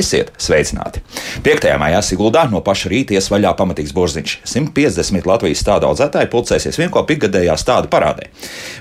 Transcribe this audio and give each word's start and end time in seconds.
Esiet 0.00 0.30
sveicināti! 0.40 1.02
5. 1.44 1.66
maijā 1.80 1.98
Siguldā 2.04 2.46
no 2.48 2.62
paša 2.64 2.88
rīta 2.92 3.16
iesvaļā 3.18 3.50
pamatīgs 3.58 3.92
burziņš. 3.96 4.36
150 4.48 5.28
Latvijas 5.28 5.60
stāda 5.60 5.90
audzētāji 5.90 6.30
pulcēsies 6.32 6.78
vienkopīgi 6.80 7.26
gadējā 7.26 7.56
stāda 7.60 7.90
parādē. 7.92 8.30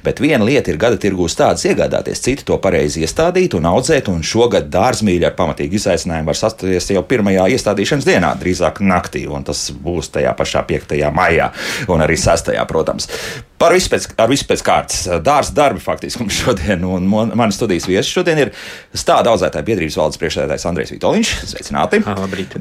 Bet 0.05 0.21
viena 0.23 0.47
lieta 0.47 0.71
ir 0.71 0.79
gada 0.79 0.99
tirgū 1.01 1.27
stādas 1.31 1.65
iegādāties, 1.67 2.23
cita 2.23 2.47
to 2.47 2.59
pareizi 2.63 3.03
iestādīt 3.03 3.57
un 3.59 3.67
audzēt, 3.67 4.07
un 4.13 4.23
šogad 4.23 4.71
dārzmīļi 4.71 5.27
ar 5.27 5.35
pamatīgu 5.39 5.79
izaicinājumu 5.81 6.31
var 6.31 6.39
sastāties 6.39 6.91
jau 6.95 7.03
pirmajā 7.11 7.49
iestādīšanas 7.57 8.07
dienā, 8.07 8.31
drīzāk 8.39 8.79
naktī, 8.85 9.27
un 9.27 9.43
tas 9.49 9.67
būs 9.75 10.13
tajā 10.15 10.35
pašā 10.39 10.63
5. 10.71 10.99
maijā 11.19 11.51
un 11.91 12.07
arī 12.07 12.15
6. 12.15 12.55
protams. 12.69 13.11
Par 13.59 13.73
visu 13.75 13.91
pēc, 13.91 14.05
ar 14.15 14.29
visu 14.31 14.45
pēc 14.47 14.61
kārtas. 14.63 15.01
Dārza 15.23 15.51
darbi 15.55 15.81
faktiski 15.83 16.23
mums 16.23 16.37
šodien, 16.39 16.85
un 16.87 17.09
manas 17.09 17.57
studijas 17.59 17.89
viesis 17.89 18.11
šodien 18.13 18.39
ir 18.45 18.53
stāda 18.95 19.33
audzētāja 19.33 19.67
biedrības 19.67 19.97
valdes 19.99 20.21
priekšsēdētājs 20.21 20.67
Andrejs 20.69 20.93
Vitoļņš. 20.95 21.33
Sveicināti! 21.51 21.99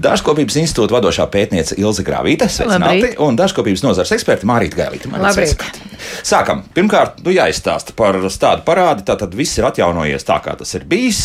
Dārzkopības 0.08 0.58
institūta 0.64 0.98
vadošā 0.98 1.28
pētniece 1.30 1.78
Ilze 1.78 2.02
Grāvīte. 2.06 2.50
Sveicināti! 2.50 3.04
Labrīt. 3.04 3.22
Un 3.22 3.38
dārzkopības 3.38 3.86
nozars 3.86 4.14
eksperti 4.18 4.50
Mārīta 4.50 4.82
Gailīta. 4.82 5.12
Sākam! 6.26 6.66
Pirmkārt, 6.74 7.22
nu 7.22 7.34
jāizstāsta 7.36 7.94
par 7.98 8.18
stādu 8.34 8.66
parādi. 8.66 9.06
Tātad 9.06 9.38
viss 9.38 9.58
ir 9.60 9.70
atjaunojies 9.70 10.26
tā, 10.26 10.42
kā 10.42 10.58
tas 10.58 10.74
ir 10.74 10.86
bijis 10.90 11.22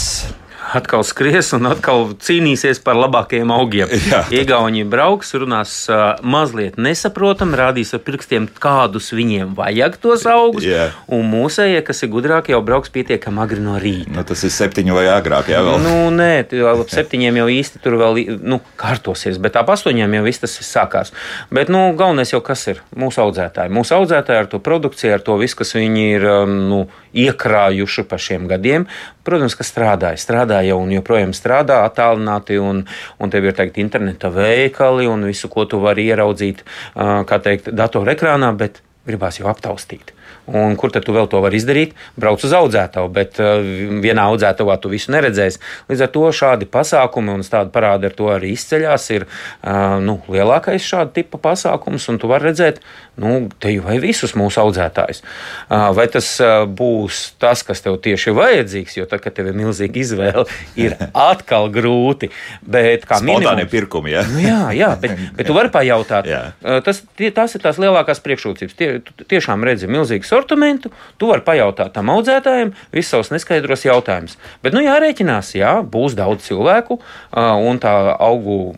atkal 0.73 1.03
skries 1.05 1.51
un 1.57 1.67
atkal 1.69 2.13
cīnīsies 2.23 2.79
par 2.83 2.97
labākajiem 2.97 3.51
augiem. 3.53 3.91
Igauni 4.33 4.83
brauks, 4.87 5.33
runās 5.39 5.75
mazliet 6.23 6.77
nesaprotami, 6.81 7.57
rādīs 7.59 7.93
ar 7.95 8.03
pirkstiem, 8.05 8.47
kādus 8.63 9.11
viņiem 9.15 9.53
vajag 9.57 9.97
tos 10.03 10.25
augus. 10.29 10.65
Jā. 10.67 10.89
Un 11.11 11.27
mūsējie, 11.31 11.83
kas 11.85 12.03
ir 12.05 12.11
gudrāki, 12.13 12.53
jau 12.55 12.61
brauks 12.65 12.93
pietiekami 12.93 13.43
agri 13.43 13.63
no 13.63 13.75
rīta. 13.81 14.13
Nu, 14.13 14.25
tas 14.27 14.43
ir 14.45 14.53
septiņi 14.53 14.95
vai 14.95 15.05
agrāk, 15.11 15.51
jā, 15.53 15.61
vēl. 15.65 15.79
Nu, 15.83 15.95
nē, 16.15 16.31
ap 16.71 16.93
septiņiem 16.93 17.41
jau 17.43 17.49
īsti 17.57 17.83
tur 17.83 17.97
vēl 18.01 18.21
nu, 18.41 18.61
kārtosies, 18.79 19.39
bet 19.43 19.59
ap 19.59 19.71
astoņiem 19.73 20.19
jau 20.19 20.25
viss 20.27 20.43
tas 20.43 20.57
sākās. 20.63 21.13
Bet 21.53 21.71
nu, 21.73 21.85
galvenais 21.99 22.33
jau 22.33 22.41
kas 22.45 22.67
ir 22.71 22.83
mūsu 22.97 23.23
audzētāji. 23.25 23.73
Mūsu 23.73 23.97
audzētāji 23.97 24.45
ar 24.45 24.51
to 24.51 24.61
produkciju, 24.63 25.17
ar 25.17 25.25
to 25.25 25.37
visu, 25.41 25.59
kas 25.59 25.75
viņi 25.77 26.05
ir 26.15 26.27
nu, 26.49 26.85
iekrājuši 27.13 28.05
pa 28.09 28.17
šiem 28.21 28.47
gadiem, 28.49 28.87
protams, 29.25 29.55
ka 29.57 29.65
strādāja. 29.65 30.19
Strādāja 30.19 30.52
un 30.77 30.91
joprojām 30.93 31.33
strādā 31.35 31.81
attālināti, 31.87 32.59
un, 32.61 32.83
un 33.19 33.33
tev 33.33 33.49
ir 33.49 33.57
teikt, 33.57 33.81
interneta 33.81 34.31
veikali 34.33 35.09
un 35.09 35.27
visu, 35.27 35.49
ko 35.51 35.65
tu 35.69 35.81
vari 35.83 36.07
ieraudzīt, 36.11 36.63
kā 36.93 37.39
teikt, 37.43 37.71
datorekrānā, 37.73 38.53
bet 38.57 38.83
gribās 39.07 39.41
jau 39.41 39.49
aptaustīt. 39.51 40.12
Un 40.51 40.75
kur 40.75 40.91
tad 40.91 41.05
tu 41.07 41.13
vēl 41.15 41.29
to 41.31 41.39
vari 41.43 41.55
izdarīt? 41.55 41.93
Brauc 42.19 42.43
uz 42.43 42.51
audzētavu, 42.57 43.07
bet 43.15 43.39
uh, 43.39 43.63
vienā 44.03 44.25
audzētavā 44.33 44.75
tu 44.83 44.91
visu 44.91 45.13
neredzēsi. 45.15 45.61
Līdz 45.87 46.03
ar 46.03 46.11
to 46.11 46.23
šādi 46.35 46.67
pasākumi 46.67 47.31
un 47.31 47.45
tāda 47.47 47.71
parāda 47.71 48.09
ar 48.09 48.17
to 48.17 48.27
arī 48.33 48.51
izceļas. 48.57 49.07
Ir 49.15 49.25
uh, 49.27 50.01
nu, 50.03 50.17
lielākais 50.31 50.83
šāda 50.83 51.15
tipa 51.15 51.39
pasākums, 51.39 52.09
un 52.11 52.19
tu 52.19 52.27
vari 52.31 52.49
redzēt, 52.49 52.81
nu, 53.23 53.47
te 53.63 53.71
jau 53.71 53.85
vai 53.87 53.99
visus 54.03 54.35
mūsu 54.39 54.59
audzētājus. 54.65 55.23
Uh, 55.69 55.87
vai 55.95 56.09
tas 56.11 56.27
būs 56.75 57.23
tas, 57.39 57.63
kas 57.63 57.83
tev 57.85 58.01
tieši 58.03 58.31
ir 58.31 58.37
vajadzīgs, 58.41 58.97
jo 58.99 59.07
tad, 59.07 59.23
kad 59.23 59.37
tev 59.37 59.47
ir 59.53 59.57
milzīga 59.57 60.01
izvēle, 60.03 60.45
ir 60.75 60.97
atkal 61.29 61.69
grūti. 61.71 62.33
Bet 62.67 63.07
kā 63.07 63.21
minimums, 63.23 63.71
pirkumi, 63.71 64.11
ja? 64.17 64.25
nu, 64.27 64.43
jā, 64.43 64.59
jā, 64.75 64.91
bet, 64.99 65.15
bet 65.39 65.47
tu 65.47 65.55
vari 65.55 65.71
pajautāt. 65.71 66.27
Uh, 66.27 66.83
tas, 66.83 66.99
tie, 67.15 67.31
tās 67.31 67.55
ir 67.55 67.63
tās 67.63 67.79
lielākās 67.79 68.19
priekšrocības. 68.27 68.75
Tie, 68.75 68.91
tiešām 69.31 69.63
redzi 69.63 69.87
milzīgas 69.87 70.32
sortimentu, 70.33 70.91
tu 71.21 71.29
vari 71.31 71.45
pajautāt 71.45 71.93
tam 71.95 72.11
audzētājiem 72.13 72.73
visus 72.93 73.13
savus 73.13 73.31
neskaidros 73.33 73.85
jautājumus. 73.87 74.37
Bet, 74.65 74.75
nu, 74.75 74.83
jārēķinās, 74.85 75.53
jā, 75.59 75.75
būs 75.95 76.17
daudz 76.19 76.47
cilvēku, 76.47 76.99
un 77.33 77.81
tā 77.83 77.93
augu 78.17 78.73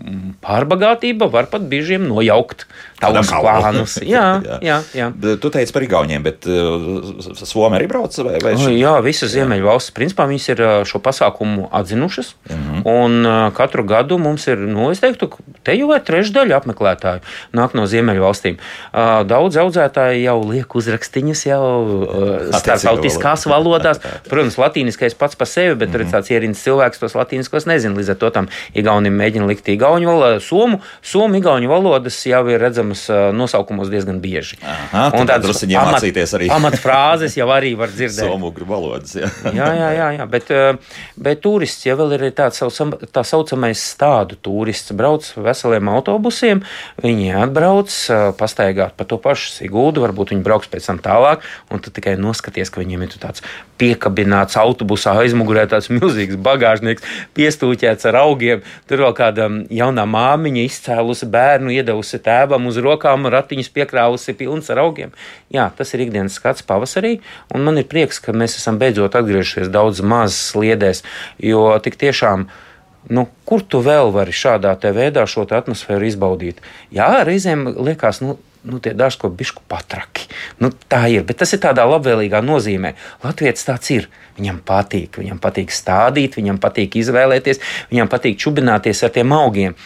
pārbagātība 0.45 1.29
var 1.31 1.49
pat 1.51 1.67
biežiem 1.71 2.07
nojaukt 2.09 2.67
tavus 2.99 3.31
plānus. 3.31 3.97
Jā, 4.15 4.25
jā, 4.45 4.57
jā. 4.63 4.77
jā. 4.95 5.07
Tu 5.41 5.49
teici 5.51 5.73
par 5.75 5.83
Igauniem, 5.85 6.23
bet 6.23 6.45
uh, 6.47 7.35
Somija 7.35 7.79
arī 7.79 7.87
brauc 7.89 8.15
vai, 8.23 8.37
vai 8.43 8.53
šī? 8.59 8.75
Jā, 8.79 8.93
visas 9.03 9.33
Ziemeļvalstis, 9.33 9.93
principā, 9.95 10.27
viņas 10.29 10.47
ir 10.53 10.61
šo 10.87 11.01
pasākumu 11.03 11.67
atzinušas, 11.75 12.33
mm 12.49 12.55
-hmm. 12.55 12.81
un 12.89 13.25
uh, 13.25 13.53
katru 13.55 13.83
gadu 13.87 14.17
mums 14.21 14.47
ir, 14.47 14.57
nu, 14.57 14.89
es 14.91 15.01
teiktu, 15.03 15.29
te 15.63 15.75
jau 15.75 15.91
ir 15.95 16.03
trešdaļa 16.07 16.59
apmeklētāju 16.61 17.23
nāk 17.53 17.75
no 17.75 17.85
Ziemeļvalstīm. 17.89 18.57
Uh, 18.57 19.23
daudz 19.27 19.57
audzētāji 19.59 20.23
jau 20.23 20.37
liek 20.49 20.75
uzrakstiņas 20.75 21.45
jau 21.45 21.63
uh, 21.63 22.33
starptautiskās 22.53 23.45
valodās. 23.49 24.01
Protams, 24.29 24.57
latīniskais 24.61 25.17
pats 25.17 25.35
par 25.35 25.47
sevi, 25.47 25.75
bet 25.75 25.89
mm 25.89 26.01
-hmm. 26.01 26.11
tāds 26.11 26.31
ierīns 26.31 26.63
cilvēks 26.63 26.99
tos 26.99 27.15
latīniskos 27.15 27.67
nezina. 27.67 27.95
Līdz 27.95 28.09
ar 28.15 28.15
to 28.15 28.29
tam 28.29 28.47
Igaunim 28.73 29.15
mēģina 29.17 29.47
likt 29.47 29.67
igauņu 29.69 30.07
valodu, 30.07 30.39
somu, 30.39 30.81
somu 31.01 31.35
igauņu 31.35 31.69
valodas 31.69 32.25
jau 32.25 32.43
ir 32.49 32.61
redzamas 32.61 32.84
uzņēmumus 32.85 33.33
nosaukumos 33.35 33.89
diezgan 33.89 34.19
bieži. 34.21 34.57
Aha, 34.61 35.09
un 35.17 35.27
tādas 35.27 35.63
pamat, 35.65 36.05
pamatfrāzes 36.49 37.37
jau 37.37 37.47
arī 37.53 37.75
var 37.77 37.89
dzirdēt. 37.89 38.29
Somugru 38.29 38.65
valodas, 38.65 39.15
jā. 39.15 39.29
jā, 39.53 39.69
jā, 39.75 39.89
jā, 39.95 40.09
jā, 40.19 40.25
bet, 40.29 40.51
bet 41.17 41.41
turists 41.41 41.85
jau 41.85 41.97
ir 42.11 42.25
tāds 42.35 42.61
tā 43.11 43.23
saucamais 43.23 43.79
stādu 43.79 44.37
turists. 44.41 44.93
Brauc 44.95 45.25
veseliem 45.35 45.89
autobusiem, 45.89 46.63
viņi 47.03 47.33
atbrauc, 47.41 47.91
pastaigāt 48.39 48.95
pa 48.95 49.05
to 49.07 49.17
pašu 49.21 49.51
Sigūdu, 49.55 50.03
varbūt 50.03 50.33
viņi 50.33 50.45
brauks 50.45 50.69
pēc 50.71 50.91
tam 50.91 50.99
tālāk, 51.03 51.45
un 51.71 51.81
tu 51.81 51.93
tikai 51.93 52.15
noskaties, 52.19 52.71
ka 52.71 52.83
viņiem 52.83 53.05
ir 53.05 53.17
tāds 53.19 53.43
piekabināts 53.79 54.57
autobusā 54.59 55.15
aizmugurē 55.23 55.65
tāds 55.71 55.89
milzīgs 55.91 56.37
bagāžnieks, 56.39 57.03
piestūķēts 57.35 58.07
ar 58.11 58.19
augiem. 58.23 58.63
Tur 58.89 59.03
vēl 59.05 59.15
kāda 59.17 59.49
jaunā 59.73 60.05
māmiņa 60.09 60.65
izcēlusi 60.69 61.27
bērnu, 61.31 61.73
iedavusi 61.75 62.21
tēvam 62.23 62.69
uz 62.69 62.74
uz 62.75 62.83
rokām, 62.83 63.29
ratiņus 63.31 63.71
piekrāvusi 63.75 64.35
pilns 64.37 64.69
ar 64.73 64.83
augiem. 64.83 65.15
Jā, 65.53 65.69
tas 65.77 65.95
ir 65.95 66.05
ikdienas 66.05 66.35
skats 66.35 66.65
pavasarī, 66.67 67.19
un 67.55 67.63
man 67.63 67.79
ir 67.79 67.87
prieks, 67.89 68.19
ka 68.19 68.35
mēs 68.35 68.59
esam 68.59 68.79
beidzot 68.81 69.15
atgriežušies 69.15 69.71
daudz 69.71 70.03
maz 70.03 70.35
sliedēs, 70.51 71.05
jo 71.39 71.69
tik 71.83 71.99
tiešām. 72.01 72.49
Nu, 73.05 73.27
kur 73.45 73.61
tu 73.61 73.83
vēl 73.85 74.09
vari 74.11 74.33
šādā 74.33 74.73
veidā 74.81 75.27
šo 75.29 75.45
atmosfēru 75.45 76.07
izbaudīt? 76.09 76.61
Jā, 76.91 77.21
reizēm 77.27 77.67
liekas, 77.77 78.23
nu, 78.25 78.39
nu, 78.65 78.79
tie 78.81 78.93
ko 79.21 79.29
bišku 79.29 79.61
patraki. 79.69 80.25
Nu, 80.59 80.71
tā 80.73 81.05
ir, 81.13 81.23
bet 81.23 81.37
tas 81.37 81.53
ir 81.53 81.61
tādā 81.61 81.85
labvēlīgā 81.85 82.41
nozīmē. 82.41 82.95
Latvijas 83.23 83.67
tāds 83.67 83.91
ir. 83.93 84.09
Viņam 84.35 84.59
patīk, 84.67 85.15
viņam 85.21 85.37
patīk 85.39 85.71
stādīt, 85.71 86.35
viņam 86.35 86.57
patīk 86.59 86.97
izvēlēties, 86.99 87.61
viņam 87.93 88.09
patīk 88.11 88.41
čubināties 88.41 89.05
ar 89.05 89.13
tiem 89.15 89.31
augiem. 89.31 89.77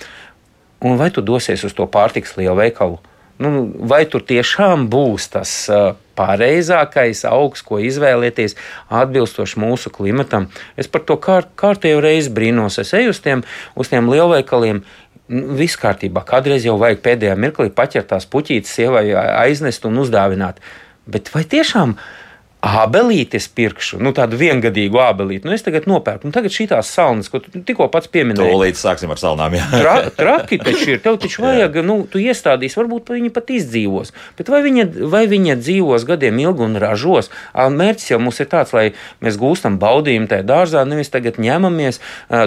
Un 0.86 1.00
vai 1.00 1.10
tu 1.12 1.24
dosies 1.26 1.64
uz 1.68 1.76
to 1.76 1.88
pārtiks 1.92 2.38
lielu 2.40 2.56
veikalu? 2.60 3.00
Nu, 3.40 3.50
vai 3.88 4.04
tur 4.12 4.24
tiešām 4.28 4.90
būs 4.92 5.30
tas 5.32 5.52
uh, 5.72 5.94
pareizākais 6.20 7.24
augs, 7.28 7.64
ko 7.64 7.80
izvēlēties, 7.80 8.58
atbilstoši 8.92 9.62
mūsu 9.64 9.92
klimatam? 9.96 10.50
Es 10.80 10.92
par 10.92 11.06
to 11.08 11.16
kārt, 11.24 11.54
kārtējo 11.60 12.02
reizi 12.04 12.34
brīnos. 12.36 12.82
Es 12.84 12.92
eju 12.98 13.14
uz 13.16 13.22
tiem, 13.24 13.46
uz 13.80 13.92
tiem 13.92 14.12
lielveikaliem. 14.12 14.84
Nu, 15.30 15.44
viss 15.56 15.80
kārtībā. 15.80 16.26
Kādreiz 16.28 16.68
jau 16.68 16.76
vajag 16.82 17.04
pēdējā 17.06 17.36
mirklī 17.40 17.70
paķert 17.72 18.12
tās 18.12 18.28
puķītes, 18.28 18.76
sievai 18.76 19.06
aiznest 19.16 19.88
un 19.88 20.02
uzdāvināt. 20.04 20.60
Bet 21.08 21.32
vai 21.32 21.46
tiešām 21.48 21.96
uh, 21.96 22.29
Ābelīti 22.60 23.38
es 23.40 23.46
pirkšu, 23.56 24.02
nu 24.04 24.12
tādu 24.12 24.36
viengadīgu 24.36 25.00
ābelīti. 25.00 25.48
Nu, 25.48 25.54
es 25.56 25.62
tagad 25.64 25.86
nopērku, 25.88 26.28
un 26.28 26.34
tagad 26.36 26.52
šīs 26.52 26.74
salnas, 26.84 27.30
ko 27.32 27.40
tu 27.40 27.54
tikko 27.56 27.86
pats 27.88 28.10
pieminēji. 28.12 28.52
Tūlīt 28.52 28.76
sāksim 28.76 29.14
ar 29.14 29.22
salnām. 29.22 29.54
Tra, 29.72 29.94
traki 30.20 30.60
taču 30.60 30.90
ir. 30.92 31.00
Tev 31.00 31.16
taču 31.24 31.46
vajag, 31.46 31.78
nu, 31.88 32.02
tu 32.12 32.20
iestādīsi, 32.20 32.76
varbūt 32.82 33.14
viņi 33.16 33.32
pat 33.32 33.54
izdzīvos. 33.56 34.12
Bet 34.36 34.52
vai 34.52 34.60
viņa, 34.66 34.86
vai 35.08 35.22
viņa 35.32 35.56
dzīvos 35.62 36.04
gadiem 36.10 36.42
ilgi 36.44 36.66
un 36.68 36.76
ražos? 36.84 37.32
Mērķis 37.56 38.12
jau 38.12 38.20
mums 38.26 38.42
ir 38.44 38.52
tāds, 38.52 38.76
lai 38.76 38.90
mēs 39.24 39.40
gūstam 39.40 39.80
baudījumu 39.80 40.28
tajā 40.28 40.48
dārzā, 40.52 40.84
nevis 40.90 41.14
tagad 41.16 41.40
ņemamies 41.40 42.02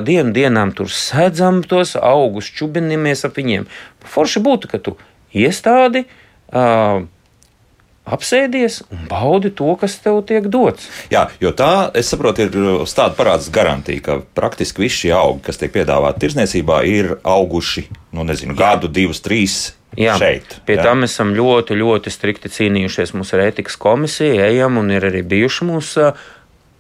dienu 0.05 0.37
dienām 0.37 0.75
tur 0.77 0.93
sēdzam 0.93 1.65
tos 1.65 1.97
augus, 1.97 2.53
čubinamies 2.53 3.25
ap 3.25 3.41
viņiem. 3.41 3.65
Forši 4.13 4.45
būtu, 4.45 4.75
ka 4.77 4.85
tu 4.85 4.99
iestādi. 5.33 6.05
Uh, 6.53 7.09
apsēdies 8.03 8.81
un 8.91 9.05
baudi 9.11 9.53
to, 9.55 9.71
kas 9.79 9.95
tev 10.03 10.23
tiek 10.27 10.49
dots. 10.51 10.89
Jā, 11.13 11.29
jo 11.43 11.53
tā, 11.57 11.91
es 11.99 12.11
saprotu, 12.11 12.47
ir 12.47 12.57
uh, 12.59 12.83
tāda 12.89 13.15
parādas 13.19 13.51
garantija, 13.55 14.03
ka 14.03 14.19
praktiski 14.37 14.87
visi 14.87 15.05
šie 15.05 15.15
augi, 15.17 15.45
kas 15.47 15.61
tiek 15.61 15.73
piedāvāti 15.75 16.25
tirzniecībā, 16.25 16.83
ir 16.89 17.15
auguši, 17.23 17.87
nu, 18.17 18.27
nezinu, 18.27 18.59
gadu, 18.59 18.91
divus, 18.91 19.23
trīs. 19.25 19.61
Jā, 19.99 20.17
šeit, 20.17 20.57
pie 20.65 20.79
jā. 20.79 20.87
tam 20.89 21.05
esam 21.05 21.35
ļoti, 21.37 21.77
ļoti 21.77 22.11
strikti 22.11 22.49
cīnījušies. 22.49 23.13
Mums 23.13 23.35
ir 23.37 23.43
ētikas 23.45 23.77
komisija, 23.77 24.47
ejam 24.49 24.81
un 24.81 24.89
ir 24.95 25.05
arī 25.05 25.21
bijuši 25.29 25.69
mūsu 25.69 26.07
uh, 26.09 26.23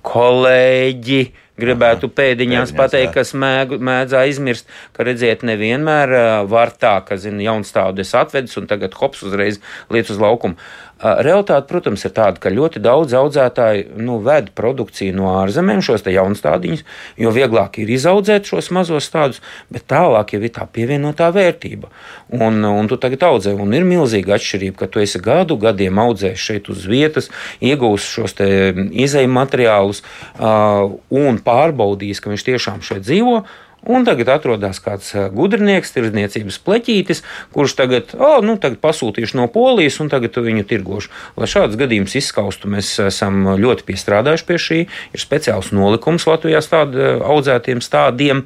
kolēģi, 0.06 1.20
gribētu 1.62 2.08
Aha, 2.08 2.16
pēdiņās 2.16 2.72
pateikt, 2.74 3.10
jā. 3.10 3.14
kas 3.20 3.32
mēg, 3.38 3.74
mēdz 3.84 4.16
aizmirst, 4.18 4.70
ka 4.96 5.06
redziet, 5.06 5.44
nevienmēr 5.46 6.14
uh, 6.16 6.24
var 6.50 6.72
tā, 6.74 6.96
ka, 7.06 7.18
zina, 7.20 7.42
jauns 7.44 7.70
tādu 7.74 8.02
es 8.02 8.14
atvedis 8.18 8.58
un 8.58 8.66
tagad 8.70 8.96
hops 8.98 9.22
uzreiz 9.28 9.60
liec 9.92 10.10
uz 10.10 10.18
laukumu. 10.22 10.58
Realtāte, 11.02 11.66
protams, 11.66 12.04
ir 12.06 12.12
tāda, 12.14 12.38
ka 12.38 12.50
ļoti 12.52 12.78
daudz 12.82 13.14
audzētāji 13.18 13.88
nu, 13.98 14.20
ved 14.22 14.52
produkciju 14.54 15.16
no 15.16 15.32
ārzemēm, 15.40 15.80
šos 15.82 16.04
jaunustādiņus, 16.06 16.84
jo 17.18 17.32
vieglāk 17.34 17.80
ir 17.82 17.90
izaudzēt 17.90 18.46
šos 18.46 18.70
mazos 18.74 19.08
stādus, 19.10 19.40
bet 19.72 19.88
tālāk 19.90 20.36
jau 20.36 20.42
ir 20.42 20.52
tā 20.54 20.68
pievienotā 20.70 21.32
vērtība. 21.34 21.90
Un, 22.38 22.62
un 22.62 22.90
tu 22.90 23.00
tagad 23.02 23.26
audzē, 23.32 23.56
un 23.58 23.74
ir 23.74 23.86
milzīga 23.88 24.36
atšķirība, 24.38 24.78
ka 24.84 24.90
tu 24.94 25.02
esi 25.02 25.18
gadu 25.22 25.58
gadiem 25.58 25.98
audzējis 26.04 26.46
šeit 26.46 26.70
uz 26.70 26.86
vietas, 26.86 27.32
iegūst 27.58 28.14
šos 28.14 28.38
izējuma 28.38 29.42
materiālus 29.42 30.04
uh, 30.06 30.94
un 31.10 31.42
pārbaudījis, 31.42 32.22
ka 32.22 32.30
viņš 32.30 32.48
tiešām 32.52 32.80
šeit 32.86 33.02
dzīvo. 33.08 33.42
Un 33.82 34.04
tagad 34.06 34.28
atrodas 34.30 34.78
kāds 34.78 35.08
gudrinieks, 35.34 35.90
tirdzniecības 35.90 36.60
pleķītis, 36.62 37.22
kurš 37.50 37.72
tagad, 37.80 38.12
oh, 38.14 38.36
nu, 38.44 38.54
tagad 38.62 38.78
pasūtīšu 38.84 39.40
no 39.40 39.48
polijas 39.50 39.98
un 40.04 40.10
tagad 40.12 40.38
viņu 40.38 40.62
tirgošu. 40.70 41.10
Lai 41.34 41.48
šāds 41.50 41.74
gadījums 41.80 42.14
izskaustu, 42.20 42.70
mēs 42.70 42.92
esam 43.02 43.56
ļoti 43.58 43.86
piestrādājuši 43.88 44.46
pie 44.46 44.60
šī. 44.66 44.78
Ir 45.10 45.24
speciāls 45.24 45.72
nolikums 45.74 46.28
Latvijā 46.30 46.62
stādu 46.62 47.08
audzētiem 47.26 47.82
stādiem, 47.82 48.44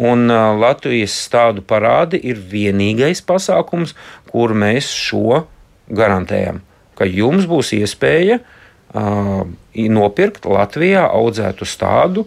un 0.00 0.24
Latvijas 0.62 1.18
stādu 1.26 1.66
parādi 1.68 2.22
ir 2.24 2.40
vienīgais 2.40 3.20
pasākums, 3.28 3.92
kur 4.32 4.56
mēs 4.56 4.88
šo 4.96 5.44
garantējam, 5.92 6.62
ka 6.96 7.04
jums 7.04 7.44
būs 7.48 7.76
iespēja 7.76 8.40
uh, 8.40 9.44
nopirkt 9.76 10.48
Latvijā 10.48 11.04
audzētu 11.12 11.68
stādu 11.68 12.24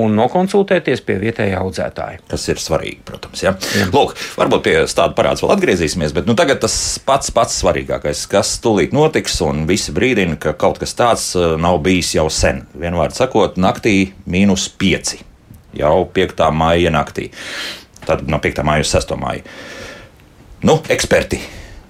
un 0.00 0.16
nokonsultēties 0.16 1.02
pie 1.06 1.16
vietējā 1.20 1.60
audzētāja. 1.60 2.20
Tas 2.28 2.44
ir 2.52 2.60
svarīgi, 2.60 3.00
protams. 3.08 3.42
Ja? 3.44 3.54
Jā. 3.76 3.88
Lūk, 3.94 4.12
varbūt 4.36 4.64
pie 4.66 4.74
tāda 4.84 5.16
parāds 5.16 5.42
vēl 5.44 5.54
atgriezīsimies, 5.56 6.14
bet 6.16 6.28
nu, 6.28 6.36
tagad 6.38 6.60
tas 6.64 6.76
pats 7.06 7.32
pats 7.34 7.56
svarīgākais, 7.62 8.26
kas 8.30 8.56
tūlīt 8.64 8.94
notiks, 8.96 9.38
un 9.46 9.64
visi 9.70 9.94
brīdina, 9.96 10.36
ka 10.40 10.54
kaut 10.58 10.80
kas 10.82 10.96
tāds 10.98 11.30
uh, 11.38 11.54
nav 11.60 11.80
bijis 11.86 12.14
jau 12.18 12.28
sen. 12.32 12.64
Vienvārds 12.76 13.22
sakot, 13.22 13.56
naktī 13.60 14.12
mīnus 14.28 14.68
5. 14.80 15.16
Jau 15.80 15.96
5. 16.12 16.46
maija 16.56 16.92
naktī. 16.92 17.30
Tad 18.06 18.26
no 18.30 18.40
5. 18.42 18.62
maija 18.66 18.84
uz 18.84 18.92
6. 18.92 19.16
maiju. 19.20 19.44
Nu, 20.66 20.80
eksperti, 20.92 21.40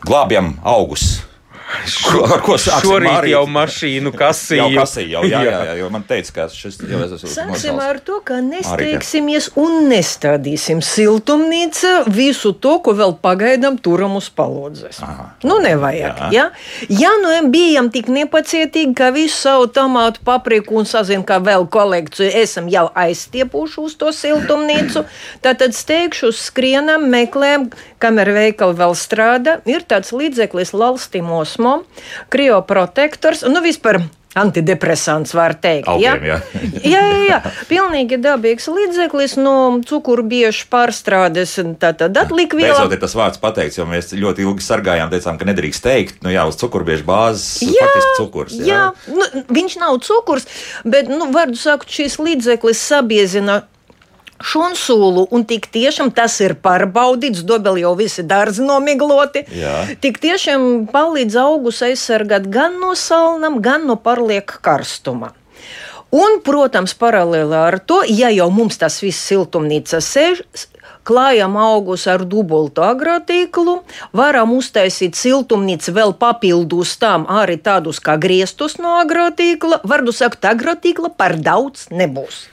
glābjam 0.06 0.56
augus 0.67 1.25
Ko, 1.66 2.20
ar 2.30 2.42
ko 2.46 2.54
sāksim? 2.60 2.86
Šorīt 2.86 3.10
Marīt? 3.10 3.32
jau 3.32 3.40
mašīnu 3.50 4.10
kasīju. 4.14 4.60
jau 4.60 4.82
kasīju, 4.84 5.08
jau, 5.16 5.22
jā, 5.32 5.40
jā, 5.42 5.54
jā, 5.66 5.72
jo 5.80 5.88
man 5.90 6.04
teica, 6.06 6.30
ka 6.36 6.44
šis 6.52 6.78
jau 6.86 7.00
es 7.02 7.14
esmu. 7.16 7.30
Sāksim 7.32 7.80
ar 7.82 7.98
to, 8.06 8.20
ka 8.26 8.38
nesteigsimies 8.44 9.48
un 9.58 9.88
nestādīsim 9.90 10.82
siltumnīca 10.86 12.04
visu 12.06 12.52
to, 12.54 12.76
ko 12.86 12.94
vēl 12.94 13.16
pagaidām 13.22 13.80
turam 13.82 14.14
uz 14.20 14.28
palodzes. 14.30 15.00
Aha. 15.02 15.32
Nu, 15.42 15.58
nevajag, 15.64 16.22
jā. 16.30 16.30
Ja? 16.36 17.00
Ja 17.02 17.10
nu 17.22 17.34
bijam 17.50 17.90
tik 17.90 18.12
nepacietīgi, 18.14 18.94
ka 18.94 19.10
visu 19.16 19.34
savu 19.48 19.66
tomātu, 19.66 20.22
papriku 20.26 20.78
un 20.78 20.86
sazinu, 20.86 21.26
ka 21.26 21.40
vēl 21.42 21.66
kolekciju 21.66 22.30
esam 22.44 22.70
jau 22.70 22.86
aizstiepuši 22.94 23.82
uz 23.82 23.98
to 23.98 24.14
siltumnīcu, 24.14 25.02
tad, 25.42 25.58
tad 25.64 25.74
steigšu 25.74 26.30
skrienam, 26.36 27.10
meklējam, 27.10 27.72
kamēr 28.02 28.32
veikali 28.38 28.78
vēl 28.78 28.94
strādā, 28.94 29.58
ir 29.66 29.82
tāds 29.88 30.14
līdzeklis 30.14 30.76
lalstimos 30.76 31.56
osmo, 31.56 31.82
krioprotektors, 32.29 33.44
nu 33.49 33.62
vispār 33.64 34.03
antidepresants, 34.37 35.32
var 35.32 35.55
teikt. 35.56 35.88
Augiem, 35.88 36.25
ja? 36.29 36.41
jā, 36.85 37.00
jā, 37.00 37.20
jā, 37.25 37.38
pilnīgi 37.70 38.19
dabīgs 38.20 38.69
līdzeklis 38.69 39.38
no 39.41 39.81
cukurbiešu 39.88 40.67
pārstrādes. 40.69 41.55
Tātad 41.81 42.19
atlikviela. 42.20 42.75
Beidzot 42.75 42.93
ir 42.93 43.00
tas 43.00 43.17
vārds 43.17 43.41
pateikts, 43.41 43.79
jo 43.81 43.87
mēs 43.88 44.12
ļoti 44.12 44.44
ilgi 44.44 44.67
sargājām, 44.67 45.08
teicām, 45.14 45.38
ka 45.41 45.49
nedrīkst 45.49 45.87
teikt, 45.87 46.20
nu 46.26 46.35
jā, 46.35 46.44
uz 46.44 46.61
cukurbiešu 46.61 47.08
bāzes 47.08 47.64
jā, 47.64 47.81
faktiski 47.81 48.12
cukurs. 48.20 48.59
Jā, 48.61 48.67
jā 48.93 49.17
nu, 49.17 49.47
viņš 49.56 49.79
nav 49.81 50.02
cukurs, 50.05 50.44
bet, 50.85 51.09
nu, 51.09 51.31
vardu 51.32 51.56
sakot, 51.56 51.88
šis 51.88 52.20
līdzeklis 52.20 52.85
sabiezina 52.93 53.62
šunsūlu, 54.43 55.27
un 55.31 55.47
tik 55.49 55.69
tiešām 55.73 56.12
tas 56.17 56.38
ir 56.44 56.56
pārbaudīts, 56.62 57.44
dobeli 57.47 57.85
jau 57.85 57.94
visi 57.99 58.25
dārzi 58.27 58.65
nomigloti. 58.67 59.47
Jā. 59.55 59.79
Tik 60.03 60.21
tiešām 60.23 60.87
palīdz 60.93 61.38
augus 61.41 61.83
aizsargāt 61.87 62.49
gan 62.53 62.81
no 62.83 62.94
salnam, 62.99 63.61
gan 63.65 63.87
no 63.88 63.97
pārlieka 63.97 64.61
karstuma. 64.62 65.33
Un, 66.15 66.38
protams, 66.44 66.94
paralēli 66.94 67.56
ar 67.59 67.81
to, 67.83 68.00
ja 68.06 68.31
jau 68.31 68.47
mums 68.55 68.79
tas 68.79 69.00
viss 69.03 69.27
siltumnīca 69.27 69.99
sēž, 70.00 70.44
klājam 71.06 71.56
augus 71.59 72.06
ar 72.11 72.25
dubultu 72.27 72.83
agrotīklu, 72.87 73.81
varam 74.17 74.55
uztaisīt 74.56 75.19
siltumnīcu 75.19 75.94
vēl 75.97 76.15
papildus 76.19 76.97
tam 77.03 77.27
arī 77.31 77.59
tādus 77.62 78.00
kā 78.03 78.17
griestus 78.23 78.79
no 78.83 78.97
agrotīkla. 79.03 79.83
Vardu 79.87 80.15
sakot, 80.15 80.47
agrotīkla 80.50 81.12
par 81.19 81.37
daudz 81.38 81.88
nebūs. 81.94 82.47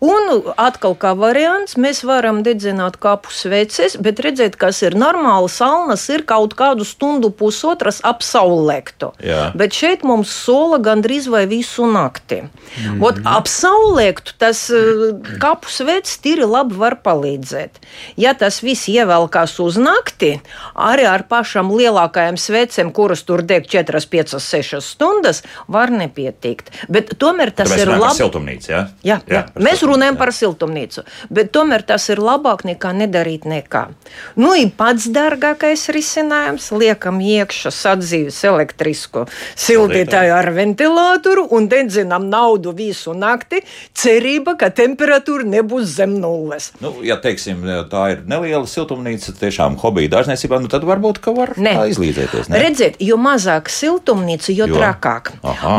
Un 0.00 0.52
atkal, 0.60 0.94
kā 0.98 1.12
variants, 1.16 1.76
mēs 1.80 2.02
varam 2.06 2.42
dedzināt 2.44 2.98
kapu 3.00 3.32
sveces, 3.32 3.96
bet 4.00 4.20
redzēt, 4.24 4.56
kas 4.60 4.82
ir 4.84 4.96
normāli. 4.98 5.48
Salnas 5.52 6.06
ir 6.12 6.24
kaut 6.28 6.54
kādu 6.58 6.84
stundu, 6.88 7.30
pusotras 7.32 8.00
ap 8.04 8.24
saulēktu. 8.24 9.12
Bet 9.56 9.76
šeit 9.76 10.04
mums 10.06 10.32
sola 10.34 10.80
gandrīz 10.82 11.28
vai 11.32 11.46
visu 11.50 11.88
nakti. 11.90 12.42
Mm 12.42 13.00
-hmm. 13.00 13.22
Ap 13.24 13.48
saulēktu 13.48 14.36
tas 14.38 14.70
eh, 14.70 15.14
kapu 15.40 15.70
sveces 15.70 16.18
tīri 16.20 16.46
labi 16.46 16.74
var 16.74 17.00
palīdzēt. 17.04 17.80
Ja 18.16 18.34
tas 18.34 18.62
viss 18.62 18.88
ievelkās 18.88 19.60
uz 19.60 19.76
nakti, 19.76 20.40
arī 20.74 21.06
ar 21.06 21.22
pašam 21.28 21.70
lielākajām 21.70 22.36
svecēm, 22.36 22.92
kuras 22.92 23.22
tur 23.22 23.42
deg 23.42 23.66
4, 23.66 24.00
5, 24.10 24.38
6 24.38 24.80
stundas, 24.80 25.42
var 25.68 25.90
nepietikt. 25.90 26.70
Bet 26.88 27.18
tomēr 27.18 27.50
tas 27.50 27.76
ir 27.76 27.88
labi. 27.88 28.14
Siltumnīca, 28.14 28.70
ja? 28.72 28.86
Jā, 29.02 29.20
jā. 29.26 29.44
jā 29.54 29.69
Mēs 29.70 29.84
runājam 29.86 30.16
par 30.18 30.32
siltumnīcu, 30.34 31.04
bet 31.30 31.52
tomēr 31.54 31.84
tas 31.86 32.08
ir 32.10 32.18
labāk 32.22 32.64
nekā 32.66 32.90
nedarīt 32.96 33.46
nekā. 33.46 33.84
Nu, 34.40 34.50
ir 34.58 34.72
pats 34.76 35.06
dārgākais 35.14 35.86
risinājums. 35.94 36.70
Liekam 36.74 37.20
iekšā 37.22 37.70
sadzīves 37.74 38.40
elektrisku 38.48 39.26
sildītāju 39.58 40.34
ar 40.34 40.50
ventilatoru 40.56 41.46
un 41.54 41.68
dedzinām 41.70 42.26
naudu 42.32 42.72
visu 42.74 43.14
nakti, 43.14 43.60
cerība, 43.94 44.56
ka 44.58 44.72
temperatūra 44.74 45.46
nebūs 45.46 45.94
zem 46.00 46.16
nulles. 46.18 46.70
Nu, 46.82 46.96
ja 47.06 47.20
teiksim, 47.22 47.62
tā 47.92 48.04
ir 48.16 48.24
neliela 48.30 48.66
siltumnīca, 48.70 49.36
tiešām 49.38 49.78
hobija 49.80 50.10
dārzniecībā, 50.16 50.60
nu 50.62 50.70
tad 50.72 50.86
varbūt 50.88 51.22
ka 51.22 51.34
var 51.36 51.54
ne. 51.62 51.76
izlīdzēties. 51.92 52.50
Ne? 52.50 52.62
Redziet, 52.64 52.98
jo 53.04 53.20
mazāk 53.20 53.70
siltumnīca, 53.70 54.50
jo, 54.50 54.66
jo. 54.70 54.80
trakāk. 54.80 55.32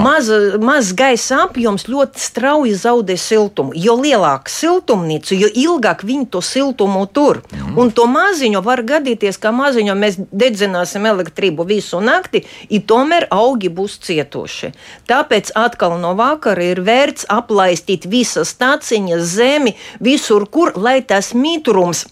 Maz, 0.05 0.31
maz 0.63 0.93
gaisa 0.98 1.43
apjoms 1.48 1.89
ļoti 1.91 2.21
strauji 2.21 2.77
zaudē 2.79 3.19
siltumu 3.19 3.75
jo 3.81 3.95
lielāka 4.00 4.51
siltumnīca, 4.51 5.35
jo 5.38 5.50
ilgāk 5.63 6.05
viņi 6.07 6.27
to 6.33 6.41
siltumu 6.45 7.05
tur. 7.09 7.41
Mm. 7.51 7.73
Un 7.81 7.91
to 7.95 8.05
maziņu 8.11 8.61
var 8.65 8.83
gadīties, 8.88 9.39
ka 9.41 9.53
maziņu 9.55 9.95
mēs 9.97 10.19
dedzināsim 10.31 11.07
elektrību 11.09 11.65
visu 11.69 12.01
nakti, 12.03 12.43
un 12.69 12.85
tomēr 12.88 13.27
augi 13.33 13.71
būs 13.73 13.97
cietuši. 14.05 14.71
Tāpēc 15.09 15.53
atkal 15.57 15.97
no 16.01 16.13
vakara 16.19 16.71
ir 16.71 16.83
vērts 16.85 17.27
aplaistīt 17.31 18.07
visas 18.11 18.53
taciņas, 18.59 19.27
zemi, 19.35 19.75
visur, 20.00 20.47
kur, 20.47 20.73
lai 20.75 21.00
tas 21.01 21.33
mitrums 21.33 22.07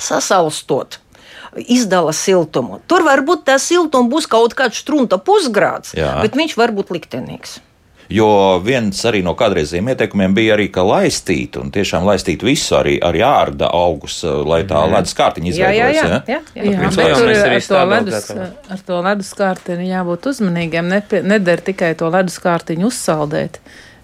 sasaustot 0.00 1.00
izdala 1.54 2.12
siltumu. 2.14 2.80
Tur 2.90 3.04
varbūt 3.06 3.44
tas 3.46 3.66
siltums 3.68 4.10
būs 4.10 4.26
kaut 4.30 4.56
kāds 4.58 4.80
strunta 4.82 5.20
pusgrāds, 5.22 5.94
Jā. 5.96 6.16
bet 6.24 6.34
viņš 6.38 6.56
var 6.58 6.74
būt 6.74 6.90
liktenīgs. 6.94 7.60
Jo 8.12 8.58
viens 8.64 8.98
arī 9.08 9.22
no 9.24 9.32
kādreizējiem 9.38 9.88
ieteikumiem 9.94 10.34
bija 10.36 10.56
arī, 10.58 10.66
ka 10.72 10.84
laistīt, 10.84 11.56
un 11.60 11.70
tiešām 11.72 12.04
laistīt 12.04 12.44
visu, 12.44 12.74
arī, 12.76 12.98
arī 13.00 13.22
ārda 13.24 13.70
augus, 13.72 14.18
eh, 14.26 14.34
lai 14.44 14.62
tā 14.68 14.82
mhm. 14.82 14.96
ledus 14.98 15.16
kārtiņa 15.16 15.50
izveidojas. 15.52 15.78
Jā, 15.78 15.86
jā, 15.94 16.04
jā. 16.04 16.20
jā, 16.26 16.40
jā. 16.54 16.64
jā. 16.64 16.82
jā 16.82 16.90
tur 16.90 17.32
ar 17.54 17.68
to, 17.68 17.80
ledus, 17.94 18.28
ar 18.76 18.84
to 18.90 19.00
ledus 19.08 19.32
kārtiņu 19.38 19.88
jābūt 19.88 20.28
uzmanīgiem. 20.34 20.92
Neder 21.24 21.64
tikai 21.64 21.94
to 21.98 22.10
ledus 22.12 22.36
kārtiņu 22.44 22.90
uzsaldēt. 22.90 23.62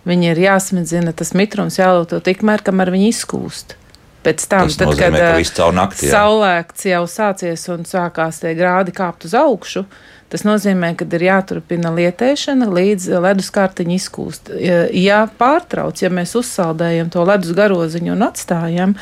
Viņi 0.09 0.33
ir 0.33 0.41
jāsmedzina, 0.47 1.13
tas 1.13 1.35
mitrums 1.37 1.77
jālūto 1.77 2.23
tikmēr, 2.25 2.65
kamēr 2.65 2.95
viņi 2.95 3.13
izkūst. 3.13 3.77
Pēc 4.21 4.47
tam, 4.53 4.69
tas 4.69 4.77
tad, 4.77 4.91
nozīmē, 4.91 5.21
kad 5.41 5.77
nakti, 5.77 6.11
saulēkts 6.13 6.89
jau 6.91 7.05
sācies 7.09 7.67
un 7.73 7.87
sākās 7.89 8.43
tie 8.43 8.53
grādi 8.59 8.93
kāpt 8.97 9.25
uz 9.29 9.37
augšu, 9.39 9.87
Tas 10.31 10.45
nozīmē, 10.47 10.93
ka 10.95 11.09
ir 11.11 11.25
jāturpina 11.27 11.91
lietēšana 11.91 12.69
līdz 12.71 13.09
ledus 13.25 13.49
kārtiņa 13.51 13.95
izkūst. 13.97 14.53
Ja 14.95 15.25
pārtrauc, 15.41 15.99
ja 16.05 16.11
mēs 16.15 16.37
uzsaldējam 16.39 17.11
to 17.11 17.25
ledus 17.27 17.51
garoziņu 17.59 18.15
un 18.15 18.23
atstājam, 18.29 18.95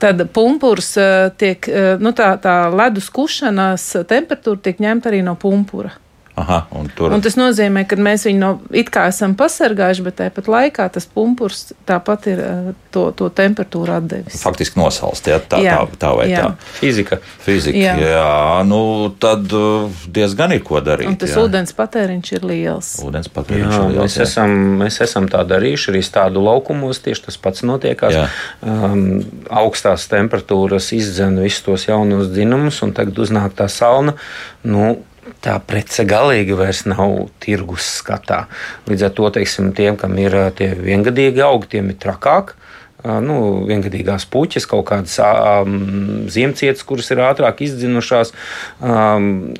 tad 0.00 0.24
pumpurs 0.32 0.94
tiek, 1.40 1.68
nu 2.00 2.14
tā, 2.16 2.32
tā 2.40 2.54
ledus 2.72 3.10
kušanas 3.12 3.90
temperatūra 4.08 4.64
tiek 4.64 4.80
ņemta 4.80 5.12
arī 5.12 5.20
no 5.26 5.36
pumpura. 5.40 5.92
Aha, 6.40 6.60
un 6.78 6.88
tur... 6.96 7.12
Un 7.12 7.22
tas 7.24 7.36
nozīmē, 7.36 7.84
ka 7.88 7.98
mēs 8.00 8.24
viņu 8.28 8.40
no 8.40 8.50
it 8.76 8.88
kā 8.92 9.06
esam 9.10 9.34
pasargājuši, 9.38 10.04
bet 10.06 10.16
tāpat 10.20 10.48
laikā 10.50 10.86
tas 10.94 11.06
pumpurs 11.10 11.66
tāpat 11.88 12.28
ir 12.32 12.40
uh, 12.44 12.70
to, 12.94 13.08
to 13.16 13.28
temperatūru 13.34 13.92
atdevis. 13.98 14.40
Faktiski 14.40 14.80
nosalst, 14.80 15.28
ja? 15.28 15.40
tā, 15.42 15.60
Jā, 15.64 15.76
tā, 15.82 16.00
tā 16.04 16.12
vai 16.16 16.28
jā. 16.30 16.44
tā. 16.46 16.70
Fizika. 16.78 17.20
Fizika, 17.44 17.76
jā. 17.78 17.94
Jā. 18.00 18.14
jā, 18.14 18.30
nu 18.70 18.80
tad 19.20 19.52
uh, 19.56 19.90
diezgan 20.08 20.54
ir 20.56 20.64
ko 20.66 20.80
darīt. 20.84 21.10
Un 21.10 21.18
tas 21.20 21.34
jā. 21.34 21.44
ūdens 21.44 21.76
patēriņš 21.76 22.32
ir 22.38 22.48
liels. 22.50 22.92
Ūdens 23.04 23.28
Jā, 23.28 23.34
patēriņš 23.36 23.76
ir 23.76 23.86
liels. 23.90 24.00
mēs, 24.04 24.16
jā. 24.16 24.28
esam, 24.28 24.56
mēs 24.80 25.00
esam 25.04 25.28
tā 25.32 25.44
darījuši 25.50 25.92
arī 25.92 26.02
tādu 26.16 26.44
laukumos. 26.46 27.02
Tieši 27.04 27.26
tas 27.28 27.38
pats 27.40 27.66
notiekās. 27.66 28.16
Jā. 28.16 28.26
Um, 28.64 29.04
augstās 29.60 30.08
temperatūras 30.10 30.90
izdzena 30.96 31.44
visus 31.44 31.64
tos 31.66 31.86
jaunos 31.88 32.32
dzinumus, 32.32 32.80
un 32.86 32.94
tagad 32.96 33.20
uznāk 33.20 33.56
tā 33.58 33.68
salna. 33.72 34.16
Nu, 34.64 34.96
Tā 35.44 35.58
prece 35.60 36.06
galīgi 36.08 36.56
vairs 36.56 36.86
nav 36.88 37.28
tirgus 37.44 37.86
skatā. 38.00 38.46
Līdz 38.88 39.08
ar 39.08 39.12
to 39.16 39.28
teiksim, 39.36 39.74
tiem, 39.76 39.98
kam 40.00 40.16
ir 40.20 40.36
tie 40.56 40.72
viengadīgi 40.78 41.44
augi, 41.44 41.74
tiem 41.76 41.92
ir 41.92 42.00
trakāk. 42.00 42.54
Nu, 43.00 43.36
viengadīgās 43.64 44.26
puķis, 44.28 44.66
kaut 44.68 44.84
kādas 44.90 45.14
um, 45.24 46.26
ziemcietas, 46.28 46.84
kuras 46.84 47.08
ir 47.12 47.22
ātrāk 47.24 47.62
izdzinušās. 47.64 48.34
Um, 48.84 49.54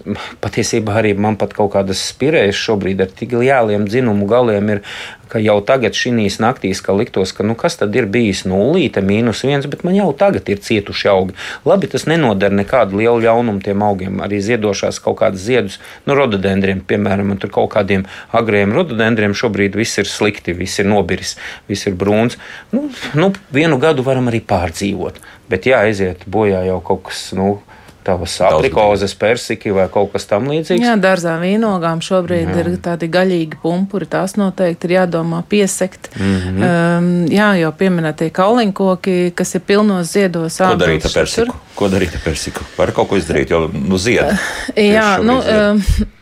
patiesībā 0.44 0.98
arī 1.00 1.14
man 1.16 1.38
pat 1.40 1.54
kaut 1.56 1.72
kādas 1.72 2.02
spirējas 2.10 2.60
šobrīd 2.60 3.00
ar 3.00 3.14
tik 3.16 3.32
lieliem 3.40 3.86
dzinumu 3.88 4.28
galiem 4.28 4.74
ir, 4.76 4.82
ka 5.30 5.40
jau 5.42 5.58
tagad 5.64 5.96
šīs 5.96 6.40
naktīs, 6.42 6.82
ka 6.84 6.94
liktos, 6.96 7.32
ka 7.36 7.46
nu, 7.46 7.54
kas 7.58 7.78
tad 7.80 7.94
ir 7.96 8.08
bijis 8.10 8.42
nulīte, 8.48 9.02
mīnus 9.04 9.44
viens, 9.46 9.68
bet 9.70 9.84
man 9.86 9.96
jau 9.96 10.10
tagad 10.16 10.48
ir 10.50 10.60
cietuši 10.64 11.10
augi. 11.12 11.36
Labi, 11.68 11.90
tas 11.92 12.06
nenodara 12.10 12.54
nekādu 12.54 13.00
lielu 13.00 13.24
ļaunumu 13.26 13.62
tiem 13.64 13.84
augiem. 13.86 14.20
Arī 14.24 14.42
ziedošās 14.44 15.00
kaut 15.04 15.20
kādas 15.22 15.44
ziedus, 15.46 15.78
nu, 16.06 16.16
rododendriem, 16.18 16.82
piemēram, 16.86 17.36
tur 17.40 17.52
kaut 17.54 17.70
kādiem 17.76 18.06
agriem 18.36 18.74
rododendriem 18.74 19.36
šobrīd 19.36 19.78
viss 19.78 20.00
ir 20.02 20.10
slikti, 20.10 20.56
viss 20.56 20.82
ir 20.82 20.90
nobiris, 20.90 21.36
viss 21.70 21.88
ir 21.88 21.96
brūns. 21.98 22.38
Nu, 22.74 22.88
nu, 23.14 23.32
vienu 23.54 23.78
gadu 23.82 24.04
varam 24.06 24.30
arī 24.32 24.42
pārdzīvot, 24.42 25.20
bet 25.50 25.70
jā, 25.70 25.84
aiziet 25.86 26.26
bojā 26.26 26.64
jau 26.68 26.80
kaut 26.84 27.06
kas. 27.10 27.30
Nu, 27.36 27.60
Tavas 28.04 28.38
aprikozes, 28.40 29.12
persiki 29.14 29.74
vai 29.76 29.84
kaut 29.92 30.14
kas 30.14 30.24
tamlīdzīgs. 30.30 30.80
Jā, 30.86 30.94
dārzā 31.00 31.34
vīnogām 31.42 32.00
šobrīd 32.04 32.48
jā. 32.48 32.62
ir 32.62 32.70
tādi 32.80 33.10
gaļīgi 33.12 33.60
pumpuri. 33.60 34.08
Tās 34.08 34.38
noteikti 34.40 34.88
ir 34.88 34.94
jādomā 34.96 35.42
piesekt. 35.48 36.08
Mm. 36.16 36.36
-hmm. 36.40 36.62
um, 36.70 37.10
jā, 37.28 37.50
jau 37.60 37.72
pieminētie 37.76 38.30
kauliņkoki, 38.32 39.16
kas 39.36 39.54
ir 39.54 39.64
pilnos 39.68 40.14
ziedos. 40.14 40.56
Ko 40.56 40.78
darīt 40.80 41.04
ar 41.04 41.14
persiku? 41.20 41.56
Ko 41.76 41.88
darīt 41.92 42.16
ar 42.16 42.24
persiku? 42.24 42.64
Var 42.78 42.92
kaut 42.96 43.08
ko 43.08 43.16
izdarīt, 43.20 43.52
jo 43.52 43.66
nu, 43.72 43.98
zied. 43.98 44.32
Jā, 44.76 45.16
Tieši 45.16 45.26
nu, 45.28 45.36
zied. 45.44 45.60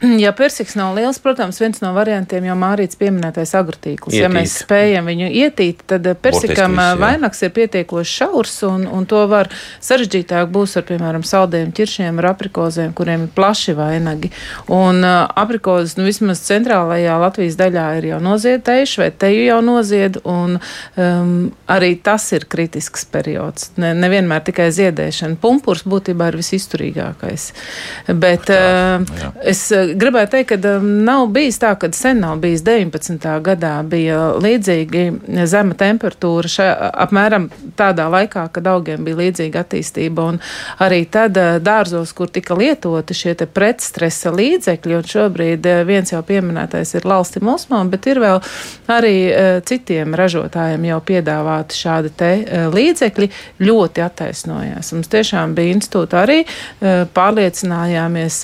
um, 0.03 0.19
ja 0.25 0.33
persiks 0.33 0.75
nav 0.79 0.95
liels, 0.99 1.19
protams, 1.23 1.61
viens 1.61 1.81
no 1.83 1.93
variantiem 1.97 2.45
jau 2.51 2.59
mārīts 2.59 2.99
pieminētais 2.99 3.55
agrutīkls. 3.59 4.15
Ja 4.15 4.27
Ietīt. 4.27 4.35
mēs 4.35 4.59
spējam 4.65 5.11
viņu 5.11 5.31
ietīt, 5.45 5.87
tad 5.87 6.07
uh, 6.07 6.19
persikam 6.19 6.75
uh, 6.75 6.93
jā. 6.93 7.01
vainags 7.01 7.43
ir 7.43 7.55
pietiekoši 7.55 8.19
šaurs, 8.21 8.59
un, 8.69 8.87
un 8.87 9.07
to 9.07 9.25
var 9.31 9.51
sarežģītāk 9.85 10.51
būs 10.55 10.77
ar, 10.79 10.87
piemēram, 10.91 11.27
saldiem 11.27 11.73
ķiršiem, 11.79 12.19
ar 12.21 12.31
aprikozēm, 12.33 12.93
kuriem 12.97 13.27
ir 13.27 13.33
plaši 13.37 13.75
vainagi. 13.79 14.33
Un 14.75 15.03
uh, 15.07 15.25
aprikozes, 15.39 15.97
nu, 15.99 16.07
vismaz 16.09 16.43
centrālajā 16.47 17.19
Latvijas 17.23 17.59
daļā 17.61 17.87
ir 17.99 18.11
jau 18.13 18.21
noziedējuši, 18.25 19.01
vai 19.03 19.11
te 19.23 19.31
jau 19.35 19.59
nozied, 19.65 20.21
un 20.29 20.59
um, 20.59 21.33
arī 21.71 21.95
tas 22.05 22.27
ir 22.37 22.49
kritisks 22.51 23.07
periods. 23.13 23.71
Ne, 23.81 23.93
nevienmēr 23.99 24.45
tikai 24.49 24.69
ziedēšana. 24.75 25.39
Pumpurs 25.43 25.85
būtībā 25.89 26.31
ir 26.33 26.39
visizturīgākais. 26.41 27.49
Bet 28.19 28.51
uh, 28.55 29.05
jā. 29.05 29.33
es 29.55 29.65
uh, 29.75 29.95
gribēju 29.99 30.33
teikt, 30.35 30.55
ka 30.55 30.77
nav 30.83 31.29
bijis 31.35 31.61
tā, 31.63 31.75
ka 31.81 31.91
sen 31.97 32.23
nav 32.25 32.39
bijis 32.43 32.65
19. 32.67 33.29
gadā 33.45 33.75
bija 33.89 34.35
līdzīgi 34.43 35.05
zema 35.49 35.77
temperatūra 35.79 36.51
šā, 36.53 36.69
apmēram 37.07 37.49
tādā 37.79 38.09
laikā, 38.13 38.49
kad 38.55 38.69
augiem 38.71 39.05
bija 39.07 39.21
līdzīga 39.23 39.65
attīstība. 39.65 40.29
Un 40.33 40.41
arī 40.85 41.05
tad 41.11 41.39
dārzos, 41.65 42.13
kur 42.17 42.31
tika 42.33 42.57
lietoti 42.59 43.17
šie 43.17 43.35
pretstresa 43.55 44.33
līdzekļi, 44.35 44.97
un 44.99 45.07
šobrīd 45.09 45.67
uh, 45.69 45.83
viens 45.89 46.13
jau 46.13 46.23
pieminētais 46.27 46.95
ir 46.99 47.09
Lalstim 47.09 47.49
Osmam, 47.53 47.91
bet 47.93 48.09
ir 48.11 48.21
vēl 48.23 48.41
arī 48.91 49.15
uh, 49.29 49.49
citiem 49.67 50.17
ražotājiem 50.19 50.89
jau 50.91 51.01
piedāvāti 51.11 51.79
šādi 51.79 52.13
te 52.19 52.31
uh, 52.41 52.69
līdzekļi, 52.75 53.31
ļoti 53.63 54.05
attaisnojās. 54.05 54.93
Mums 54.97 55.13
tiešām 55.13 55.55
bija 55.59 55.75
institūta 55.77 56.23
arī 56.25 56.39
pārliecinājāmies 57.15 58.39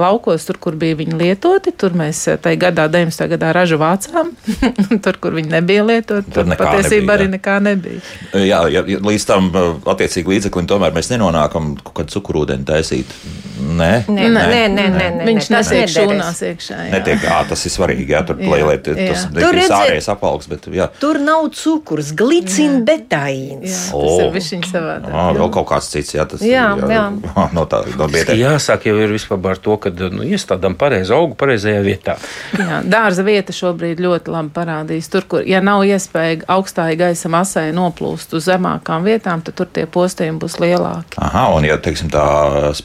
laukos, 0.00 0.44
tur, 0.48 0.58
kur 0.62 0.76
bija 0.80 0.96
viņi 0.98 1.16
lietoti, 1.18 1.72
tur 1.76 1.94
mēs 1.98 2.22
tai 2.42 2.54
gadā, 2.60 2.86
19. 2.90 3.26
gadā 3.34 3.52
ražu 3.56 3.78
vācām, 3.80 4.32
tur, 5.04 5.18
kur 5.22 5.36
viņi 5.36 5.52
nebija 5.54 5.84
lietoti, 5.86 6.30
Tur 6.30 6.46
tur 6.46 6.56
patiesībā 6.58 7.16
nebija, 7.16 7.16
arī 7.16 7.26
jā. 7.26 7.32
nekā 7.34 7.56
nebija. 7.64 8.02
Jā, 8.46 8.60
ja 8.72 8.82
līdz 9.10 9.26
tam 9.28 9.50
attiecīgi 9.90 10.34
līdzeklim 10.34 10.68
tomēr 10.70 10.94
mēs 10.96 11.10
nenonākam 11.12 11.72
kaut 11.82 11.96
kādu 12.00 12.16
cukurūdeni 12.60 12.66
taisīt. 12.66 13.06
Nē, 13.60 14.06
Nē, 14.08 14.24
nē, 14.32 14.40
nē, 14.48 14.60
nē, 14.72 14.84
nē, 14.88 15.06
nē, 15.18 15.24
Viņš 15.28 15.48
nederēs. 15.52 15.92
šūnās 15.92 16.38
iekšā. 16.48 16.76
jā. 16.80 16.90
Netiek, 16.94 17.20
jā, 17.22 17.44
tas 17.48 17.64
ir 17.66 17.72
svarīgi. 17.74 18.06
Jā, 18.08 18.22
tur 18.26 18.36
Jā, 18.40 18.48
lai, 18.48 18.60
lai 18.64 18.76
t- 18.78 18.94
jā. 18.96 19.08
tas 19.12 19.26
Tur 19.34 19.54
ir 19.54 19.68
ārējais 19.68 20.08
apaugs, 20.08 20.46
bet 20.48 20.64
jā. 20.72 20.88
Tur 20.98 21.18
nav 21.20 21.50
cukurs, 21.52 22.12
glicina 22.16 22.80
betāīns. 22.80 23.68
Jā, 23.68 23.92
tas 23.92 23.92
O. 23.92 24.20
ir 24.24 24.32
viņš 24.32 24.64
savādāk. 24.72 25.10
Ah, 25.12 25.32
vēl 25.36 25.50
kaut 25.52 25.68
kāds 25.68 25.90
cits, 25.92 26.14
jā, 26.14 26.24
tas 26.26 26.40
Jā, 26.40 26.72
ir 26.78 26.84
jā. 26.88 27.04
no 27.52 27.66
tā, 27.66 27.82
no 27.98 28.06
vietējā. 28.08 28.54
jāsāk 28.56 28.86
jau 28.88 28.96
ir 28.96 29.12
vispār 29.12 29.42
par 29.42 29.56
to, 29.60 29.76
ka 29.76 29.90
nu, 29.90 30.24
iestādām 30.24 30.74
pareizu 30.74 31.12
augu 31.14 31.36
pareizajā 31.36 31.82
vietā. 31.84 32.16
Jā, 32.56 32.80
dārza 32.82 33.22
vieta 33.22 33.52
šobrīd 33.52 34.00
ļoti 34.00 34.32
labi 34.32 34.48
parādīs. 34.56 35.10
Tur, 35.12 35.22
kur 35.28 35.44
ja 35.44 35.60
nav 35.60 35.84
iespēja 35.84 36.46
augstāji 36.48 36.96
gaisa 36.96 37.28
masai 37.28 37.72
noplūst 37.76 38.32
uz 38.32 38.48
zemākām 38.48 39.04
vietām, 39.04 39.42
tad 39.44 39.54
tur 39.54 39.66
tie 39.66 39.84
postījumi 39.84 40.38
būs 40.40 40.56
lielāki. 40.64 41.18
Aha, 41.20 41.52
un 41.54 41.64
ja 41.68 41.76
teiksim, 41.76 42.08
tā 42.08 42.24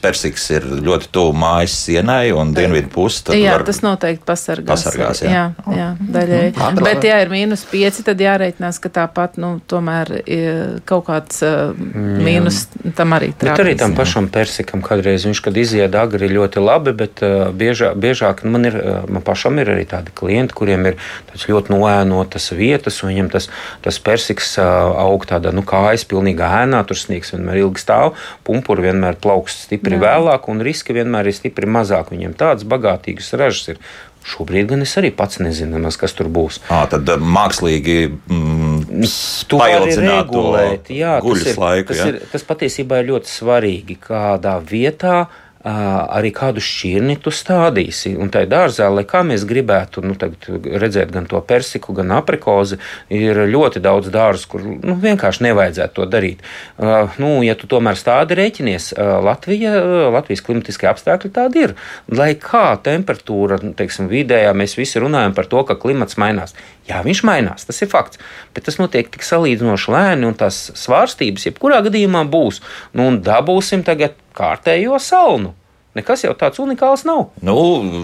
persiks 0.02 0.44
ir 0.54 0.66
ļoti 0.86 1.10
tuvu 1.14 1.34
mājas 1.36 1.74
sienai 1.86 2.30
un 2.36 2.52
dienvidu 2.56 2.90
pusi, 2.92 3.22
tad 3.28 3.38
Jā, 3.38 3.56
var... 3.56 3.64
tas 3.68 3.80
noteikti 3.84 4.24
pasargās. 4.26 4.84
Pasargās, 4.86 5.22
jā. 5.24 5.32
jā, 5.32 5.76
jā 5.76 5.88
daļēji. 6.16 6.52
labi, 6.60 6.84
Bet, 6.86 7.06
ja 7.06 7.18
ir 7.24 7.32
mīnus 7.32 7.64
5, 7.70 8.00
tad 8.06 8.22
jāreikinās, 8.22 8.78
ka 8.82 8.90
tāpat 9.00 9.38
nu, 9.42 9.56
tomēr 9.68 10.12
ir 10.22 10.60
kaut 10.88 11.06
kāds 11.08 11.42
uh, 11.46 11.74
mīnus 11.76 12.64
tam 12.98 13.16
arī 13.16 13.32
Bet 13.34 13.50
arī 13.50 13.74
trāpīs. 13.74 13.82
tam 13.82 13.96
pašam 13.98 14.30
persikam 14.32 14.84
kādreiz 14.84 15.26
viņš, 15.28 15.42
kad 15.46 15.60
iziet 15.60 15.96
agri, 15.98 16.28
ir 16.28 16.36
ļoti 16.38 16.62
labi, 16.62 16.94
bet 16.96 17.22
uh, 17.26 17.48
biežāk, 17.56 17.96
biežāk 18.02 18.44
nu, 18.46 18.54
man, 18.56 18.68
ir, 18.70 18.78
man 19.10 19.24
pašam 19.26 19.60
ir 19.62 19.72
arī 19.74 19.86
tādi 19.88 20.14
klienti, 20.16 20.56
kuriem 20.56 20.90
ir 20.92 21.00
ļoti 21.46 21.74
noēnotas 21.74 22.50
vietas, 22.56 23.02
un 23.02 23.12
viņiem 23.12 23.30
tas, 23.32 23.50
tas 23.84 24.00
persiks 24.02 24.54
uh, 24.60 24.66
aug 25.06 25.26
tādā 25.28 25.52
nu, 25.54 25.64
kājas 25.66 26.06
pilnīgā 26.08 26.50
ēnā, 26.62 26.82
tur 26.88 26.98
sniegs 26.98 27.32
vienmēr 27.34 27.62
ilgi 27.64 27.82
stāv, 27.82 28.14
pumpuri 28.46 28.88
vienmēr 28.88 29.18
plaukst 29.22 29.55
stipri 29.56 29.96
Jā. 29.96 30.02
vēlāk, 30.04 30.50
un 30.52 30.60
riski 30.64 30.96
vienmēr 30.96 31.30
ir 31.30 31.36
stipri 31.36 31.68
mazāk. 31.70 32.12
Viņiem 32.14 32.36
tādas 32.38 32.68
bagātīgas 32.68 33.32
ražas 33.40 33.74
ir. 33.74 33.80
Šobrīd 34.26 34.66
gan 34.72 34.82
es 34.82 34.90
arī 34.98 35.12
pats 35.14 35.38
nezinu, 35.38 35.78
kas 35.94 36.16
tur 36.18 36.26
būs. 36.34 36.58
À, 36.66 36.80
tad 36.90 37.06
mākslīgi 37.22 37.98
mm, 38.10 39.04
To 39.46 39.60
var 39.60 39.70
arī 39.70 39.84
paildzināt 39.84 40.32
to 40.32 40.40
regulēt. 40.40 40.90
Jā, 40.90 41.12
tas 41.20 41.26
guļas 41.28 41.50
ir, 41.52 41.60
laiku. 41.62 41.88
tas, 41.92 42.00
jā. 42.00 42.08
ir, 42.10 42.18
tas 42.32 42.46
patiesībā 42.48 42.98
ir 43.02 43.10
ļoti 43.12 43.30
svarīgi, 43.30 43.98
kādā 44.02 44.56
vietā 44.66 45.20
arī 45.66 46.30
kādu 46.34 46.62
šķirni 46.62 47.16
tu 47.22 47.32
stādīsi. 47.34 48.14
Un 48.20 48.30
tā 48.30 48.44
dārzā, 48.46 48.86
lai 48.92 49.02
kā 49.08 49.22
mēs 49.26 49.46
gribētu 49.48 50.02
nu, 50.06 50.14
redzēt 50.16 51.10
gan 51.14 51.26
to 51.26 51.40
persiku, 51.42 51.94
gan 51.96 52.12
aprikozi, 52.14 52.78
ir 53.10 53.42
ļoti 53.50 53.82
daudz 53.82 54.10
dārzu, 54.14 54.50
kur 54.52 54.62
nu, 54.66 54.96
vienkārši 55.02 55.46
nevajadzētu 55.48 55.98
to 55.98 56.06
darīt. 56.10 56.44
Uh, 56.78 57.10
nu, 57.22 57.32
ja 57.46 57.56
tu 57.58 57.68
tomēr 57.70 57.98
stādi 57.98 58.38
rēķinies, 58.38 58.92
uh, 58.94 59.16
Latvija, 59.26 59.74
uh, 59.80 59.96
Latvijas 60.14 60.44
klimatiskie 60.46 60.90
apstākļi 60.90 61.32
tādi 61.34 61.64
ir. 61.66 61.74
Lai 62.14 62.32
kā 62.40 62.68
temperatūra, 62.86 63.58
nu, 63.64 63.74
teiksim, 63.76 64.10
vidējā, 64.12 64.52
mēs 64.56 64.76
visi 64.78 65.02
runājam 65.02 65.34
par 65.36 65.50
to, 65.50 65.64
ka 65.66 65.78
klimats 65.80 66.20
mainās. 66.20 66.54
Jā, 66.86 67.00
viņš 67.02 67.24
mainās, 67.26 67.66
tas 67.66 67.82
ir 67.82 67.90
fakts. 67.90 68.20
Bet 68.54 68.68
tas 68.68 68.78
notiek 68.78 69.10
tik 69.10 69.26
salīdzinoši 69.26 69.90
lēni, 69.90 70.28
un 70.28 70.38
tās 70.38 70.68
svārstības 70.78 71.48
jebkurā 71.48 71.80
gadījumā 71.88 72.22
būs. 72.30 72.62
Nu, 72.94 73.08
un 73.10 73.18
dabūsim 73.26 73.82
tagad 73.86 74.14
kārtējo 74.36 74.98
salnu. 75.02 75.54
Nekas 75.96 76.26
jau 76.26 76.34
tāds 76.36 76.60
unikāls 76.60 77.06
nav. 77.08 77.30
Nu, 77.46 77.56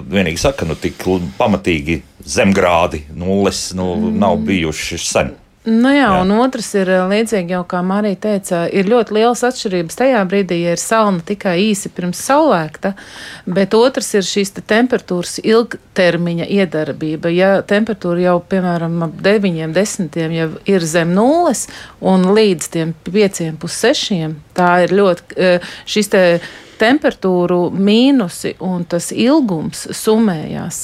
vienīgi 0.09 0.41
saka, 0.41 0.65
nu, 0.65 0.77
tik 0.81 1.03
pamatīgi 1.37 1.99
zemgrādi, 2.25 3.03
nulles, 3.13 3.67
nu, 3.77 3.91
mm. 3.99 4.15
nav 4.23 4.39
bijuši 4.49 5.01
sen. 5.03 5.35
Nu 5.63 5.93
jā, 5.95 6.09
Jā. 6.09 6.23
un 6.25 6.33
otrs 6.43 6.73
ir 6.75 6.89
eh, 6.91 7.05
līdzīgi 7.07 7.55
jau 7.55 7.61
kā 7.71 7.85
Marija 7.87 8.19
teica, 8.25 8.65
ir 8.67 8.89
ļoti 8.91 9.15
liels 9.15 9.45
atšķirības 9.47 9.99
tajā 10.01 10.23
brīdī, 10.27 10.57
ja 10.65 10.73
ir 10.75 10.81
salna 10.83 11.23
tikai 11.23 11.53
īsi 11.69 11.93
pirms 11.95 12.19
saulēkta, 12.27 12.91
bet 13.47 13.77
otrs 13.79 14.11
ir 14.19 14.27
šīs 14.27 14.51
te 14.57 14.65
temperatūras 14.73 15.37
ilgtermiņa 15.39 16.49
iedarbība. 16.51 17.31
Ja 17.31 17.53
temperatūra 17.63 18.25
jau, 18.25 18.35
piemēram, 18.51 18.97
ap 19.07 19.23
9, 19.23 19.71
10 19.77 20.19
jau 20.35 20.49
ir 20.75 20.89
zem 20.91 21.15
nulles 21.15 21.69
un 22.01 22.27
līdz 22.35 22.71
tiem 22.75 22.97
5, 23.07 23.55
6, 23.63 24.35
tā 24.59 24.73
ir 24.89 24.97
ļoti 24.99 25.39
eh, 25.39 25.73
šis 25.87 26.11
te 26.11 26.25
temperatūru 26.83 27.61
mīnusi 27.73 28.57
un 28.67 28.87
tas 28.91 29.13
ilgums 29.15 29.87
summējās 29.97 30.83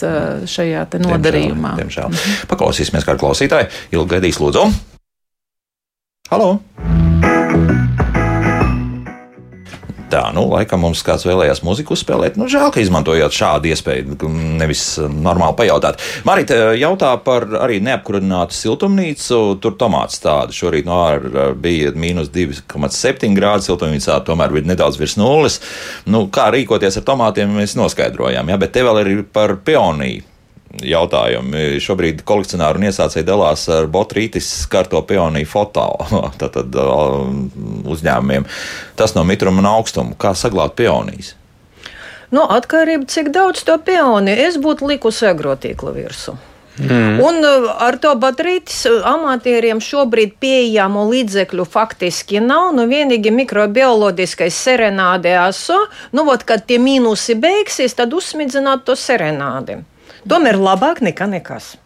šajā 0.49 0.87
nodarījumā. 1.03 1.75
Diemžēl. 1.83 2.13
diemžēl. 2.15 2.47
Paklausīsimies, 2.53 3.07
kā 3.09 3.19
klausītāji. 3.21 3.73
Ilgi 3.97 4.15
gaidīs, 4.17 4.41
lūdzu. 4.43 4.69
Halo! 6.29 6.59
Tā, 10.09 10.23
nu, 10.33 10.47
laikam 10.49 10.81
mums 10.81 11.03
kāds 11.05 11.27
vēlējās 11.29 11.61
muziku 11.67 11.93
uzspēlēt. 11.93 12.39
Nu, 12.41 12.47
žēl, 12.49 12.71
ka 12.73 12.81
izmantojāt 12.81 13.35
šādu 13.37 13.69
iespēju, 13.69 14.17
nevis 14.57 14.85
normāli 14.99 15.57
pajautāt. 15.59 16.01
Marita 16.25 16.73
jautā 16.81 17.11
par 17.25 17.45
arī 17.61 17.77
neapkurinātu 17.85 18.57
siltumnīcu. 18.57 19.41
Tur 19.61 19.77
tomāts 19.81 20.23
tāda 20.25 20.57
šorīt 20.57 20.89
no 20.89 21.03
ārā 21.05 21.51
bija 21.53 21.93
mīnus 21.93 22.33
2,7 22.33 23.37
grādi 23.37 23.69
siltumnīcā, 23.69 24.17
tomēr 24.25 24.57
bija 24.57 24.71
nedaudz 24.73 24.97
virs 25.01 25.19
nulles. 25.21 25.61
Nu, 26.09 26.25
kā 26.33 26.49
rīkoties 26.57 27.01
ar 27.03 27.09
tomātiem, 27.13 27.53
mēs 27.61 27.77
noskaidrojām, 27.77 28.49
ja? 28.49 28.61
bet 28.61 28.73
te 28.77 28.89
vēl 28.89 29.05
ir 29.05 29.15
par 29.29 29.59
peoniju 29.61 30.28
jautājumi. 30.85 31.79
Šobrīd 31.83 32.23
kolekcionāri 32.29 32.81
un 32.81 32.89
iesācēji 32.91 33.27
dalās 33.27 33.65
ar 33.73 33.89
botrītis 33.91 34.49
skarto 34.65 35.01
pioniju 35.09 35.49
foto 35.49 35.87
tātad, 36.41 36.77
uzņēmumiem. 37.89 38.47
Tas 38.99 39.17
no 39.17 39.25
mitruma 39.29 39.65
un 39.65 39.71
augstuma. 39.73 40.17
Kā 40.21 40.35
saglabāt 40.37 40.77
pionijas? 40.79 41.35
No 42.29 42.45
nu, 42.45 42.51
atkarība, 42.59 43.09
cik 43.09 43.33
daudz 43.33 43.65
to 43.65 43.79
pioniju 43.81 44.49
es 44.49 44.61
būtu 44.61 44.91
likusi 44.91 45.31
agrotīkla 45.31 45.95
virsmu. 45.97 46.37
Mm. 46.79 47.19
Un 47.25 47.43
ar 47.79 47.97
to 47.99 48.13
baterijas 48.15 48.85
amatieriem 48.87 49.81
šobrīd 49.83 50.37
pieejamo 50.39 51.09
līdzekļu 51.09 51.65
faktiski 51.67 52.39
nav. 52.45 52.71
Nu, 52.77 52.85
vienīgi 52.91 53.33
mikrobioloģiskais 53.35 54.61
serenāde 54.69 55.33
aso. 55.41 55.81
Nu, 56.13 56.23
vot, 56.29 56.45
kad 56.47 56.69
tie 56.69 56.79
mīnusi 56.79 57.35
beigsies, 57.41 57.97
tad 57.99 58.15
uzsmidzināt 58.15 58.87
to 58.87 58.95
serenādi. 58.95 59.81
Tomēr 60.27 60.59
labāk 60.59 61.03
nekā 61.05 61.29
nekas. 61.31 61.77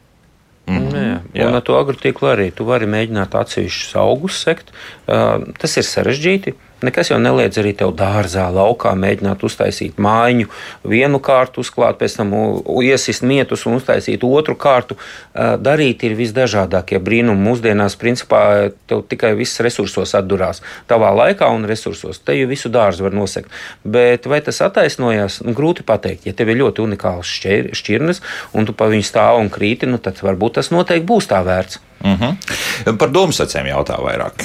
Mm 0.66 0.78
-hmm. 0.78 0.96
Jā, 0.96 1.20
jā. 1.34 1.46
Un 1.48 1.54
ar 1.54 1.62
to 1.62 1.74
agrotīklu 1.74 2.28
arī 2.28 2.50
tu 2.54 2.64
vari 2.64 2.86
mēģināt 2.86 3.34
atsevišķus 3.34 3.96
augus 3.96 4.42
sekt. 4.42 4.70
Uh, 5.06 5.52
tas 5.58 5.76
ir 5.76 5.82
sarežģīti. 5.82 6.54
Nekas 6.82 7.12
jau 7.12 7.18
neliedz 7.22 7.58
arī 7.60 7.72
tev 7.78 7.92
dārzā, 7.98 8.48
laukā 8.52 8.92
mēģināt 8.98 9.44
uztaisīt 9.46 10.00
mājiņu, 10.02 10.48
vienu 10.88 11.20
kārtu 11.22 11.62
uzklāt, 11.62 11.98
pēc 12.00 12.16
tam 12.18 12.34
iesist 12.82 13.22
mietus 13.26 13.64
un 13.68 13.78
uztaisīt 13.78 14.24
otru 14.26 14.56
kārtu. 14.58 14.98
Darīt 15.32 16.02
ir 16.06 16.16
visdažādākie 16.18 16.98
brīnumi. 17.02 17.42
Mūsdienās, 17.42 17.96
principā, 18.00 18.42
tev 18.90 19.04
tikai 19.10 19.32
viss 19.38 19.62
resursos 19.64 20.14
atdurās. 20.18 20.62
Tavā 20.90 21.12
laikā 21.22 21.48
un 21.54 21.66
resursos. 21.70 22.20
Te 22.22 22.36
jau 22.38 22.50
visu 22.50 22.72
dārzu 22.72 23.06
var 23.06 23.16
nosegt. 23.16 23.52
Bet 23.84 24.26
vai 24.30 24.42
tas 24.44 24.60
attaisnojās? 24.66 25.40
Nu, 25.46 25.54
grūti 25.56 25.86
pateikt. 25.86 26.26
Ja 26.26 26.36
tev 26.36 26.52
ir 26.52 26.60
ļoti 26.64 26.84
unikāls 26.84 27.30
šķir, 27.38 27.72
šķirnes 27.78 28.22
un 28.58 28.68
tu 28.68 28.74
pa 28.76 28.90
viņu 28.90 29.06
stāv 29.06 29.40
un 29.40 29.50
krīti, 29.52 29.90
nu, 29.90 30.02
tad 30.02 30.20
varbūt 30.22 30.58
tas 30.60 30.72
noteikti 30.74 31.08
būs 31.08 31.30
tā 31.30 31.42
vērts. 31.46 31.80
Uh 32.02 32.10
mhm. 32.10 32.36
-huh. 32.84 32.96
Par 32.98 33.10
domu 33.10 33.32
secēm 33.32 33.70
jautā 33.70 33.98
vairāk 34.02 34.42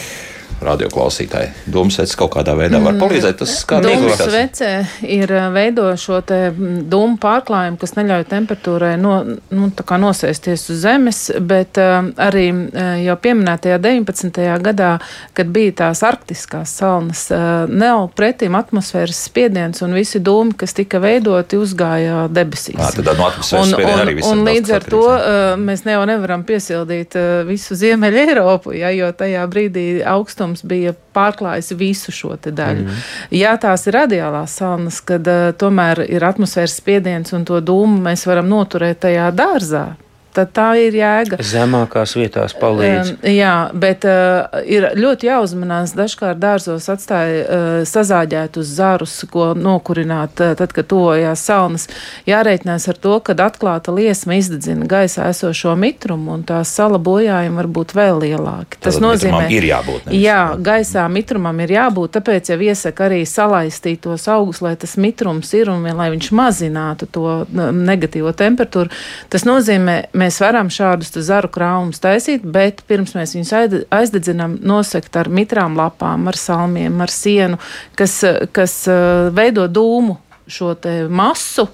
radioklausītāji. 0.64 1.52
Dūmsveids 1.72 2.16
kaut 2.18 2.34
kādā 2.34 2.56
veidā 2.58 2.80
var 2.84 2.98
palīdzēt. 3.00 3.38
Tas 3.42 3.54
kā 3.68 3.80
Dūmsvece 3.84 4.72
ir 5.06 5.32
uh, 5.34 5.48
veido 5.54 5.86
šo 6.00 6.20
te 6.26 6.40
mm, 6.50 6.88
dūmu 6.92 7.20
pārklājumu, 7.22 7.78
kas 7.82 7.94
neļauj 7.98 8.26
temperatūrai 8.32 8.94
no, 9.02 9.20
nu, 9.54 9.70
nosēsties 10.04 10.68
uz 10.74 10.82
zemes, 10.82 11.22
bet 11.40 11.80
uh, 11.82 12.10
arī 12.28 12.48
uh, 12.54 12.96
jau 13.04 13.18
pieminētajā 13.22 13.78
19. 13.84 14.42
gadā, 14.66 14.92
kad 15.38 15.52
bija 15.54 15.76
tās 15.84 16.04
arktiskās 16.08 16.74
salnas, 16.82 17.28
uh, 17.34 17.70
nav 17.70 18.08
pretim 18.18 18.58
atmosfēras 18.58 19.22
spiediens 19.30 19.84
un 19.86 19.94
visi 19.98 20.22
dūmi, 20.24 20.56
kas 20.58 20.74
tika 20.78 21.02
veidoti, 21.04 21.60
uzgāja 21.62 22.26
debesīs. 22.34 22.80
Jā, 22.80 22.92
tad 22.98 23.14
no 23.14 23.30
atmosfēras 23.30 23.74
spiediena 23.76 24.02
arī 24.06 24.18
viss. 24.20 24.32
Un 24.32 24.44
līdz 24.48 24.76
ar 24.80 24.90
to 24.90 25.04
uh, 25.06 25.54
mēs 25.62 25.86
jau 25.88 26.04
nevaram 26.10 26.46
piesildīt 26.48 27.18
uh, 27.20 27.30
visu 27.48 27.78
Ziemeļa 27.78 28.26
Eiropu, 28.28 28.74
ja, 28.78 28.92
jo 28.96 29.12
tajā 29.16 29.46
brīdī 29.52 29.88
augstums 30.08 30.47
siltums 30.48 30.64
bija 30.64 30.94
pārklājis 31.14 31.76
visu 31.78 32.12
šo 32.12 32.36
daļu. 32.38 32.86
Mm. 32.86 33.04
Jā, 33.32 33.58
tās 33.58 33.88
ir 33.88 33.94
radiālās 33.94 34.58
salnas, 34.58 35.02
kad 35.02 35.28
uh, 35.28 35.52
tomēr 35.58 36.06
ir 36.08 36.24
atmosfēras 36.24 36.78
spiediens 36.80 37.34
un 37.34 37.46
to 37.46 37.60
dūmu 37.60 38.02
mēs 38.02 38.26
varam 38.28 38.48
noturēt 38.48 39.00
tajā 39.02 39.32
dārzā 39.32 39.98
tad 40.38 40.54
tā 40.56 40.68
ir 40.80 40.96
jēga. 40.98 41.40
Zemākās 41.44 42.14
vietās 42.18 42.56
palīdz. 42.58 43.14
Um, 43.18 43.30
jā, 43.34 43.54
bet 43.74 44.06
uh, 44.08 44.62
ir 44.68 44.90
ļoti 44.98 45.30
jāuzmanās. 45.30 45.96
Dažkārt 45.98 46.40
dārzos 46.42 46.88
atstāja 46.94 47.42
uh, 47.44 47.68
sazāģētus 47.88 48.74
zarus, 48.78 49.18
ko 49.32 49.52
nokurināt, 49.58 50.38
uh, 50.44 50.54
tad, 50.60 50.74
kad 50.76 50.90
tuvojās 50.92 51.44
salnas. 51.48 51.88
Jārēķinās 52.30 52.88
ar 52.92 53.02
to, 53.02 53.18
ka 53.26 53.38
atklāta 53.48 53.94
liesma 53.96 54.38
izdedzina 54.38 54.88
gaisā 54.90 55.30
esošo 55.32 55.74
mitrumu, 55.80 56.36
un 56.38 56.46
tās 56.48 56.72
sala 56.78 57.00
bojājumi 57.02 57.58
var 57.62 57.70
būt 57.80 57.96
vēl 57.98 58.22
lielāki. 58.26 58.80
Tas 58.82 58.98
Tātad 58.98 59.06
nozīmē, 59.06 59.44
ka 59.48 59.56
ir 59.58 59.68
jābūt. 59.72 60.08
Nevis. 60.08 60.22
Jā, 60.22 60.42
gaisā 60.70 61.06
mitrumam 61.12 61.64
ir 61.64 61.74
jābūt, 61.78 62.14
tāpēc 62.18 62.52
jau 62.54 62.60
iesaka 62.68 63.08
arī 63.08 63.22
salaistīt 63.30 64.04
tos 64.06 64.28
augus, 64.32 64.62
lai 64.66 64.76
tas 64.80 64.98
mitrums 65.02 65.54
ir 65.58 65.72
un 65.74 65.86
lai 65.98 66.10
viņš 66.14 66.32
mazinātu 66.38 67.08
to 67.12 67.34
negatīvo 67.56 68.34
temperatūru. 68.38 68.92
Tas 69.32 69.46
nozīmē, 69.48 69.96
mēs 70.18 70.27
mēs 70.28 70.42
varam 70.44 70.70
šādus 70.74 71.16
zaru 71.26 71.50
krājumus 71.54 72.04
taisīt, 72.04 72.46
bet 72.46 72.84
pirms 72.90 73.16
mēs 73.18 73.36
viņus 73.38 73.56
aizdedzinām, 73.94 74.60
nosegt 74.68 75.18
ar 75.20 75.32
mitrām 75.32 75.78
lapām, 75.80 76.28
ar 76.30 76.40
salmiem, 76.40 77.02
ar 77.04 77.14
sienu, 77.14 77.60
kas, 77.98 78.20
kas 78.56 78.84
uh, 78.92 79.32
veido 79.36 79.68
dūmu 79.72 80.20
šo 80.48 80.76
masu. 81.10 81.68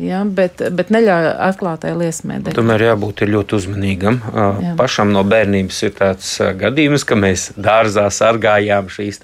Ja, 0.00 0.22
bet, 0.24 0.62
bet 0.72 0.88
neļauj 0.94 1.26
atklātai 1.44 1.90
liesmai. 1.98 2.38
Tomēr 2.54 2.86
jābūt 2.86 3.24
ļoti 3.26 3.56
uzmanīgam. 3.58 4.20
Jā. 4.32 4.70
Pašam 4.78 5.10
no 5.12 5.24
bērnības 5.28 5.80
ir 5.84 5.96
tāds 5.98 6.30
gadījums, 6.60 7.04
ka 7.04 7.18
mēs 7.18 7.48
dārzā 7.58 8.06
sargājām 8.14 8.88
šīs 8.88 9.20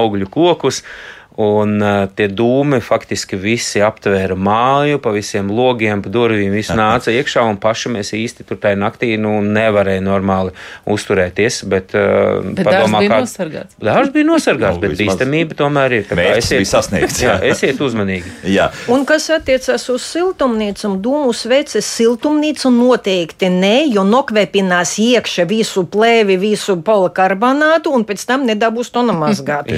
augļu 0.00 0.30
kokus. 0.32 0.80
Uh, 0.80 1.15
Un 1.36 1.74
uh, 1.84 2.06
tie 2.16 2.30
dūmi 2.32 2.78
faktiski 2.80 3.36
visi 3.36 3.82
aptvēra 3.84 4.32
māju, 4.40 4.96
pa 5.04 5.10
visiem 5.12 5.50
logiem, 5.52 6.00
pa 6.00 6.08
durvīm, 6.12 6.54
viss 6.56 6.72
nāca 6.78 7.12
iekšā, 7.12 7.42
un 7.44 7.58
paši 7.60 7.92
mēs 7.92 8.14
īsti 8.16 8.46
tur 8.48 8.56
tajā 8.62 8.78
naktī 8.80 9.10
nu, 9.20 9.34
nevarēja 9.44 10.00
normāli 10.04 10.54
uzturēties. 10.88 11.60
Bet, 11.68 11.92
uh, 11.92 12.40
bet 12.56 12.64
padomā, 12.64 13.02
bija 13.04 13.12
kā... 13.12 13.18
nosargāts. 13.26 13.76
Dārs 13.84 14.12
bija 14.14 14.28
nosargāts, 14.30 14.80
bet 14.80 14.96
bīstamība 14.96 15.58
tomēr 15.58 15.98
ir. 15.98 16.06
Mērķis 16.16 16.40
esiet, 16.40 16.62
bija 16.62 16.70
sasniegts. 16.70 17.20
Jā, 17.26 17.36
esiet 17.50 17.84
uzmanīgi. 17.84 18.32
jā. 18.56 18.70
Un 18.92 19.04
kas 19.08 19.28
attiecas 19.36 19.84
uz 19.92 20.08
siltumnīcu, 20.08 20.94
dūmu 21.04 21.36
sveces 21.36 21.84
siltumnīcu 21.98 22.72
noteikti 22.72 23.52
nē, 23.52 23.74
jo 23.92 24.06
nokvēpinās 24.08 24.96
iekšā 25.04 25.44
visu 25.52 25.84
plēvi, 25.92 26.38
visu 26.40 26.78
polikarbonātu, 26.86 27.92
un 27.92 28.08
pēc 28.08 28.24
tam 28.28 28.48
nedabūs 28.48 28.92
to 28.94 29.04
namazgāt. 29.04 29.68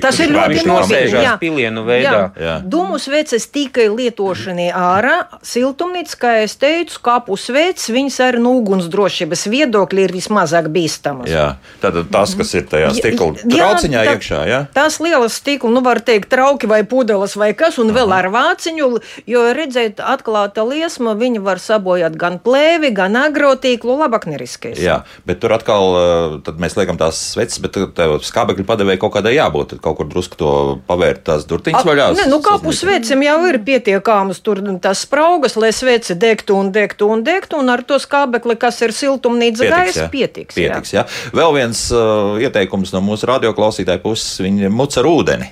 Tas 0.00 0.24
ir 0.24 0.32
ļoti 0.32 0.69
nosēžās 0.70 1.38
pilienu 1.42 1.84
veidā. 1.86 2.30
Jā. 2.40 2.56
Dūmu 2.64 3.00
sveces 3.02 3.46
tikai 3.52 3.88
lietošanai 3.92 4.70
ārā, 4.76 5.16
siltumnīca, 5.46 6.18
kā 6.20 6.32
es 6.44 6.56
teicu, 6.60 7.00
kapu 7.04 7.36
sveces, 7.40 7.90
viņas 7.92 8.18
arī 8.26 8.42
no 8.44 8.54
ugunsdrošības 8.60 9.46
viedokļa 9.52 10.06
ir 10.06 10.14
vismazāk 10.14 10.70
bīstamas. 10.72 11.30
Jā, 11.30 11.46
tātad 11.82 12.10
tas, 12.12 12.34
kas 12.38 12.54
ir 12.56 12.66
tajā 12.70 12.92
stikla 12.96 13.30
trauciņā 13.42 14.04
jā, 14.06 14.14
iekšā, 14.14 14.40
jā? 14.48 14.60
Tās 14.76 15.00
lielas 15.02 15.38
stikla, 15.40 15.72
nu 15.74 15.82
var 15.84 16.02
teikt, 16.04 16.30
trauki 16.32 16.70
vai 16.70 16.82
pudeles 16.88 17.36
vai 17.40 17.52
kas, 17.58 17.78
un 17.82 17.92
Aha. 17.92 17.98
vēl 18.00 18.14
ar 18.16 18.30
vāciņu, 18.34 18.90
jo 19.30 19.44
redzēt, 19.56 20.02
atklāta 20.02 20.64
liesma, 20.66 21.14
viņa 21.18 21.42
var 21.44 21.62
sabojāt 21.62 22.16
gan 22.20 22.38
plēvi, 22.42 22.92
gan 22.96 23.18
agrotīklu, 23.20 23.98
labāk 24.04 24.28
neriskēs. 24.30 24.80
Jā, 24.80 25.02
bet 25.28 25.42
tur 25.42 25.54
atkal, 25.56 25.96
eh, 26.00 26.38
tad 26.46 26.60
mēs 26.62 26.76
liekam 26.78 27.00
tās 27.00 27.20
sveces, 27.34 27.60
bet 27.62 27.78
tev 27.96 28.18
skābekļu 28.24 28.66
padevēja 28.68 29.02
kaut 29.02 29.16
kādai 29.18 29.36
jābūt, 29.36 29.78
kaut 29.82 29.98
kur 30.00 30.08
drusku 30.10 30.38
to 30.40 30.50
pavērt 30.88 31.22
tās 31.28 31.46
durtiņas 31.50 31.86
vaļā. 31.86 32.08
Nē, 32.18 32.26
nu 32.30 32.40
kāpu 32.44 32.74
svecim 32.76 33.22
jau 33.24 33.36
ir 33.50 33.60
pietiekāmas 33.66 34.42
tur 34.44 34.62
tas 34.82 35.04
spraugas, 35.06 35.56
lai 35.60 35.72
svece 35.76 36.16
degtu 36.18 36.56
un 36.58 36.72
degtu 36.74 37.10
un 37.10 37.24
degtu, 37.26 37.60
un 37.60 37.72
ar 37.72 37.84
to 37.86 38.00
skābekli, 38.02 38.58
kas 38.60 38.80
ir 38.86 38.94
siltumnīca 38.96 39.70
gaisa, 39.70 40.08
pietiks. 40.12 40.58
pietiks 40.58 40.94
jā. 40.94 41.04
Jā. 41.04 41.32
Vēl 41.36 41.56
viens 41.56 41.86
uh, 41.94 42.36
ieteikums 42.42 42.94
no 42.96 43.02
mūsu 43.04 43.28
radioklausītāja 43.30 44.02
puses- 44.02 44.40
viņi 44.44 44.70
muc 44.72 44.96
ar 45.00 45.08
ūdeni. 45.10 45.50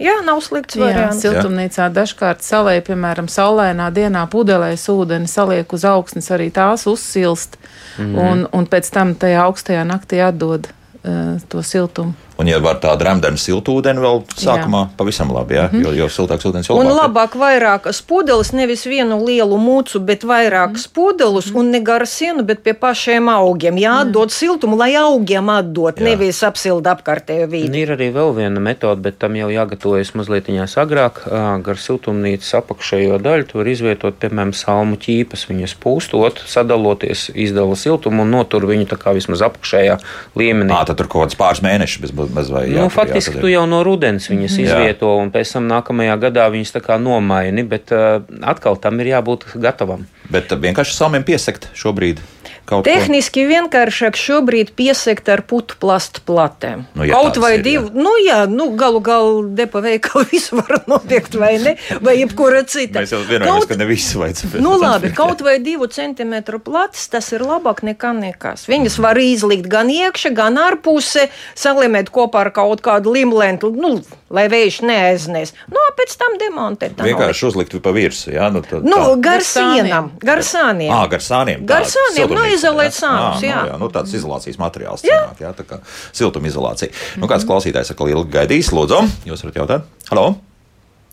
Jā, 0.00 0.14
nav 0.24 0.40
slikts 0.40 0.78
variants. 0.80 1.20
Jā, 1.20 1.34
siltumnīcā 1.34 1.82
jā. 1.84 1.92
dažkārt 1.92 2.40
salē, 2.44 2.78
piemēram, 2.84 3.28
saulainā 3.28 3.90
dienā 3.92 4.24
pudelēs 4.32 4.86
ūdeni 4.88 5.28
saliek 5.28 5.72
uz 5.76 5.84
augsnes, 5.84 6.30
arī 6.32 6.48
tās 6.56 6.86
uzsilst, 6.88 7.58
mm. 8.00 8.16
un, 8.16 8.46
un 8.56 8.68
pēc 8.70 8.88
tam 8.94 9.12
tajā 9.20 9.44
augstajā 9.44 9.84
naktī 9.84 10.22
atdod 10.24 10.70
uh, 10.70 11.36
to 11.52 11.60
siltumu. 11.60 12.16
Un, 12.40 12.48
ja 12.48 12.60
var 12.62 12.78
tādu 12.80 13.04
rēmdenu 13.04 13.36
siltūdeni 13.40 14.00
vēl 14.00 14.22
sākumā, 14.40 14.84
jā. 14.86 14.96
pavisam 14.96 15.32
labi, 15.34 15.58
jā, 15.58 15.66
jo, 15.76 15.92
jo 15.98 16.06
siltāks 16.12 16.46
ūdens 16.48 16.70
jau 16.70 16.78
Un 16.80 16.88
labāk. 16.88 17.00
labāk 17.02 17.36
vairākas 17.40 18.00
pudeles, 18.06 18.52
nevis 18.56 18.86
vienu 18.88 19.18
lielu 19.26 19.58
mūcu, 19.60 20.00
bet 20.00 20.24
vairākas 20.24 20.86
pudelus 20.88 21.50
un 21.52 21.70
ne 21.74 21.82
gar 21.84 22.06
sienu, 22.08 22.44
bet 22.48 22.62
pie 22.64 22.72
pašiem 22.72 23.28
augiem. 23.28 23.76
Jāatdod 23.80 24.32
siltumu, 24.32 24.78
lai 24.80 24.94
augiem 24.98 25.52
atdod, 25.52 26.00
Jā. 26.00 26.08
nevis 26.10 26.40
apsilda 26.46 26.96
apkārtējo 26.96 27.44
Un 27.44 27.52
vidi. 27.52 27.82
ir 27.84 27.92
arī 27.96 28.08
vēl 28.14 28.32
viena 28.36 28.60
metode, 28.62 29.02
bet 29.04 29.18
tam 29.20 29.36
jau 29.36 29.50
jāgatavojas 29.52 30.14
mazliet 30.16 30.48
agrāk. 30.80 31.20
Gar 31.64 31.76
siltumnīcas 31.80 32.54
apakšējo 32.60 33.18
daļu 33.22 33.48
tu 33.50 33.60
vari 33.60 33.74
izvietot, 33.76 34.16
piemēram, 34.22 34.52
salmu 34.56 34.96
ķīpas. 35.00 35.46
Viņas 35.50 35.76
pūstot, 35.82 36.40
sadaloties, 36.46 37.28
izdala 37.34 37.76
siltumu 37.76 38.24
un 38.24 38.32
notur 38.34 38.66
viņu 38.68 38.88
tā 38.90 38.98
kā 39.00 39.14
vismaz 39.16 39.42
apakšējā 39.46 39.98
līmenī. 40.38 40.72
Ā, 40.74 40.84
tad 40.88 41.00
tur 41.00 41.10
kaut 41.10 41.26
kāds 41.28 41.38
pāris 41.38 41.62
mēnešus 41.64 42.00
bez, 42.04 42.14
bez 42.34 42.50
vai 42.52 42.66
Nu, 42.72 42.88
faktiski 42.92 43.40
tu 43.40 43.50
jau 43.50 43.66
no 43.70 43.82
rudens 43.86 44.28
viņas 44.30 44.56
Jā. 44.56 44.64
izvieto, 44.66 45.12
un 45.20 45.32
pēc 45.34 45.56
tam 45.56 45.68
nākamajā 45.70 46.16
gadā 46.28 46.48
viņas 46.52 46.74
tā 46.76 46.84
kā 46.84 46.98
nomaini, 47.02 47.64
bet 47.68 47.94
uh, 47.94 48.22
atkal 48.42 48.78
tam 48.80 49.00
ir 49.02 49.12
jābūt 49.14 49.48
gatavam. 49.60 50.06
Bet 50.30 50.52
vienkārši 50.52 50.96
salmiem 50.96 51.26
piesakt 51.26 51.70
šobrīd 51.78 52.22
kaut 52.70 52.84
ko. 52.84 52.86
Tehniski 52.86 53.44
vienkāršāk 53.50 54.18
šobrīd 54.18 54.72
piesekt 54.78 55.28
ar 55.32 55.42
putu 55.46 55.76
plastu 55.82 56.22
platēm. 56.26 56.86
Nu, 56.94 57.06
ja 57.08 57.18
Kaut 57.18 57.40
vai 57.42 57.56
divu, 57.62 57.90
nu 57.94 58.12
jā, 58.22 58.44
nu 58.50 58.70
galu 58.78 59.02
galā 59.04 59.42
depa 59.58 59.82
veikalu 59.84 60.26
visu 60.32 60.60
var 60.60 60.84
nopirkt 60.90 61.34
vai 61.40 61.56
ne, 61.62 61.74
vai 62.00 62.16
jebkura 62.20 62.62
cita. 62.68 63.02
Mēs 63.02 63.14
jau 63.14 63.20
vienojamies, 63.26 63.68
ka 63.70 63.78
ne 63.80 63.88
visi 63.90 64.20
vajag. 64.20 64.56
Nu, 64.62 64.76
labi, 64.84 65.12
kaut 65.16 65.42
vai 65.46 65.58
divu 65.62 65.90
centimetru 65.90 66.62
plats, 66.62 67.08
tas 67.12 67.32
ir 67.34 67.44
labāk 67.46 67.82
nekā 67.86 68.14
nekas. 68.16 68.68
Viņas 68.70 69.00
var 69.02 69.18
izlikt 69.20 69.68
gan 69.70 69.90
iekšā, 69.92 70.32
gan 70.36 70.58
ārpusē, 70.60 71.28
salimēt 71.58 72.12
kopā 72.14 72.46
ar 72.46 72.54
kaut 72.56 72.84
kādu 72.84 73.12
limlentu, 73.16 73.72
nu, 73.74 73.96
lai 74.30 74.46
vējš 74.50 74.80
neaiznēs. 74.86 75.54
Nu, 75.70 75.80
a 75.82 75.94
pēc 75.98 76.14
tam 76.20 76.36
demontēt. 76.40 77.00
Vienkārši 77.02 77.48
uzlikt 77.50 77.74
pa 77.82 77.92
virsmu. 77.96 78.34
Jā, 78.36 78.50
nu, 78.54 78.62
tā, 78.66 78.78
Nu, 78.84 78.96
tā. 78.96 79.16
gar 79.24 79.44
sienām, 79.46 80.12
gar 80.22 80.42
sāniem. 80.46 80.92
À, 80.94 81.02
gar 81.10 81.22
sāniem. 81.24 81.64
Gar 81.66 81.86
sāniem, 81.88 82.30
nu, 82.30 82.40
siltumnīca, 82.40 82.59
izolēt 82.60 82.96
sānus. 82.96 83.40
Nu 83.42 83.48
jā, 83.48 83.62
jā. 83.72 83.78
Nu, 83.80 83.90
tāds 83.92 84.12
mm. 84.12 84.20
izolācijas 84.20 84.60
materiāls. 84.60 85.06
Jā, 85.06 85.22
cenāk, 85.26 85.44
jā 85.44 85.54
tā 85.58 85.66
kā 85.68 85.80
siltumizolācija. 86.12 86.90
Mm 86.90 86.96
-hmm. 86.96 87.22
Nu, 87.24 87.26
kāds 87.26 87.44
mm-hmm. 87.44 87.50
klausītājs 87.50 87.94
saka, 87.94 88.10
ilgi 88.12 88.36
gaidīs, 88.36 88.74
lūdzu, 88.76 89.00
jūs 89.26 89.44
varat 89.44 89.62
jautāt? 89.62 89.88
Halo! 90.10 90.36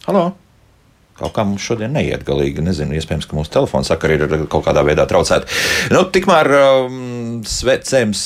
Halo! 0.07 0.27
Kaut 1.17 1.33
kā 1.33 1.43
mums 1.47 1.65
šodien 1.65 1.95
neiet 1.97 2.21
galīgi. 2.27 2.61
Nezinu, 2.61 2.93
iespējams, 2.93 3.25
ka 3.25 3.37
mūsu 3.37 3.49
telefona 3.55 3.87
sakari 3.87 4.19
ir 4.19 4.45
kaut 4.51 4.67
kādā 4.67 4.83
veidā 4.85 5.07
traucēti. 5.09 5.49
Nu, 5.89 6.03
tikmēr 6.13 6.51
um, 6.59 7.41
svecēms. 7.41 8.21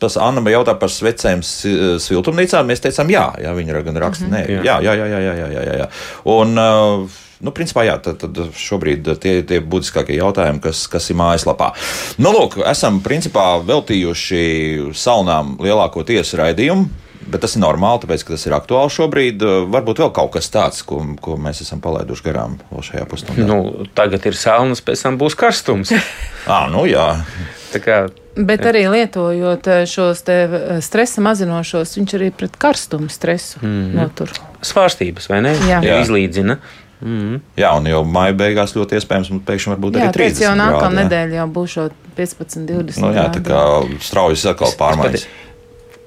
Tas 0.00 0.16
Anna 0.20 0.44
jautā 0.52 0.76
par 0.80 0.92
svecēm 0.92 1.40
uh, 1.40 1.96
siltumnīcām. 2.00 2.68
Mēs 2.68 2.84
teicām, 2.84 3.08
jā, 3.12 3.24
jā 3.40 3.54
viņa 3.56 3.82
gan 3.88 3.96
raksta. 4.04 4.28
Mm 4.28 4.32
-hmm. 4.32 4.36
Nē, 4.36 4.64
jā, 4.68 4.76
jā, 4.84 4.94
jā, 5.00 5.06
jā, 5.08 5.34
jā, 5.40 5.64
jā, 5.64 5.74
jā. 5.80 5.88
Un, 6.24 6.58
uh, 6.58 7.20
Nu, 7.40 7.52
principā, 7.56 7.86
jā, 7.88 7.96
tad, 8.02 8.20
tad 8.20 8.38
šobrīd 8.56 9.06
tie 9.22 9.38
ir 9.40 9.64
būtiskākie 9.64 10.18
jautājumi, 10.18 10.60
kas, 10.64 10.84
kas 10.92 11.08
ir 11.12 11.16
mājaslapā. 11.20 11.72
Nu, 12.20 12.34
lūk, 12.36 12.58
esam 12.68 13.00
principā 13.04 13.54
veltījuši 13.64 14.42
saunām 14.96 15.56
lielāko 15.62 16.04
tiesu 16.06 16.40
raidījumu. 16.42 16.90
Bet 17.30 17.44
tas 17.44 17.52
ir 17.54 17.60
normāli, 17.62 18.00
tāpēc, 18.02 18.22
ka 18.24 18.32
tas 18.34 18.46
ir 18.48 18.54
aktuāli 18.56 18.90
šobrīd. 18.90 19.42
Varbūt 19.70 20.00
vēl 20.02 20.08
kaut 20.16 20.32
kas 20.34 20.48
tāds, 20.50 20.80
ko, 20.88 21.02
ko 21.22 21.36
mēs 21.38 21.60
esam 21.62 21.82
palaiduši 21.84 22.24
garām 22.26 22.56
šajā 22.72 23.04
pusstundā. 23.06 23.44
Nu, 23.46 23.86
tagad 23.94 24.24
ir 24.26 24.38
saunas, 24.40 24.82
pēc 24.82 25.04
tam 25.06 25.20
būs 25.20 25.38
karstums. 25.38 25.94
À, 26.50 26.64
nu 26.72 26.86
jā, 26.88 27.04
Tā 27.70 27.78
kā 27.84 27.96
Bet 28.40 28.62
arī 28.64 28.84
lietojot 28.90 29.66
eh, 29.66 29.80
šos 29.90 30.22
te 30.26 30.36
eh, 30.46 30.68
stresa 30.84 31.22
mazinošos, 31.24 31.96
viņš 31.98 32.14
arī 32.18 32.30
pret 32.34 32.54
karstumu 32.60 33.10
stresu 33.10 33.58
mm. 33.62 33.88
notur. 33.96 34.30
svārstības, 34.62 35.26
vai 35.32 35.40
ne? 35.44 35.54
Jā. 35.66 35.80
Jā. 35.84 35.98
izlīdzina. 36.04 36.60
Mm. 37.00 37.40
jā, 37.56 37.70
un 37.78 37.86
jau 37.88 38.00
maija 38.04 38.34
beigās 38.36 38.74
ļoti 38.76 38.98
iespējams, 38.98 39.30
un 39.32 39.42
pēkšņi 39.46 39.74
varbūt 39.74 39.96
Jā, 39.96 40.08
arī 40.10 40.16
30. 40.18 40.20
teicu, 40.20 40.42
jau 40.44 40.56
nākamā 40.58 40.80
grādi, 40.80 40.96
jā. 40.96 41.04
nedēļa 41.04 41.38
jau 41.38 41.46
būs 41.54 41.76
šo 41.76 41.86
15, 42.18 42.66
20. 42.68 43.04
Nu, 43.04 43.12
jā, 43.16 43.28
tā 43.32 43.44
kā 43.46 43.62
straujas 44.04 44.48
atkal 44.52 44.74
pārmaiņas. 44.80 45.30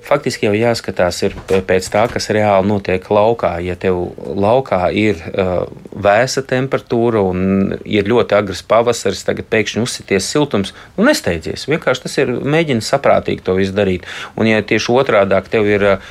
Faktiski 0.03 0.49
jau 0.49 0.51
jāskatās 0.51 1.21
ir 1.23 1.36
pēc 1.47 1.86
tā, 1.93 2.01
kas 2.12 2.27
reāli 2.36 2.67
notiek 2.67 3.06
laukā. 3.08 3.53
Ja 3.63 3.77
tev 3.79 4.01
laukā 4.19 4.82
ir 4.99 5.21
uh, 5.32 5.63
vēsa 5.95 6.43
temperatūra 6.43 7.21
un 7.23 7.77
ir 7.88 8.10
ļoti 8.12 8.36
agrs 8.36 8.65
pavasaris, 8.67 9.23
tagad 9.23 9.47
pēkšņi 9.53 9.86
uzsities 9.86 10.27
siltums, 10.27 10.73
nu 10.97 11.08
nesteidzies. 11.08 11.69
Vienkārši 11.71 12.03
tas 12.03 12.19
ir 12.19 12.36
mēģini 12.36 12.84
saprātīgi 12.84 13.45
to 13.47 13.56
izdarīt. 13.63 14.03
Un 14.36 14.51
ja 14.51 14.60
tieši 14.60 14.91
otrādāk 14.91 15.47
tev 15.53 15.71
ir 15.71 15.88
uh, 15.93 16.03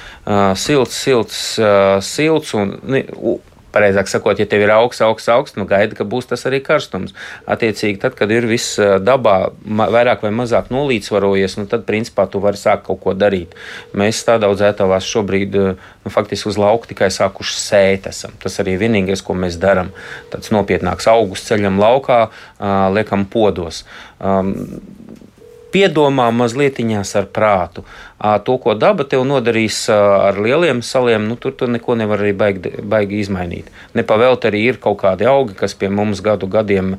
silts, 0.56 0.96
silts, 0.96 1.42
uh, 1.60 1.98
silts 2.00 2.56
un. 2.56 2.78
Ne, 2.88 3.04
u, 3.12 3.36
Pareizāk 3.72 4.10
sakot, 4.10 4.38
ja 4.40 4.46
tev 4.48 4.66
ir 4.66 4.72
augsts, 4.74 5.00
augsts, 5.04 5.30
augsts, 5.32 5.56
nu 5.56 5.64
gaida, 5.68 5.96
ka 5.96 6.04
būs 6.08 6.28
tas 6.30 6.44
arī 6.48 6.60
karstums. 6.64 7.14
Attiecīgi, 7.48 8.00
tad, 8.02 8.16
kad 8.18 8.30
ir 8.34 8.46
viss 8.50 8.76
dabā 8.78 9.36
vairāk 9.64 10.26
vai 10.26 10.32
mazāk 10.42 10.68
nolīdzvarojies, 10.74 11.56
nu 11.60 11.66
tad, 11.70 11.86
principā, 11.88 12.26
tu 12.28 12.42
vari 12.42 12.60
sākt 12.60 12.84
kaut 12.88 13.00
ko 13.02 13.16
darīt. 13.16 13.56
Mēs 13.96 14.22
tādā 14.28 14.50
audzētavās 14.52 15.08
šobrīd, 15.08 15.56
nu, 16.04 16.12
faktiski 16.12 16.50
uz 16.52 16.60
lauka 16.60 16.90
tikai 16.92 17.08
sākuši 17.14 17.58
sēt 17.58 18.10
esam. 18.12 18.36
Tas 18.42 18.60
arī 18.62 18.76
vienīgais, 18.80 19.24
ko 19.24 19.36
mēs 19.38 19.56
darām. 19.62 19.92
Tāds 20.32 20.52
nopietnāks 20.54 21.08
augus 21.12 21.46
ceļam 21.48 21.80
laukā, 21.80 22.26
liekam 22.92 23.24
podos. 23.32 23.86
Um, 24.22 24.52
piedomā 25.72 26.28
mazliet 26.34 26.78
ar 27.16 27.26
prātu. 27.32 27.84
To, 28.46 28.56
ko 28.62 28.74
daba 28.78 29.04
tev 29.04 29.24
nodarīs 29.26 29.88
ar 29.90 30.38
lieliem 30.38 30.82
saliem, 30.82 31.26
nu, 31.28 31.36
tur 31.36 31.52
tu 31.52 31.66
neko 31.66 31.96
nevar 31.98 32.22
arī 32.22 32.32
baigi, 32.36 32.72
baigi 32.82 33.20
izmainīt. 33.24 33.70
Nepavēlt 33.98 34.46
arī 34.46 34.64
ir 34.68 34.80
kaut 34.82 35.00
kādi 35.02 35.26
augi, 35.26 35.56
kas 35.58 35.74
pie 35.74 35.88
mums 35.88 36.20
gadu 36.22 36.46
gadiem 36.46 36.98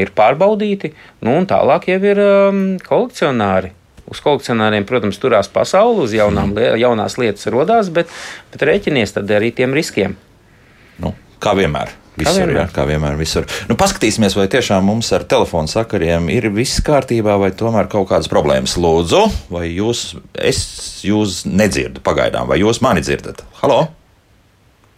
ir 0.00 0.12
pārbaudīti, 0.16 0.94
nu, 1.20 1.36
un 1.40 1.48
tālāk 1.50 1.88
jau 1.92 2.00
ir 2.00 2.22
kolekcionāri. 2.86 3.74
Uz 4.04 4.20
kolekcionāriem, 4.20 4.84
protams, 4.84 5.16
turās 5.16 5.48
pasauli, 5.48 6.04
uz 6.04 6.12
jaunām, 6.12 6.52
lie- 6.56 6.74
jaunās 6.82 7.16
lietas 7.16 7.48
radās, 7.48 7.88
bet, 7.88 8.12
bet 8.52 8.64
rēķinies 8.68 9.16
arī 9.24 9.52
tiem 9.56 9.72
riskiem. 9.72 10.16
Nu, 11.00 11.14
kā 11.40 11.56
vienmēr. 11.56 12.03
Visur, 12.14 12.44
vienmēr. 12.46 12.60
jā, 12.60 12.64
kā 12.70 12.84
vienmēr 12.86 13.16
visur. 13.18 13.46
Nu, 13.66 13.74
paskatīsimies, 13.80 14.36
vai 14.38 14.44
tiešām 14.52 14.84
mums 14.86 15.08
ar 15.16 15.24
telefonu 15.26 15.66
sakariem 15.70 16.28
ir 16.30 16.46
viss 16.54 16.78
kārtībā, 16.86 17.34
vai 17.42 17.50
tomēr 17.50 17.88
kaut 17.90 18.06
kādas 18.12 18.30
problēmas. 18.30 18.76
Lūdzu, 18.78 19.24
vai 19.50 19.64
jūs, 19.72 20.04
es 20.38 20.60
jūs 21.02 21.40
nedzirdu 21.50 22.04
pagaidām, 22.06 22.46
vai 22.52 22.60
jūs 22.62 22.78
mani 22.86 23.02
dzirdat? 23.02 23.42
Halo? 23.62 23.80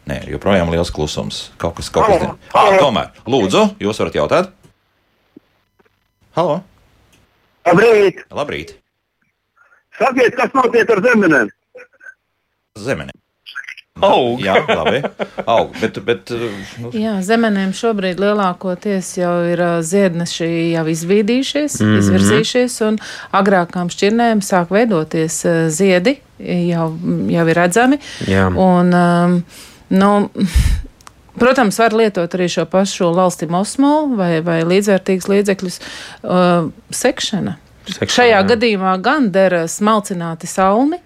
Nē, 0.07 0.21
joprojām 0.31 0.69
liels 0.71 0.93
klusums. 0.95 1.41
Kaut 1.59 1.79
kas, 1.81 1.89
kaut 1.91 2.07
kas. 2.13 2.23
ne- 2.23 2.53
Ah, 2.55 2.77
tomēr, 2.79 3.09
lūdzu, 3.27 3.65
jūs 3.83 3.99
varat 4.05 4.21
jautāt? 4.21 4.53
Halo? 6.37 6.61
Labrīt! 7.67 8.21
Labrīt! 8.31 8.77
Sakiet, 9.97 10.37
kas 10.37 10.53
notiek 10.53 10.91
ar 10.93 11.01
zemenēm? 11.01 11.49
Zemene. 12.77 13.16
Aug. 14.05 14.41
Jā, 14.45 14.59
labi. 14.69 15.01
Aug, 15.49 15.71
bet, 15.81 15.99
bet 16.05 16.33
nu, 16.81 16.91
Jā, 16.97 17.17
zemenēm 17.25 17.73
šobrīd 17.77 18.21
lielākoties 18.21 19.15
jau 19.17 19.35
ir 19.49 19.63
ā, 19.65 19.71
ziedneši 19.81 20.49
jau 20.75 20.85
izvīdījušies, 20.93 21.79
mm 21.81 21.87
-hmm. 21.87 22.03
izvirzījušies, 22.03 22.81
un 22.89 22.99
agrākām 23.37 23.89
šķirnēm 23.93 24.43
sāk 24.45 24.75
veidoties 24.75 25.39
ā, 25.49 25.55
ziedi, 25.73 26.19
jau, 26.39 26.91
jau 27.33 27.47
ir 27.49 27.57
redzami. 27.57 28.01
Jā. 28.29 28.51
Un, 28.53 28.93
um, 28.93 29.39
nu, 29.89 30.13
Protams, 31.37 31.77
var 31.79 31.93
lietot 31.93 32.33
arī 32.33 32.49
šo 32.49 32.65
pašu 32.65 33.11
valsti 33.13 33.47
osmolu 33.53 34.17
vai, 34.17 34.41
vai 34.41 34.63
līdzvērtīgus 34.65 35.29
līdzekļus. 35.29 35.81
Uh, 36.23 36.71
sekšana. 36.91 37.59
Sekšana, 37.85 38.13
Šajā 38.15 38.39
jā. 38.39 38.47
gadījumā 38.53 38.95
gan 39.05 39.29
der 39.33 39.67
smalcināti 39.69 40.49
salmi, 40.49 40.97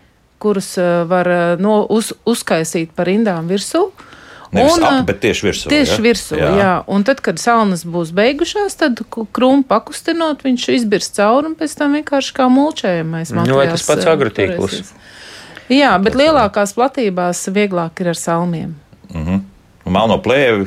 kurus 0.41 0.73
uh, 0.81 1.03
var 1.11 1.29
uh, 1.31 1.43
no, 1.61 1.83
uz, 1.93 2.13
uzkaisīt 2.29 2.95
par 2.97 3.11
indām 3.13 3.51
virsū. 3.51 3.87
nevis 4.51 4.79
Un, 4.79 4.87
ap, 4.87 4.97
uh, 5.03 5.05
bet 5.09 5.21
tieši 5.23 5.47
virsū. 5.47 5.71
Tieši 5.73 5.97
ja? 5.97 6.05
virsū, 6.09 6.39
jā. 6.41 6.51
jā. 6.59 6.73
Un 6.91 7.07
tad, 7.07 7.23
kad 7.25 7.39
saunas 7.43 7.85
būs 7.87 8.15
beigušās, 8.17 8.79
tad 8.81 9.05
krūmu 9.11 9.67
pakustinot, 9.69 10.43
viņš 10.47 10.67
izbirs 10.81 11.13
cauri 11.17 11.53
un 11.53 11.59
pēc 11.61 11.77
tam 11.79 11.95
vienkārši 12.01 12.35
kā 12.41 12.49
mulčējamais 12.51 13.35
Nu, 13.37 13.43
vai 13.43 13.69
materiāls. 13.69 13.79
tas 13.79 13.89
pats 13.93 14.11
agrotīkls? 14.11 14.81
turēsies. 14.81 14.97
Jā, 15.71 15.95
bet 16.03 16.17
lielākās 16.19 16.75
platībās 16.75 17.45
vieglāk 17.55 18.03
ir 18.03 18.11
ar 18.11 18.19
salmiem. 18.19 18.75
Un 19.15 19.95
Melno 19.95 20.17
plēvi 20.23 20.67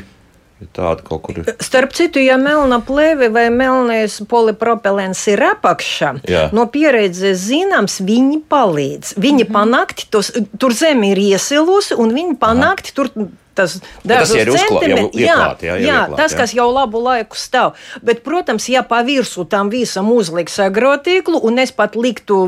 tāda 0.74 1.04
kaut 1.06 1.24
kur. 1.26 1.40
ir. 1.42 1.52
Starp 1.64 1.94
citu, 1.98 2.22
ja 2.24 2.38
melna 2.42 2.80
plēve 2.84 3.30
vai 3.34 3.48
melnais 3.54 4.20
polipropelens 4.30 5.26
ir 5.32 5.44
apakšā, 5.50 6.14
Jā. 6.30 6.48
no 6.56 6.66
pieredzes 6.72 7.48
zināms, 7.50 8.00
viņi 8.06 8.42
palīdz. 8.50 9.16
Viņi 9.24 9.48
panākti, 9.52 10.08
tos, 10.14 10.32
tur 10.60 10.76
zeme 10.78 11.12
ir 11.14 11.22
iesilusi, 11.22 11.98
un 12.00 12.14
viņi 12.16 12.38
panākti 12.42 12.96
tur 12.96 13.12
tas 13.54 14.34
ir 14.34 14.50
uzklā- 14.50 14.60
jau 14.60 14.80
centimetrus. 14.80 15.22
ieklāt, 15.22 15.62
jā, 15.62 15.76
jau 15.78 15.78
jā, 15.78 16.00
ieklāt, 16.04 16.18
tas, 16.18 16.34
jā. 16.34 16.38
kas 16.38 16.54
jau 16.58 16.68
labu 16.74 17.02
laiku 17.04 17.38
stāv. 17.40 17.78
Bet, 18.02 18.24
protams, 18.26 18.70
ja 18.70 18.84
pa 18.84 19.04
virsmu 19.06 19.46
tam 19.50 19.70
visam 19.70 20.12
uzliks 20.12 20.58
agrotīklu, 20.60 21.44
un 21.44 21.60
es 21.60 21.72
pat 21.72 21.96
liktu 21.96 22.40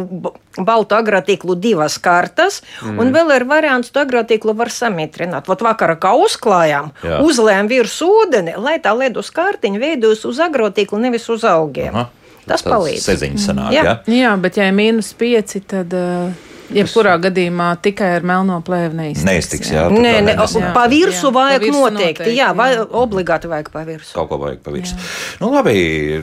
baltu 0.57 0.95
agrotīklu 0.95 1.55
divas 1.59 1.97
kartas, 1.99 2.61
mm. 2.81 2.99
un 2.99 3.11
vēl 3.15 3.33
ir 3.35 3.45
variants, 3.49 3.91
ka 3.91 4.05
agrotīklu 4.05 4.55
var 4.55 4.71
samitrināt. 4.71 5.49
Vot 5.51 5.61
vakarā, 5.65 5.97
kā 5.99 6.13
uzklājām, 6.15 6.93
Jā. 7.03 7.19
uzlējām 7.25 7.71
virsmu 7.71 8.11
ūdeni, 8.23 8.55
lai 8.57 8.77
tā 8.79 8.95
ledus 8.95 9.31
kārtiņa 9.35 9.81
veidojas 9.81 10.23
uz 10.25 10.39
agrotīklu, 10.39 11.01
nevis 11.01 11.27
uz 11.29 11.43
augiem. 11.43 11.95
Aha. 11.95 12.09
Tas 12.45 12.61
palīdz. 12.61 13.01
Seziņš 13.01 13.47
sanāk, 13.49 13.71
Jā. 13.73 13.83
jā. 13.83 13.95
Jā, 14.13 14.33
bet 14.37 14.59
ja 14.59 14.67
ir 14.69 14.75
mīnus 14.77 15.09
pieci, 15.17 15.63
tad 15.65 15.93
uh, 15.97 16.29
jebkurā 16.73 17.15
gadījumā 17.21 17.67
tikai 17.86 18.08
ar 18.17 18.23
melno 18.25 18.58
plēvi 18.65 18.95
neiztiks. 18.97 19.25
Neiztiks, 19.28 19.71
jā. 19.73 19.84
tur 19.91 19.99
Nē, 20.01 20.13
ne, 20.21 20.34
nenesanāk. 20.34 20.71
pa 20.73 20.86
virsmu 20.91 21.30
Jā, 21.30 21.34
pa 21.34 21.39
vajag 21.39 21.62
virsu 21.65 21.82
noteikti. 21.82 21.99
noteikti, 21.99 22.38
Jā, 22.38 22.49
vai 22.58 22.69
jā. 22.73 22.86
obligāti 23.04 23.51
vajag 23.51 23.69
pa 23.73 23.84
virsmu. 23.88 24.13
Kaut 24.17 24.30
ko 24.32 24.39
vajag 24.41 24.63
pavisam. 24.65 24.97
Nu, 25.43 25.51
labi, 25.54 25.75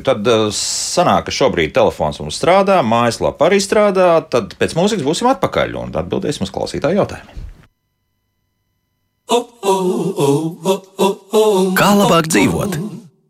tad 0.06 0.26
uh, 0.26 0.48
sanāk, 0.56 1.28
ka 1.28 1.36
šobrīd 1.36 1.74
telefons 1.76 2.18
mums 2.22 2.40
strādā, 2.40 2.80
mājaslapa 2.86 3.50
arī 3.50 3.60
strādā. 3.62 4.10
Tad 4.32 4.56
pēc 4.58 4.74
mūzikas 4.78 5.06
būsim 5.06 5.30
atpakaļ 5.32 5.78
un 5.84 5.94
atbildēsim 6.02 6.48
uz 6.48 6.52
klausītāju 6.54 7.02
jautājumiem. 7.02 7.38
Kā 11.78 11.88
labāk 11.96 12.28
dzīvot? 12.30 12.76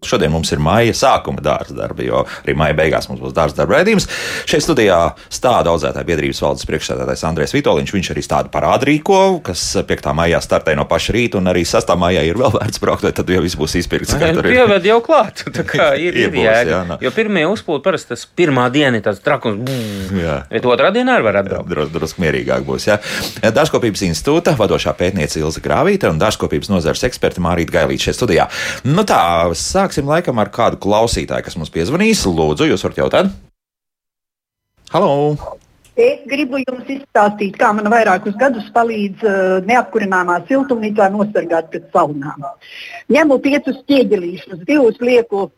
Šodien 0.06 0.32
mums 0.34 0.50
ir 0.52 0.60
maija 0.62 0.94
sākuma 0.96 1.42
dārza 1.44 1.76
darbi, 1.76 2.06
jo 2.08 2.24
arī 2.44 2.54
maija 2.58 2.76
beigās 2.78 3.08
mums 3.10 3.20
būs 3.22 3.34
dārza 3.36 3.60
darba 3.62 3.78
raidījums. 3.78 4.08
Šeit 4.48 4.64
studijā 4.66 4.98
stāda 5.32 5.72
audzētāja 5.72 6.06
biedrības 6.08 6.42
valdes 6.42 6.66
priekšsēdētājs 6.68 7.24
Andrēs 7.28 7.54
Vitoliņš. 7.56 7.92
Viņš 7.96 8.10
arī 8.14 8.24
stāda 8.26 8.50
parādrīko, 8.52 9.18
kas 9.46 9.62
5. 9.88 10.08
maijā 10.16 10.40
startē 10.42 10.74
no 10.78 10.86
paša 10.90 11.14
rīta, 11.16 11.38
un 11.40 11.50
arī 11.52 11.64
6. 11.68 11.92
maijā 12.00 12.24
ir 12.28 12.38
vēl 12.40 12.52
vērts 12.56 12.82
braukt, 12.82 13.06
tad 13.14 13.30
jau 13.30 13.42
viss 13.44 13.58
būs 13.58 13.76
izpirkts. 13.82 14.14
kā 14.18 14.32
tur 14.34 14.46
ir. 14.48 14.56
Pieved 14.58 14.88
jau 14.88 14.98
klāt. 15.04 15.44
Tā 15.54 15.64
kā 15.72 15.90
ir, 16.00 16.16
Ir 16.16 16.34
ir 16.34 16.38
jā, 16.68 16.82
nu. 16.88 16.98
Jo 17.02 17.12
pirmie 17.14 17.44
uzpūti 17.50 17.84
parasti 17.84 18.12
tas 18.14 18.24
pirmā 18.26 18.66
diena 18.74 18.98
ir 18.98 19.04
tāds 19.06 19.22
trakums. 19.24 19.70
Jā. 20.16 20.42
Bet 20.50 20.66
otrā 20.68 20.90
dienā 20.94 21.18
arī 21.18 21.26
var 21.28 21.40
atbraukt. 21.42 21.68
Drusku 21.70 21.94
drus 21.96 22.16
mierīgāk 22.22 22.64
būs. 22.66 22.88
Ja. 22.90 22.98
Dārzkopības 23.52 24.02
institūta 24.08 24.54
vadošā 24.58 24.92
pētniece 24.98 25.40
Ilza 25.42 25.62
Grāvīte 25.64 26.10
un 26.10 26.20
dārzkopības 26.20 26.70
nozares 26.72 27.04
eksperta 27.08 27.42
Mārīta 27.44 27.74
Gailīte 27.78 28.08
šeit 28.08 28.18
studijā. 28.18 28.48
Nu 28.88 29.04
tā, 29.08 29.20
sāksim 29.92 30.08
laikam 30.08 30.38
ar 30.40 30.48
kādu 30.48 30.78
klausītāju, 30.80 31.44
kas 31.44 31.56
mums 31.60 31.70
piezvanīs. 31.72 32.24
Lūdzu, 32.24 32.64
jūs 32.70 32.82
varat 32.86 33.00
jautāt? 33.02 33.26
Halo! 34.88 35.34
Es 35.92 36.22
gribu 36.24 36.56
jums 36.62 36.88
izstāstīt, 36.88 37.58
kā 37.60 37.74
man 37.76 37.90
vairākus 37.92 38.38
gadus 38.40 38.70
palīdz 38.72 39.26
uh, 39.28 39.58
neapkurināmā 39.68 40.38
siltumnīcā 40.48 41.10
nosargāt 41.12 41.68
pret 41.68 41.90
saunām. 41.92 42.46
Ņemu 43.12 43.38
piecus 43.44 43.82
ķieģelīšus, 43.90 44.64
divus 44.64 44.96
lieku, 45.04 45.50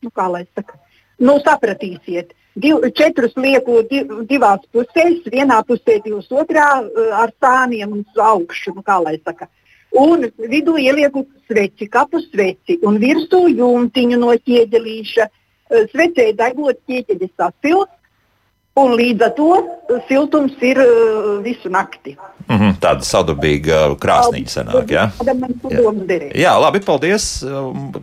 nu 0.00 0.12
kā 0.16 0.30
lai 0.32 0.46
saka, 0.56 0.80
nu 1.20 1.36
sapratīsiet. 1.44 2.32
Div, 2.56 2.80
četrus 2.96 3.36
lieku 3.36 3.82
div, 3.90 4.22
divās 4.30 4.64
pusēs, 4.72 5.20
vienā 5.28 5.60
pusē 5.68 5.98
divas 6.00 6.32
otrā 6.32 6.70
uh, 6.80 7.12
ar 7.20 7.36
sāniem 7.44 7.98
uz 8.00 8.24
augšu, 8.32 8.78
nu 8.78 8.86
kā 8.86 8.96
lai 9.04 9.18
saka. 9.20 9.52
Un 9.96 10.26
vidū 10.52 10.76
ielieku 10.76 11.24
sveci, 11.48 11.88
kapu 11.88 12.20
sveci 12.20 12.78
un 12.84 12.98
virsū 13.00 13.46
jumtiņu 13.48 14.18
no 14.20 14.34
ķieģelīša. 14.36 15.26
Uh, 15.26 15.42
Svecē 15.90 16.30
degot 16.38 16.78
ķieģeļi 16.86 17.28
sasilst. 17.34 17.95
Un 18.76 18.92
līdz 18.98 19.24
ar 19.24 19.32
to 19.36 19.50
siltums 20.08 20.52
ir 20.60 20.76
uh, 20.82 21.38
visu 21.44 21.70
nakti. 21.72 22.16
Mm 22.46 22.58
-hmm, 22.58 22.74
tāda 22.78 23.02
sadarbīga 23.02 23.96
krāsniņa 23.98 24.50
sanāk. 24.50 24.90
Ja? 24.90 25.10
Tāda 25.18 25.34
man 25.34 25.54
padomu 25.62 26.04
derēja. 26.06 26.34
Jā, 26.38 26.52
labi, 26.60 26.80
paldies. 26.80 27.44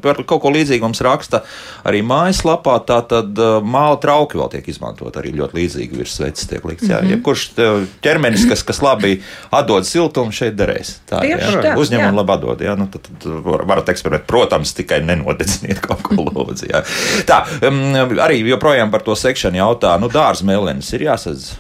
Par 0.02 0.24
kaut 0.26 0.42
ko 0.42 0.50
līdzīgu 0.52 0.82
mums 0.82 1.02
raksta 1.02 1.42
arī 1.86 2.02
mājaslapā. 2.04 2.80
Tā 2.86 2.98
tad 3.08 3.40
uh, 3.40 3.62
māla 3.64 4.00
trauki 4.02 4.38
vēl 4.38 4.50
tiek 4.52 4.68
izmantot 4.68 5.16
arī 5.16 5.32
ļoti 5.32 5.54
līdzīgi 5.54 5.98
virs 5.98 6.16
sveces 6.16 6.48
tiek 6.48 6.66
likts. 6.66 6.90
Jā, 6.90 7.00
Mhm. 7.02 7.10
jebkurš 7.12 7.52
uh, 7.58 7.88
ķermenis, 8.02 8.50
kas, 8.50 8.64
kas 8.64 8.82
labi 8.82 9.22
atdod 9.52 9.86
siltumu, 9.86 10.32
šeit 10.32 10.56
derēs. 10.56 11.00
Tā 11.10 11.24
ir. 11.24 11.38
Jā. 11.38 11.64
jā. 11.64 12.10
un 12.10 12.16
labi 12.16 12.32
atdod. 12.32 12.62
Jā, 12.62 12.76
nu, 12.78 12.88
tad, 12.92 13.02
tad 13.02 13.32
var, 13.44 13.66
varat 13.66 13.90
eksperimentēt. 13.90 14.28
Protams, 14.28 14.74
tikai 14.74 15.00
nenodedziniet 15.02 15.80
kaut 15.88 16.02
ko 16.02 16.16
lūdzu. 16.16 16.68
Jā. 16.74 16.84
Tā, 17.26 17.46
um, 17.68 17.96
arī 18.20 18.44
joprojām 18.48 18.92
par 18.92 19.02
to 19.02 19.16
sekšanu 19.16 19.58
jautā. 19.58 20.00
Nu, 20.00 20.10
dārza 20.10 20.46
melenis 20.64 20.94
ir 20.96 21.04
jāsadz. 21.10 21.52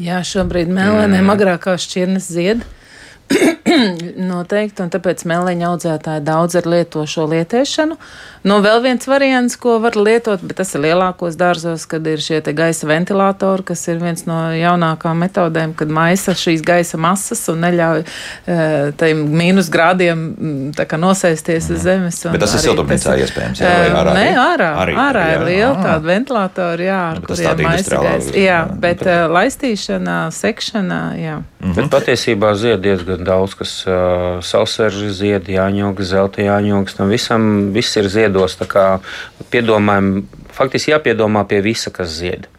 Jā, 0.00 0.20
šobrīd 0.24 0.70
mēlēniem 0.72 1.28
agrākās 1.32 1.84
šķirnes 1.86 2.28
zied. 2.32 2.64
Noteikti, 4.30 4.80
un 4.84 4.90
tāpēc 4.92 5.24
mēlēņa 5.28 5.66
audzētāji 5.72 6.22
daudz 6.24 6.56
ar 6.60 6.68
lieto 6.70 7.02
šo 7.10 7.26
lietēšanu. 7.32 7.96
Nu, 8.46 8.60
vēl 8.62 8.78
viens 8.84 9.08
variants, 9.10 9.56
ko 9.58 9.76
var 9.82 9.96
lietot, 9.98 10.42
bet 10.46 10.60
tas 10.60 10.70
ir 10.76 10.84
lielākos 10.84 11.34
dārzos, 11.38 11.82
kad 11.90 12.06
ir 12.06 12.20
šie 12.22 12.38
te 12.46 12.54
gaisa 12.56 12.86
ventilatori, 12.86 13.64
kas 13.66 13.82
ir 13.90 13.98
viens 13.98 14.22
no 14.28 14.36
jaunākām 14.54 15.18
metodēm, 15.24 15.74
kad 15.78 15.90
maisa 15.92 16.34
šīs 16.38 16.62
gaisa 16.66 17.00
masas 17.02 17.42
un 17.50 17.64
neļauj 17.66 18.04
e, 18.04 18.58
tajiem 19.00 19.24
mīnus 19.40 19.70
grādiem 19.74 20.22
mm, 20.30 20.86
nosēsties 21.02 21.68
uz 21.74 21.82
zemes. 21.82 22.20
un 22.28 22.36
Bet 22.36 22.44
tas 22.46 22.54
ir 22.54 22.62
siltumnīcā 22.68 23.16
iespējams, 23.24 23.64
jā, 23.64 23.72
vai 23.72 23.88
E, 23.90 23.96
ārā 23.98 24.14
Nē, 24.16 24.26
ārā. 24.44 24.70
Arī, 24.84 24.96
ārā 25.08 25.26
jā. 25.26 25.34
ir 25.40 25.44
liela 25.50 25.72
Ah. 25.76 25.82
tāda 25.90 26.06
ventilatora, 26.12 26.86
jā, 26.86 27.00
ar 27.10 27.20
Nu, 27.20 27.26
kuriem 27.26 27.62
maisa 27.66 28.00
gaisa. 28.06 28.30
Jā, 28.30 28.46
jā, 28.46 28.60
bet 28.86 29.02
uh, 29.02 29.26
laistīšanā, 29.34 30.18
sekšanā, 30.38 31.02
jā. 31.18 31.36
Mhm. 31.60 31.74
Bet 31.80 31.90
patiesībā 31.96 32.54
zied 32.54 32.80
diezgan 32.86 33.15
daudz, 33.24 33.54
kas 33.58 33.72
uh, 33.88 34.42
sausēržu 34.44 35.12
zied, 35.14 35.48
jāņogas, 35.52 36.10
zelta 36.12 36.44
jāņogas. 36.44 36.98
Tam 36.98 37.12
visam 37.12 37.48
viss 37.76 37.96
ir 38.00 38.10
ziedos. 38.12 38.58
Piedomājam, 39.52 40.26
faktiski 40.56 40.92
jāpiedomā 40.94 41.46
pie 41.48 41.62
visa, 41.64 41.92
kas 41.94 42.12
zied. 42.18 42.50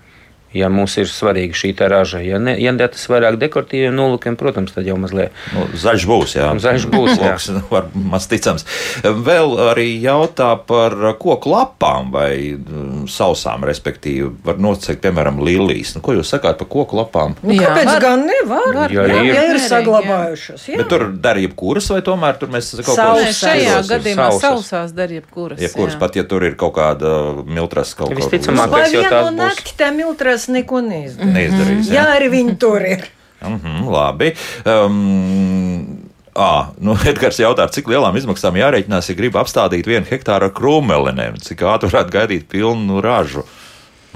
Ja 0.58 0.70
mums 0.74 0.96
ir 0.98 1.10
svarīga 1.12 1.58
šī 1.58 1.74
tā 1.78 1.90
raža, 1.92 2.22
ja, 2.26 2.40
ne, 2.42 2.56
ja 2.62 2.74
tas 2.82 3.04
ir 3.06 3.14
vairāk 3.14 3.38
dekoratīviem 3.42 3.96
nolūkiem, 3.98 4.38
protams, 4.40 4.74
tad 4.76 4.88
jau 4.88 4.98
mazliet 5.00 5.36
Nu, 5.54 5.66
zaļš 5.78 6.06
būs, 6.10 6.36
jā. 6.38 6.48
Zaļš 6.62 6.88
būs, 6.92 7.14
jā. 7.18 7.34
Loks, 7.34 7.50
var 7.72 7.88
maz 7.94 8.28
ticams. 8.30 8.66
Vēl 9.04 9.56
arī 9.70 9.88
jautā 10.04 10.54
par 10.68 10.96
koku 11.22 11.52
lapām 11.52 12.12
vai 12.14 12.32
mm, 12.56 13.06
sausām, 13.12 13.66
respektīvi, 13.68 14.30
var 14.46 14.60
noteikt, 14.62 15.02
piemēram, 15.06 15.40
lilijas. 15.46 15.96
Nu, 15.98 16.04
ko 16.06 16.16
jūs 16.18 16.32
sakāt 16.34 16.60
par 16.62 16.70
koku 16.72 17.00
lapām? 17.00 17.38
Nu, 17.44 17.56
Jā, 17.56 17.72
kāpēc 17.72 17.92
var. 17.92 18.04
gan 18.04 18.26
nevar? 18.28 18.68
Var, 18.78 18.96
Jā, 18.96 19.06
jā, 19.10 19.20
ir. 19.24 19.32
ja 19.34 19.46
ir 19.52 19.60
jā. 19.60 19.64
saglabājušas. 19.72 20.68
Jā. 20.72 20.80
Bet 20.82 20.92
tur 20.92 21.08
dara 21.24 21.44
jebkuras, 21.44 21.90
vai 21.94 22.02
tomēr 22.06 22.40
tur 22.42 22.52
mēs 22.54 22.74
kaut 22.82 22.98
Sausas. 22.98 23.28
Nē, 23.28 23.36
šajā 23.38 23.78
gadījumā 23.92 24.28
sausās 24.42 24.94
dar 24.98 25.14
jebkuras. 25.14 25.62
Jebkuras, 25.62 25.96
jā. 25.96 26.02
pat 26.02 26.20
ja 26.20 26.26
tur 26.28 26.46
ir 26.48 26.58
kaut 26.60 26.76
kāda 26.78 27.14
miltras 27.48 27.94
kaut 27.98 28.14
kas 28.14 28.28
Visticamāk, 28.28 28.72
Kāpēc 28.72 28.96
jau 28.96 29.04
būs? 29.08 29.38
nakti 29.38 29.76
tā 29.80 29.90
miltras 29.96 30.47
neko 30.54 30.82
neizdarīja? 30.86 31.34
neizdarīs. 31.34 31.94
Jā, 31.94 32.08
arī 32.18 32.32
viņi 32.34 32.58
tur 32.62 32.86
ir. 32.86 33.08
Mhm, 33.46 33.88
labi. 33.94 34.34
Um, 34.66 36.08
À, 36.38 36.70
nu, 36.78 36.94
Edgars 37.10 37.40
jautā, 37.42 37.66
cik 37.74 37.88
lielām 37.90 38.14
izmaksām 38.20 38.60
jārēķinās, 38.60 39.08
ja 39.10 39.16
grib 39.18 39.40
apstādīt 39.42 39.88
vienu 39.90 40.06
hektāru 40.06 40.46
ar 40.46 40.54
krūmelinēm, 40.54 41.40
cik 41.42 41.64
ātri 41.66 41.90
varētu 41.90 42.14
gaidīt 42.14 42.46
pilnu 42.52 43.02
ražu. 43.02 43.42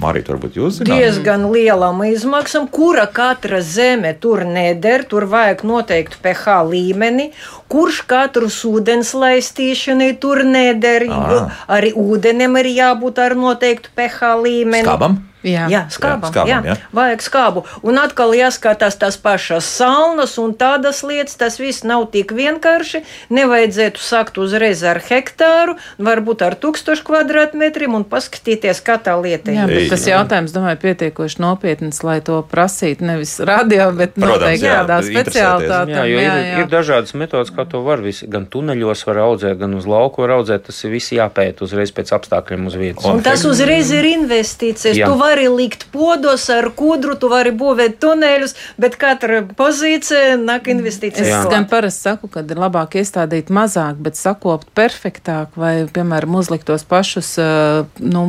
Marīt, 0.02 0.30
varbūt 0.30 0.56
jūs 0.58 0.78
zināt? 0.80 0.98
Diezgan 0.98 1.48
lielam 1.52 2.00
izmaksam, 2.06 2.68
kura 2.70 3.04
katra 3.10 3.60
zeme 3.62 4.14
tur 4.18 4.42
neder, 4.46 5.04
tur 5.06 5.26
vajag 5.30 5.62
noteiktu 5.66 6.18
pH 6.22 6.56
līmeni, 6.70 7.28
kurš 7.70 8.00
katru 8.10 8.48
ūdens 8.70 9.12
laistīšanai 9.18 10.12
tur 10.22 10.42
neder. 10.46 11.06
jo. 11.10 11.42
Arī 11.70 11.92
ūdenim 11.98 12.58
ir 12.62 12.70
jābūt 12.72 13.18
ar 13.22 13.36
noteiktu 13.38 13.94
pH 13.98 14.34
līmeni. 14.42 14.86
Skābam? 14.86 15.20
Jā. 15.42 15.66
Jā, 15.72 15.82
skābam, 15.90 16.28
Jā, 16.28 16.32
skābam, 16.32 16.48
jā, 16.48 16.60
jā. 16.70 16.76
vajag 16.94 17.22
skābu. 17.24 17.64
Un 17.82 17.98
atkal 17.98 18.34
jāskatās 18.36 18.98
tās 19.00 19.16
pašas 19.18 19.66
saunas 19.66 20.36
un 20.38 20.54
tādas 20.58 21.02
lietas. 21.06 21.34
Tas 21.40 21.58
viss 21.58 21.82
nav 21.86 22.06
tik 22.14 22.30
vienkārši. 22.36 23.02
Nevajadzētu 23.34 24.02
sākt 24.02 24.38
uzreiz 24.38 24.82
ar 24.86 25.00
hektāru, 25.02 25.76
varbūt 25.98 26.44
ar 26.46 26.54
tūkstošu 26.62 27.06
kvadrātmetriem 27.08 27.96
un 27.98 28.04
paskatīties, 28.08 28.82
kā 28.86 28.98
tā 29.02 29.16
lieta 29.18 29.54
Jā, 29.54 29.66
ir. 29.66 29.74
bet 29.74 29.90
tas 29.94 30.06
jautājums, 30.06 30.54
domāju, 30.54 30.78
pietiekoši 30.84 31.42
nopietns, 31.42 32.02
lai 32.06 32.20
to 32.24 32.38
prasītu 32.50 33.06
nevis 33.08 33.34
radio, 33.42 33.90
bet 33.96 34.14
Protams, 34.14 34.38
noteikti 34.38 34.66
jā, 34.68 34.78
kādā 34.82 35.00
speciālitātē. 35.06 35.96
Jā, 35.96 36.04
jo 36.06 36.22
ir, 36.22 36.62
ir 36.62 36.70
dažādas 36.70 37.14
metodas, 37.18 37.50
kā 37.54 37.66
to 37.68 37.82
var. 37.86 38.02
Visi, 38.02 38.26
gan 38.30 38.46
tuneļos 38.50 39.04
var 39.08 39.22
audzēt, 39.26 39.58
gan 39.60 39.74
uz 39.78 39.86
lauku 39.90 40.24
var 40.24 40.36
audzēt. 40.38 40.66
Tas 40.68 40.78
ir 40.86 40.94
viss 40.94 41.12
jāpēta 41.14 41.66
uzreiz 41.66 41.92
pēc 41.94 42.12
apstākļiem 42.16 42.66
uz 42.70 42.78
vietas. 42.78 43.06
Un 43.10 43.22
tas 43.24 43.44
uzreiz 43.48 43.90
ir 43.94 44.06
investīcijas. 44.12 44.96
Jā. 44.98 45.08
Vari 45.32 45.48
likt 45.48 45.86
podos 45.92 46.44
ar 46.52 46.66
kudru, 46.76 47.14
tu 47.16 47.30
vari 47.32 47.54
būvēt 47.56 47.96
tuneļus, 48.02 48.52
bet 48.76 48.98
katra 49.00 49.38
pozīcija 49.56 50.36
nāk 50.36 50.68
investīcijas. 50.68 51.30
Es 51.30 51.48
gan 51.48 51.64
parasti 51.70 52.04
saku, 52.10 52.28
ka 52.28 52.42
ir 52.44 52.60
labāk 52.60 52.98
iestādīt 53.00 53.48
mazāk, 53.48 53.96
bet 54.04 54.18
sakopt 54.20 54.68
perfektāk, 54.76 55.56
vai, 55.56 55.86
piemēram, 55.88 56.36
uzlikt 56.36 56.66
tos 56.68 56.84
pašus 56.84 57.30
uh, 57.40 57.86
nu, 57.96 58.26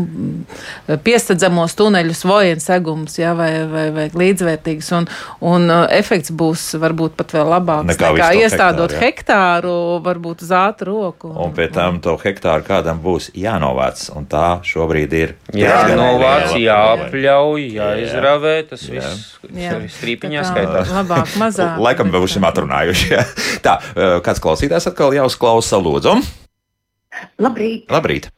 piestadzamos 1.03 1.75
tuneļus, 1.75 2.23
vojienu 2.29 2.63
segumus, 2.63 3.17
ja, 3.19 3.33
vai, 3.35 3.51
vai, 3.67 3.89
vai 3.91 4.07
līdzvērtīgus. 4.23 4.93
Un, 4.95 5.09
un 5.43 5.67
uh, 5.67 5.83
efekts 5.91 6.31
būs 6.31 6.69
varbūt 6.79 7.19
pat 7.19 7.35
vēl 7.35 7.51
labāks 7.57 7.91
Nekā 7.91 8.13
nekā, 8.15 8.31
iestādot 8.45 8.95
hektāru, 8.95 9.11
hektāru, 9.33 9.75
varbūt 10.03 10.43
uz 10.45 10.51
ātru 10.55 10.95
roku. 11.01 11.31
Un 11.35 11.53
pēc 11.55 11.73
tam 11.75 11.99
to 12.03 12.15
hektāru 12.21 12.63
kādam 12.67 13.01
būs 13.03 13.31
jānovāc, 13.37 14.05
un 14.15 14.25
tā 14.29 14.59
šobrīd 14.63 15.13
ir. 15.17 15.35
Jā, 15.51 15.83
diezgan 15.83 15.99
novāc, 15.99 16.53
liela 16.55 16.92
jāapļauj, 16.93 17.65
Jā. 17.73 17.87
jāizravē, 17.97 18.53
tas 18.69 18.85
Jā. 18.87 19.01
viss 19.01 19.33
Jā. 19.53 19.73
strīpiņā 19.97 20.43
skaitās. 20.49 20.91
Labāk, 20.93 21.33
mazāk. 21.41 21.77
Laikam 21.81 22.11
bet- 22.11 22.21
būsim 22.21 22.45
atrunājuši. 22.47 23.09
jā. 23.15 23.25
Tā, 23.65 23.77
eh, 23.95 24.19
kāds 24.25 24.39
klausītājs 24.43 24.87
atkal 24.91 25.13
jāuzklausa 25.17 25.81
lūdzu. 25.81 26.15
Labrīt! 27.39 27.87
Labrīt! 27.93 28.29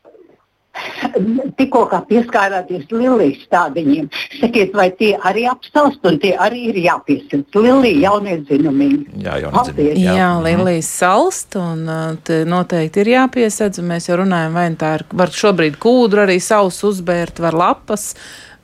Tikko 1.58 1.86
kā 1.92 2.02
pieskārāties 2.10 2.86
Lilijas 2.92 3.44
stādiņiem, 3.48 4.10
sakiet, 4.42 4.74
vai 4.76 4.90
tie 5.00 5.14
arī 5.24 5.46
apstāst 5.52 6.04
un 6.10 6.20
tie 6.20 6.34
arī 6.38 6.70
ir 6.74 6.80
jāpiesilst. 6.86 7.56
Lilija 7.56 8.10
jaunie 8.10 8.38
zinumi. 8.50 8.90
Jā, 9.24 9.38
jau 9.44 9.52
Paldies. 9.52 9.76
nezinu. 9.78 10.06
Jā, 10.06 10.16
jā 10.20 10.30
Mhm. 10.36 10.44
Lilijas 10.46 10.90
salst, 11.00 11.56
un 11.56 11.88
uh, 11.90 12.16
te 12.24 12.44
noteikti 12.46 13.02
ir 13.06 13.14
jāpiesedz, 13.16 13.80
mēs 13.82 14.10
jau 14.10 14.18
runājam, 14.24 14.54
vai 14.54 14.70
tā 14.76 14.96
ir, 15.00 15.06
var 15.14 15.30
šobrīd 15.32 15.78
kūdru 15.82 16.26
arī 16.26 16.40
savus 16.42 16.82
uzbērt, 16.84 17.40
var 17.40 17.54
lapas, 17.54 18.14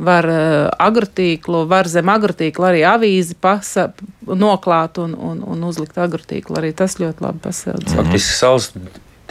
var 0.02 0.26
uh, 0.26 0.70
agrotīklu, 0.82 1.68
var 1.70 1.88
zem 1.88 2.10
agrotīklu 2.10 2.66
arī 2.66 2.82
avīzi 2.90 3.36
pasa, 3.40 3.92
noklāt 4.28 4.98
un, 4.98 5.14
un, 5.14 5.44
un 5.46 5.64
uzlikt 5.64 5.98
agrotīklu. 6.02 6.58
Arī 6.58 6.74
tas 6.76 6.98
ļoti 7.00 7.22
labi 7.22 7.40
pasilds. 7.44 7.94
Faktiski 7.94 8.34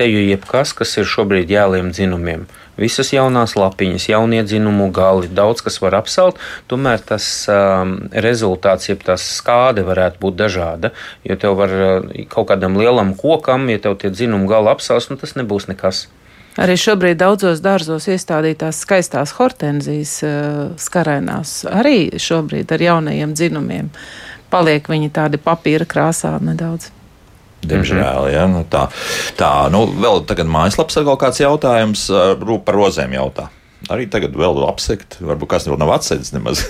sals 0.01 0.09
teju 0.09 0.29
jebkas, 0.31 0.73
kas 0.73 0.97
ir 0.97 1.05
šobrīd 1.05 1.51
jāliem 1.51 1.93
dzinumiem. 1.93 2.47
Visas 2.79 3.13
jaunās 3.13 3.55
lapiņas, 3.57 4.09
jaunie 4.09 4.43
dzinumu 4.43 4.91
gali, 4.91 5.29
daudz 5.29 5.61
kas 5.61 5.81
var 5.83 5.95
apsalt, 5.95 6.39
tomēr 6.69 7.01
tas 7.05 7.47
um, 7.49 8.09
rezultāts, 8.13 8.89
jeb 8.89 9.03
tā 9.05 9.19
skāde 9.19 9.85
varētu 9.85 10.19
būt 10.21 10.37
dažāda. 10.39 10.93
Jo 11.25 11.37
tev 11.37 11.59
var 11.59 11.71
uh, 11.71 12.25
kaut 12.31 12.49
kādam 12.49 12.79
lielam 12.79 13.15
kokam, 13.15 13.69
ja 13.69 13.79
tev 13.79 13.99
tie 14.01 14.11
dzinumu 14.11 14.49
gali 14.49 14.71
apsals, 14.73 15.11
nu 15.11 15.19
tas 15.21 15.37
nebūs 15.37 15.69
nekas. 15.69 16.09
Arī 16.57 16.77
šobrīd 16.81 17.21
daudzos 17.21 17.61
dārzos 17.61 18.09
iestādītās 18.09 18.81
skaistās 18.81 19.35
hortenzijas 19.37 20.15
uh, 20.25 20.73
skarainās, 20.81 21.67
arī 21.69 22.09
šobrīd 22.17 22.73
ar 22.73 22.87
jaunajiem 22.89 23.37
dzinumiem. 23.37 23.93
Paliek 24.51 24.89
viņi 24.89 25.13
tādi 25.13 25.39
papīra 25.39 25.85
krāsā 25.85 26.39
nedaudz. 26.41 26.91
Diemžēl, 27.61 28.31
ja, 28.33 28.46
nu 28.49 28.64
tā. 28.70 28.87
Tā, 29.37 29.68
nu, 29.73 29.85
vēl 30.01 30.25
tagad 30.29 30.49
mājaslapas 30.49 31.01
ir 31.01 31.09
kaut 31.09 31.20
kāds 31.25 31.42
jautājums 31.42 32.07
par 32.64 32.79
rozēm 32.79 33.18
jautā. 33.18 33.51
Arī 33.88 34.05
tagad 34.12 34.35
vēl 34.37 34.59
apsekt, 34.68 35.16
varbūt 35.25 35.49
kas 35.55 35.64
vēl 35.66 35.79
nav 35.81 35.90
atsedis 35.94 36.35
nemaz. 36.35 36.61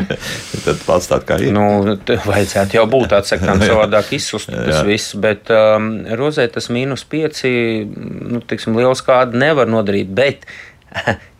Tad 0.66 0.82
pats 0.84 1.08
tā 1.08 1.18
kā 1.24 1.38
ir. 1.40 1.54
Nu, 1.56 1.96
vajadzētu 2.06 2.76
jau 2.76 2.84
būt 2.90 3.14
atsektām, 3.16 3.62
savādāk 3.70 4.12
izsustu 4.18 4.52
Jā. 4.54 4.66
tas 4.68 4.84
viss. 4.86 5.16
Bet 5.18 5.50
um, 5.54 5.90
rozē 6.20 6.46
tas 6.52 6.68
mīnus 6.72 7.06
pieci, 7.08 7.50
nu, 7.88 8.42
tiksim, 8.44 8.76
liels 8.78 9.02
kāda 9.06 9.40
nevar 9.40 9.72
nodarīt. 9.72 10.12
Bet 10.12 10.44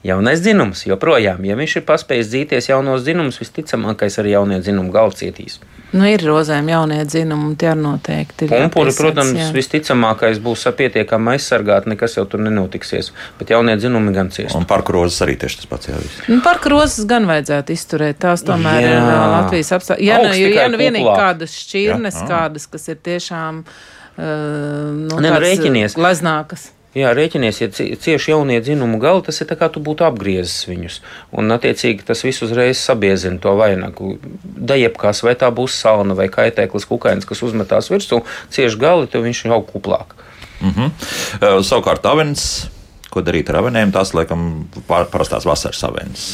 jaunais 0.06 0.40
dzinums 0.40 0.86
joprojām, 0.88 1.44
ja 1.44 1.58
viņš 1.58 1.78
ir 1.78 1.86
paspējis 1.86 2.32
dzīties 2.32 2.70
jaunos 2.72 3.04
dzinumus, 3.04 3.38
visticamākais 3.42 4.18
arī 4.22 4.34
jaunie 4.38 4.62
dzinumu 4.64 4.94
galva 4.94 5.14
cietīs. 5.20 5.60
Nu, 5.90 6.04
ir 6.06 6.22
rozēm 6.22 6.68
jaunie 6.70 7.00
dzinumi, 7.02 7.48
un 7.50 7.54
tie 7.58 7.72
arī 7.72 7.82
noteikti 7.82 8.46
ir. 8.46 8.52
Pumpuri, 8.52 8.92
protams, 8.94 9.34
jā. 9.34 9.48
visticamākais 9.54 10.38
būs 10.42 10.62
pietiekami 10.78 11.34
aizsargāti, 11.34 11.90
nekas 11.90 12.14
jau 12.18 12.24
tur 12.30 12.42
nenotiksies. 12.44 13.10
Bet 13.40 13.50
jaunie 13.50 13.74
dzinumi 13.80 14.14
gan 14.14 14.30
ciest. 14.34 14.54
Un 14.58 14.68
parku 14.70 14.94
rozes 14.94 15.18
arī 15.26 15.34
tieši 15.40 15.62
tas 15.62 15.70
pats 15.70 15.90
jāvis. 15.90 16.18
Nu, 16.30 16.40
Parka 16.46 16.70
rozes 16.72 17.06
gan 17.10 17.26
vajadzētu 17.30 17.74
izturēt. 17.74 18.20
Tās 18.22 18.44
tomēr 18.46 18.82
Jā. 18.84 18.96
ir 18.96 19.08
Latvijas 19.34 19.72
apstākļi. 19.78 20.06
Ja, 20.06 20.20
nu, 20.22 20.34
ja 20.38 20.68
nu 20.70 20.80
vienīgi 20.80 21.14
kādas 21.18 21.56
šķirnes, 21.64 22.20
Jā. 22.22 22.28
kādas, 22.30 22.68
kas 22.70 22.86
ir 22.92 23.00
tiešām 23.10 23.64
uh, 23.64 23.80
nu, 24.20 25.18
Ne, 25.18 25.32
nu, 25.32 25.40
rēķinies. 25.42 25.98
Gleznākas. 25.98 26.70
Jā, 26.94 27.12
rēķinies, 27.14 27.60
ja 27.62 27.68
cie- 27.70 27.94
cieši 27.94 28.32
jaunie 28.32 28.56
dzinumu 28.60 28.98
gali, 28.98 29.22
tas 29.22 29.38
ir 29.40 29.46
tā 29.46 29.54
kā 29.54 29.68
tu 29.70 29.78
būtu 29.78 30.02
apgriezis 30.02 30.66
viņus. 30.66 30.96
Un, 31.38 31.52
attiecīgi, 31.54 32.02
tas 32.08 32.24
viss 32.26 32.42
uzreiz 32.42 32.80
sabiezina 32.82 33.38
to 33.38 33.52
vainagu. 33.54 34.16
Da 34.42 34.74
jebkas, 34.74 35.22
vai 35.22 35.36
tā 35.38 35.52
būs 35.54 35.76
salna 35.78 36.16
vai 36.18 36.26
kaitēklis 36.26 36.88
kukainis, 36.90 37.28
kas 37.30 37.44
uzmetās 37.46 37.92
virsū, 37.94 38.24
cieši 38.50 38.80
gali, 38.82 39.06
tad 39.06 39.22
viņš 39.22 39.44
jau 39.46 39.60
kuplāk. 39.62 40.16
Mhm. 40.60 40.90
Uh, 41.38 41.62
savukārt, 41.62 42.02
avens. 42.10 42.66
Ko 43.10 43.24
darīt 43.26 43.48
ar 43.50 43.58
avenēm? 43.58 43.90
Tas, 43.90 44.12
laikam, 44.14 44.44
parastās 44.86 45.42
vasaras 45.48 45.80
avenes. 45.88 46.26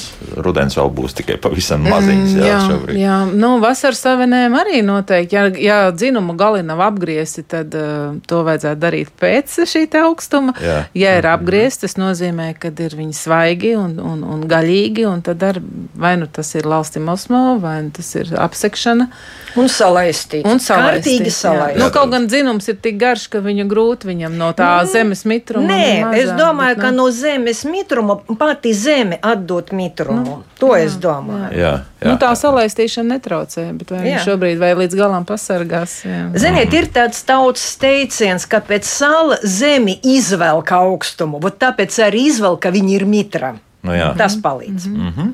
Rudens 0.44 0.76
vēl 0.76 0.90
būs 0.92 1.14
tikai 1.16 1.38
pavisam 1.40 1.86
maziņas. 1.88 2.34
Jā, 2.36 2.48
jā, 2.50 2.58
šobrīd. 2.68 2.98
jā. 3.00 3.14
Nu, 3.32 3.54
vasaras 3.62 4.02
savinēm 4.04 4.52
arī 4.58 4.82
noteikti. 4.84 5.38
Ja, 5.38 5.46
ja 5.56 5.78
dzinumu 5.96 6.34
gali 6.36 6.60
nav 6.66 6.82
apgriezti, 6.84 7.46
tad 7.48 7.72
uh, 7.76 8.18
to 8.28 8.42
vajadzētu 8.44 8.80
darīt 8.82 9.12
pēc 9.16 9.54
šī 9.64 9.86
augstuma. 10.02 10.52
Jā. 10.60 10.76
Ja 10.96 11.14
ir 11.16 11.28
apgriezti, 11.30 11.86
tas 11.86 11.96
nozīmē, 11.96 12.50
ka 12.60 12.68
ir 12.84 12.98
viņi 12.98 13.16
svaigi 13.16 13.72
un, 13.80 13.96
un, 14.02 14.20
un 14.26 14.44
gaļīgi, 14.50 15.06
un 15.08 15.24
tad 15.24 15.42
ar, 15.48 15.62
vai 15.96 16.16
nu 16.20 16.28
tas 16.28 16.52
ir 16.58 16.68
laustimosmo, 16.68 17.56
vai 17.62 17.78
nu 17.86 17.94
tas 17.96 18.12
ir 18.20 18.34
apsekšana. 18.36 19.08
Un 19.56 19.72
salaistīt. 19.72 20.44
Un 20.44 20.60
salaistīt, 20.60 21.30
salaistīt. 21.32 21.80
Nu, 21.80 21.88
kaut 21.94 22.12
gan 22.12 22.28
dzinums 22.28 22.68
ir 22.68 22.76
tik 22.84 23.00
garš, 23.00 23.30
ka 23.32 23.40
viņu 23.44 23.64
grūti 23.70 24.12
viņam 24.12 24.36
no 24.36 24.52
tā 24.56 24.74
zemes 24.92 25.24
mitruma. 25.24 25.72
Nē, 25.72 25.88
es 26.20 26.28
mazā, 26.28 26.65
domāju, 26.66 26.80
ka 26.82 26.90
nu, 26.90 26.96
no 26.96 27.10
zemes 27.10 27.64
mitruma 27.64 28.16
pati 28.38 28.72
zeme 28.74 29.18
atdod 29.22 29.72
mitrumu. 29.72 30.42
To 30.58 30.72
es 30.76 30.96
domāju. 31.00 31.52
Jā, 31.56 31.72
jā. 32.00 32.08
Nu, 32.08 32.16
tā 32.20 32.32
salaistīšana 32.36 33.16
netraucē, 33.16 33.66
bet 33.76 33.92
vai 33.92 34.00
Jā. 34.00 34.06
viņš 34.08 34.28
šobrīd 34.30 34.58
vai 34.60 34.72
līdz 34.82 34.96
galam 34.98 35.26
pasargās? 35.28 35.98
Jā. 36.06 36.22
Ziniet, 36.34 36.74
ir 36.74 36.88
tāds 36.92 37.22
tautas 37.28 37.76
teiciens, 37.80 38.46
ka 38.48 38.60
pēc 38.64 38.88
sāla 38.88 39.38
zemi 39.44 39.98
izvelk 40.02 40.72
augstumu, 40.76 41.40
bet 41.44 41.60
tāpēc 41.62 42.00
arī 42.06 42.26
izvelk, 42.30 42.62
ka 42.66 42.74
viņi 42.74 42.96
ir 42.98 43.06
mitra. 43.06 43.54
Nu, 43.86 43.94
jā. 43.94 44.10
Tas 44.18 44.34
palīdz. 44.42 44.88
Mhm. 44.90 45.00
Mm 45.00 45.12
-hmm. 45.16 45.32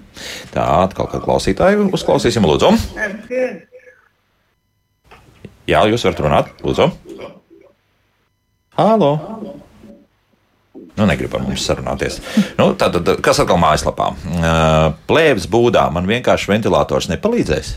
Tā, 0.55 0.67
atkal 0.85 1.07
kādu 1.07 1.25
klausītāju 1.25 1.91
uzklausīsim, 1.93 2.45
lūdzu. 2.45 2.77
Jā, 5.67 5.87
jūs 5.87 6.05
varat 6.05 6.21
runāt, 6.21 6.47
lūdzu. 6.63 6.91
Halo! 8.77 9.62
Nu, 10.99 11.07
negrib 11.09 11.33
ar 11.37 11.45
mums 11.45 11.65
sarunāties. 11.65 12.19
Nu, 12.59 12.73
tātad, 12.79 13.15
kas 13.25 13.41
atkal 13.41 13.61
mājaslapā? 13.63 14.11
Plēves 15.09 15.49
būdā 15.51 15.87
man 15.95 16.09
vienkārši 16.11 16.53
ventilators 16.53 17.09
nepalīdzēs. 17.13 17.77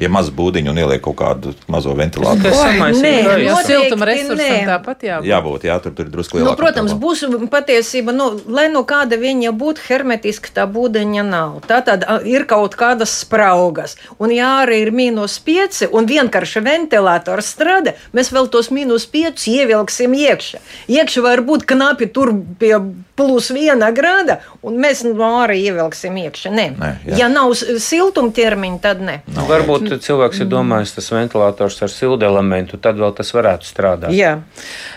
Ja 0.00 0.08
maz 0.08 0.30
būdiņu 0.32 0.70
un 0.72 0.78
ieliek 0.80 1.02
kaut 1.04 1.16
kādu 1.18 1.50
mazo 1.68 1.92
ventilātoru. 1.92 2.48
Tas 2.54 3.00
nē, 3.02 3.10
gaļu. 3.26 3.42
Jo 3.44 3.56
Noteikti 3.56 3.72
siltuma 3.74 4.06
resursam 4.08 4.68
tāpat 4.70 5.02
jābūt. 5.04 5.28
Jābūt, 5.28 5.66
jā, 5.68 5.76
tur, 5.84 5.92
tur 5.98 6.06
ir 6.06 6.12
drusku 6.14 6.38
Nu, 6.38 6.44
lielāka. 6.44 6.56
protams, 6.62 6.94
būs 6.96 7.24
patiesība, 7.52 8.14
nu, 8.16 8.30
lai 8.48 8.68
nu 8.72 8.80
kāda 8.88 9.18
viņa 9.20 9.52
būtu 9.60 9.84
hermetiska, 9.90 10.54
tā 10.56 10.64
būdeņa 10.70 11.24
nav. 11.28 11.58
Tā 11.68 11.82
tad 11.84 12.06
ir 12.24 12.46
kaut 12.48 12.78
kādas 12.80 13.12
spraugas. 13.26 13.98
Un, 14.16 14.32
ja 14.32 14.62
arī 14.62 14.80
ir 14.86 14.92
mīnus 14.96 15.36
5 15.44 15.90
un 15.92 16.08
vienkārši 16.08 16.64
ventilators 16.64 17.52
strādā, 17.52 17.92
mēs 18.16 18.32
vēl 18.32 18.48
tos 18.48 18.70
mīnus 18.72 19.04
5 19.10 19.44
ievilksim 19.52 20.16
iekšā. 20.16 20.62
Iekšā 20.88 21.26
var 21.28 21.44
būt 21.44 21.68
knapi 21.68 22.08
tur 22.08 22.32
pie 22.58 22.72
plus 23.20 23.50
viena 23.52 23.90
grāda, 23.92 24.38
un 24.64 24.80
mēs 24.80 25.04
no 25.04 25.28
ārā 25.42 25.58
ievilksim 25.60 26.16
iekšā. 26.24 26.54
Nē. 26.56 26.66
Nē, 26.80 26.90
jā. 27.04 27.18
ja 27.20 27.28
nav 27.28 27.52
siltumtermiņa, 27.54 28.78
tad 28.80 29.02
nē. 29.04 29.18
Nu, 29.36 29.44
Varbūt 29.50 29.79
cilvēks 30.06 30.42
ir 30.44 30.48
domājis, 30.50 30.94
tas 30.94 31.10
ventilators 31.12 31.80
ar 31.82 31.90
siltu 31.92 32.26
elementu, 32.28 32.78
tad 32.78 33.00
vēl 33.00 33.12
tas 33.16 33.32
varētu 33.34 33.66
strādāt. 33.66 34.14
Jā. 34.14 34.36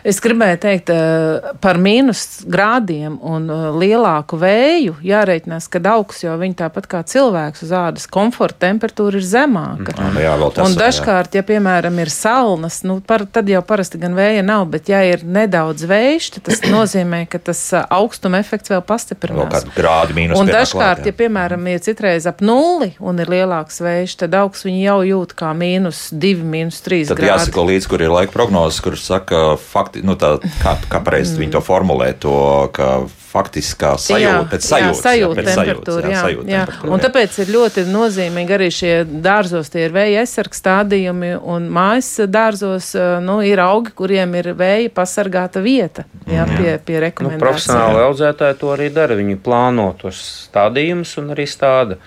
Es 0.05 0.21
gribēju 0.23 0.59
teikt 0.63 0.91
eh, 0.93 1.49
par 1.63 1.79
mīnus 1.81 2.43
grādiem 2.45 3.17
un 3.17 3.49
eh, 3.49 3.65
lielāku 3.83 4.37
vēju. 4.41 4.99
Jārēķinās, 5.03 5.69
ka 5.73 5.81
augs 5.93 6.23
jau 6.23 6.37
viņi 6.39 6.59
tāpat 6.61 6.89
kā 6.91 7.01
cilvēks 7.09 7.65
uz 7.65 7.73
ādas 7.73 8.07
komforta 8.11 8.67
temperatūra 8.67 9.19
ir 9.19 9.25
zemāka. 9.27 9.97
Nu, 9.97 10.21
jā, 10.21 10.35
vēl 10.39 10.53
tas, 10.53 10.67
un 10.67 10.77
jā. 10.77 10.83
dažkārt, 10.85 11.39
ja 11.39 11.45
piemēram 11.47 11.97
ir 12.03 12.13
salnas, 12.13 12.83
nu, 12.87 12.99
par, 13.05 13.25
tad 13.25 13.49
jau 13.49 13.63
parasti 13.65 13.99
gan 14.01 14.15
vēja 14.17 14.45
nav, 14.45 14.67
bet 14.73 14.93
ja 14.93 15.01
ir 15.07 15.25
nedaudz 15.25 15.87
vējš, 15.89 16.29
tad 16.37 16.49
tas 16.51 16.63
nozīmē, 16.69 17.25
ka 17.31 17.41
tas 17.51 17.65
ā, 17.73 17.83
augstuma 17.97 18.39
efekts 18.43 18.71
vēl 18.71 18.83
Vēl 18.83 18.89
pastiprinās. 18.89 19.53
kādu 19.53 19.73
grādu 19.77 20.15
mīnus. 20.17 20.39
Un 20.39 20.49
dažkārt, 20.51 20.99
klāt, 20.99 21.05
jā. 21.05 21.11
ja 21.11 21.17
piemēram 21.21 21.67
ir 21.71 21.79
citreiz 21.83 22.27
ap 22.27 22.41
nulli 22.43 22.93
un 22.99 23.19
ir 23.23 23.31
lielāks 23.31 23.79
vējš, 23.83 24.17
tad 24.23 24.35
augs 24.35 24.65
viņu 24.65 24.72
viņi 24.73 24.83
jau 24.83 24.99
jūt 25.05 25.37
kā 25.37 25.53
mīnus 25.53 26.09
2, 26.17 26.41
mīnus 26.43 26.81
3 26.83 27.05
Tad 27.13 27.21
grādi. 27.21 27.31
jāsako 27.31 27.67
līdzi, 27.69 27.89
kur 27.93 28.01
ir 28.01 28.13
laika 28.13 28.33
prognozes, 28.33 28.81
kuras 28.83 29.05
saka, 29.05 29.53
fakti, 29.61 30.01
nu 30.03 30.17
tā, 30.17 30.39
kā, 30.63 30.75
kā 30.89 31.03
pareizi 31.05 31.37
viņi 31.37 31.53
to 31.53 31.61
formulē, 31.63 32.13
to, 32.19 32.33
ka 32.73 33.03
faktiskā 33.33 33.95
sajūta, 33.97 34.43
pēc 34.51 34.65
sajūtas. 34.67 34.99
jā, 34.99 35.03
sajūta 35.07 35.37
pēc 35.41 35.47
temperatūra, 35.57 36.09
jā, 36.13 36.19
sajūta 36.21 36.51
jā. 36.53 36.63
Un 36.85 36.91
jā. 36.93 36.99
tāpēc 37.07 37.37
ir 37.41 37.51
ļoti 37.55 37.83
nozīmīgi 37.89 38.53
arī 38.53 38.67
šie 38.69 38.91
dārzos, 39.25 39.71
tie 39.73 39.87
ir 39.87 39.95
vēja 39.95 40.21
aizsargs 40.21 40.61
stādījumi, 40.61 41.31
un 41.41 41.65
mājas 41.73 42.11
dārzos 42.29 42.91
nu, 43.25 43.39
ir 43.41 43.57
augi, 43.63 43.95
kuriem 43.97 44.35
ir 44.37 44.51
vēja 44.59 44.91
pasargāta 44.93 45.63
vieta 45.65 46.05
jā, 46.29 46.45
pie, 46.45 46.75
pie 46.85 46.99
Nu, 46.99 47.05
rekomendācijām. 47.07 47.41
profesionāli 47.41 48.03
audzētāji 48.05 48.59
to 48.61 48.69
arī 48.75 48.91
dara. 48.93 49.17
Viņi 49.17 49.39
plāno 49.41 49.89
tos 49.97 50.21
stādījumus 50.51 51.17
un 51.23 51.33
arī 51.33 51.49
stāda. 51.49 51.97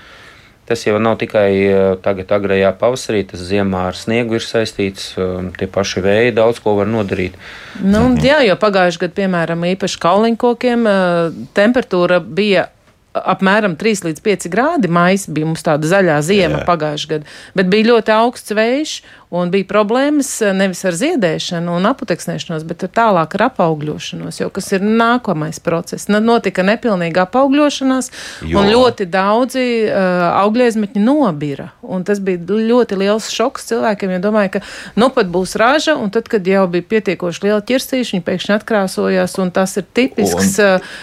Tas 0.66 0.82
jau 0.82 0.98
nav 0.98 1.14
tikai 1.20 1.50
eh, 1.62 1.96
tagad, 2.02 2.32
agrējā 2.34 2.72
pavasarī, 2.80 3.22
tas 3.30 3.42
ziemā 3.46 3.84
ar 3.92 3.98
sniegu 3.98 4.34
ir 4.34 4.42
saistīts. 4.42 5.12
eh, 5.14 5.50
Tie 5.58 5.68
paši 5.70 6.02
vēji 6.02 6.34
daudz 6.34 6.58
ko 6.64 6.74
var 6.80 6.90
nodarīt. 6.90 7.38
Nu, 7.82 8.08
jā, 8.18 8.40
jo 8.48 8.56
pagājušajā 8.58 9.04
gadā, 9.04 9.14
piemēram, 9.20 9.62
īpaši 9.76 10.00
kauliņkokiem, 10.02 10.88
eh, 10.90 11.44
temperatūra 11.54 12.18
bija 12.20 12.66
apmēram 13.16 13.76
3 13.80 14.04
līdz 14.08 14.20
5 14.24 14.48
grādi. 14.52 14.90
Maija 14.92 15.32
bija 15.32 15.48
mums 15.48 15.64
tāda 15.64 15.88
zaļā 15.88 16.18
ziema 16.26 16.60
Jā. 16.60 16.66
pagājušajā 16.68 17.12
gadā, 17.14 17.36
bet 17.56 17.70
bija 17.72 17.90
ļoti 17.92 18.12
augsts 18.16 18.52
vējš 18.56 18.96
un 19.30 19.50
bija 19.50 19.66
problēmas 19.68 20.28
eh, 20.44 20.52
nevis 20.56 20.84
ar 20.86 20.94
ziedēšanu 20.96 21.76
un 21.78 21.88
aputeksnēšanos, 21.90 22.64
bet 22.68 22.84
ar 22.86 22.92
tālāk 22.96 23.36
ar 23.38 23.46
apaugļošanos, 23.48 24.40
jo 24.40 24.50
kas 24.54 24.70
ir 24.76 24.84
nākamais 24.86 25.58
process. 25.62 26.08
Nu, 26.12 26.20
Notika 26.22 26.62
nepilnīga 26.66 27.26
apaugļošanās, 27.26 28.10
Jo. 28.46 28.60
un 28.60 28.70
ļoti 28.70 29.06
daudzi 29.10 29.64
uh, 29.86 30.24
augļiezmetņi 30.42 31.02
nobira. 31.02 31.68
Un 31.82 32.04
tas 32.06 32.18
bija 32.22 32.40
ļoti 32.42 32.98
liels 32.98 33.28
šoks 33.32 33.68
cilvēkiem, 33.70 34.14
jo 34.16 34.20
domāju, 34.24 34.56
ka 34.56 34.62
nu 34.98 35.08
pat 35.14 35.30
būs 35.32 35.54
raža, 35.60 35.96
un 36.00 36.10
tad, 36.14 36.28
kad 36.30 36.46
jau 36.46 36.64
bija 36.70 36.86
pietiekoši 36.94 37.44
liela 37.46 37.62
ķirstīša, 37.66 38.16
viņi 38.16 38.26
pēkšņi 38.26 38.54
atkrāsojās, 38.56 39.36
un 39.42 39.52
tas 39.54 39.76
ir 39.80 39.86
tipisks 39.96 40.56
uh, 40.62 40.94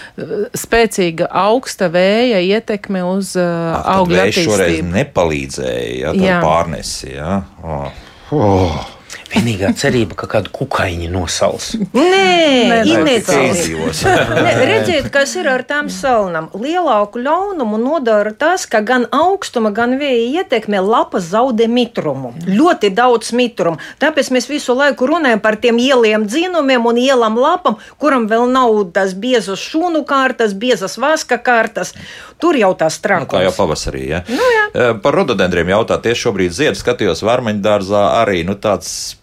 spēcīga 0.56 1.28
augsta 1.44 1.88
vēja 1.92 2.40
ietekme 2.44 3.04
uz 3.08 3.34
uh, 3.38 3.44
tad 3.74 3.92
augļu 3.98 4.20
vējš 4.20 4.40
šoreiz 4.40 4.64
attīstību. 4.64 4.94
nepalīdzēja, 4.98 5.94
ja, 6.00 6.14
tā 6.18 6.40
pārnesi. 6.44 7.14
Ja. 7.14 7.42
Oh. 7.64 7.88
Oh. 8.36 8.90
Vienīgā 9.34 9.72
cerība, 9.78 10.16
ka 10.18 10.28
kādu 10.30 10.52
kukaiņu 10.54 11.10
nosals. 11.12 11.74
Nē. 11.94 12.24
Ne, 12.70 14.52
redziet, 14.68 15.08
kas 15.14 15.34
ir 15.38 15.48
ar 15.50 15.64
tām 15.66 15.90
salnām. 15.92 16.48
Lielāku 16.54 17.22
ļaunumu 17.22 17.78
nodara 17.80 18.32
tas, 18.36 18.66
ka 18.70 18.80
gan 18.86 19.06
augstuma, 19.14 19.72
gan 19.74 19.96
vēja 20.00 20.44
ietekmē 20.44 20.80
lapas 20.84 21.26
zaudē 21.32 21.68
mitrumu. 21.70 22.32
Ļoti 22.46 22.92
daudz 22.94 23.32
mitrumu. 23.36 23.80
Tāpēc 24.02 24.30
mēs 24.34 24.48
visu 24.50 24.76
laiku 24.76 25.08
runājam 25.10 25.42
par 25.44 25.58
tiem 25.60 25.80
ieliem 25.82 26.28
dzinumiem 26.28 26.86
un 26.86 27.00
ielam 27.00 27.38
lapam, 27.40 27.78
kuram 27.98 28.28
vēl 28.30 28.46
nav 28.52 28.78
tas 28.94 29.16
biezas 29.18 29.62
šūnu 29.62 30.04
kārtas, 30.08 30.54
biezas 30.54 30.96
vaska 31.00 31.40
kārtas. 31.42 31.94
Tur 32.42 32.56
jau 32.58 32.72
tas 32.78 33.00
Nu, 33.04 33.30
kā 33.30 33.42
jau 33.44 33.52
pavasarī. 33.56 34.06
Ja? 34.10 34.22
Nu, 34.28 34.46
jā. 34.56 34.94
Par 35.02 35.16
rododendriem 35.16 35.74
jautāt, 35.74 36.04
tieši 36.06 36.28
šobrīd 36.28 36.54
zied, 36.54 36.78
skatījos 36.78 37.24
Vārmaņdārzā 37.26 38.06
arī 38.22 38.42
nu, 38.46 38.56
tāds. 38.58 39.16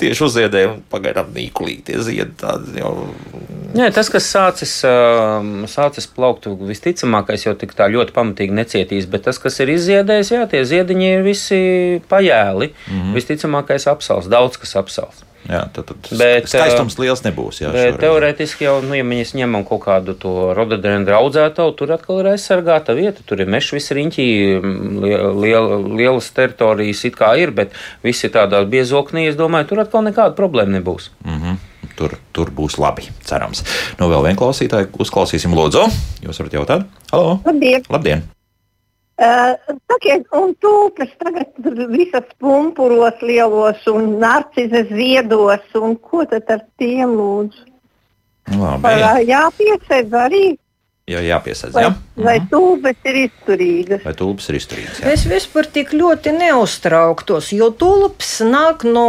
Tieši 0.00 0.24
uzziedēja, 0.24 0.70
un 0.74 0.82
pagaidām 0.90 1.32
nīkulītie 1.34 1.98
zied. 2.02 2.32
Tādi 2.40 2.80
jau 2.80 2.94
Jā, 3.74 3.88
tas, 3.90 4.06
kas 4.06 4.26
sācis, 4.30 4.72
ā, 4.86 5.40
sācis 5.66 6.06
plaukt, 6.14 6.46
visticamākais 6.46 7.42
jau 7.48 7.56
tik 7.58 7.74
tā 7.74 7.88
ļoti 7.90 8.14
pamatīgi 8.14 8.54
necietīs, 8.54 9.08
bet 9.10 9.26
tas, 9.26 9.40
kas 9.42 9.58
ir 9.64 9.72
izziedējis, 9.74 10.30
jā, 10.36 10.44
tie 10.50 10.62
ziediņi 10.70 11.08
ir 11.10 11.24
visi 11.26 11.60
pajēli. 12.10 12.70
Mm 12.70 13.00
-hmm. 13.00 13.14
Visticamākais 13.18 13.88
apsals, 13.90 14.30
daudz 14.30 14.60
kas 14.62 14.76
apsals. 14.78 15.24
Jā, 15.48 15.60
tad, 15.74 15.90
tad 15.90 16.08
Bet, 16.18 16.48
skaistums 16.50 16.96
liels 17.00 17.24
nebūs. 17.24 17.60
Jā, 17.62 17.72
teorētiski 18.00 18.66
jau, 18.66 18.76
nu, 18.84 18.96
ja 18.98 19.06
mēs 19.06 19.34
ņemam 19.38 19.66
kaut 19.68 19.84
kādu 19.86 20.16
to 20.20 20.52
rododendru 20.56 21.16
audzētavu, 21.18 21.74
tur 21.78 21.94
atkal 21.96 22.22
ir 22.22 22.32
aizsargāta 22.34 22.96
vieta. 22.96 23.24
Tur 23.26 23.44
ir 23.44 23.50
meža 23.50 23.78
visi 23.78 23.98
riņķi, 23.98 24.26
liel, 25.04 25.28
liel, 25.44 25.70
lielas 26.00 26.30
teritorijas 26.36 27.04
it 27.08 27.18
kā 27.20 27.34
ir, 27.40 27.54
bet 27.56 27.76
visi 28.04 28.32
tādā 28.32 28.64
biezoknī, 28.68 29.28
es 29.30 29.38
domāju, 29.40 29.72
tur 29.72 29.84
atkal 29.84 30.06
nekāda 30.06 30.36
problēma 30.38 30.78
nebūs. 30.78 31.12
Mhm. 31.26 31.62
Tur, 31.94 32.16
tur 32.34 32.50
būs 32.50 32.74
labi, 32.82 33.06
cerams. 33.22 33.62
Nu, 34.00 34.08
vēl 34.10 34.24
vienu 34.26 34.40
klausītāju 34.40 34.90
uzklausīsim, 35.04 35.54
Lūdzu. 35.54 35.86
Jūs 36.26 36.42
varat 36.42 36.58
jautāt? 36.58 36.88
Halo! 37.12 37.36
Labdien! 37.46 37.86
Labdien! 37.92 38.24
Uh, 39.14 39.54
sakiet, 39.86 40.24
un 40.34 40.56
tūpes 40.58 41.12
tagad 41.20 41.68
visas 41.92 42.26
pumpuros 42.42 43.20
lielos 43.22 43.84
un 43.86 44.16
narcizes 44.18 44.90
ziedos, 44.90 45.62
un 45.78 45.94
ko 46.02 46.24
tad 46.26 46.50
ar 46.50 46.64
tiem 46.82 47.14
lūdzu? 47.14 47.62
Labi. 48.58 48.82
Vai 48.82 49.22
jāpiesēdz 49.28 50.16
arī, 50.18 50.42
Jā, 51.04 51.18
jāpiesaist. 51.20 51.74
vai, 51.76 51.82
Jā? 51.84 51.90
vai 52.16 52.34
tūpes 52.48 53.02
ir 53.10 53.16
izturīgas? 53.26 54.04
Vai 54.06 54.12
tulpes 54.16 54.46
ir 54.48 54.56
izturīgas? 54.56 55.00
Jā. 55.02 55.10
Es 55.12 55.26
vispār 55.28 55.66
tik 55.68 55.90
ļoti 55.92 56.32
neuztrauktos, 56.32 57.50
jo 57.52 57.66
tulps 57.76 58.38
nāk 58.48 58.86
no 58.88 59.02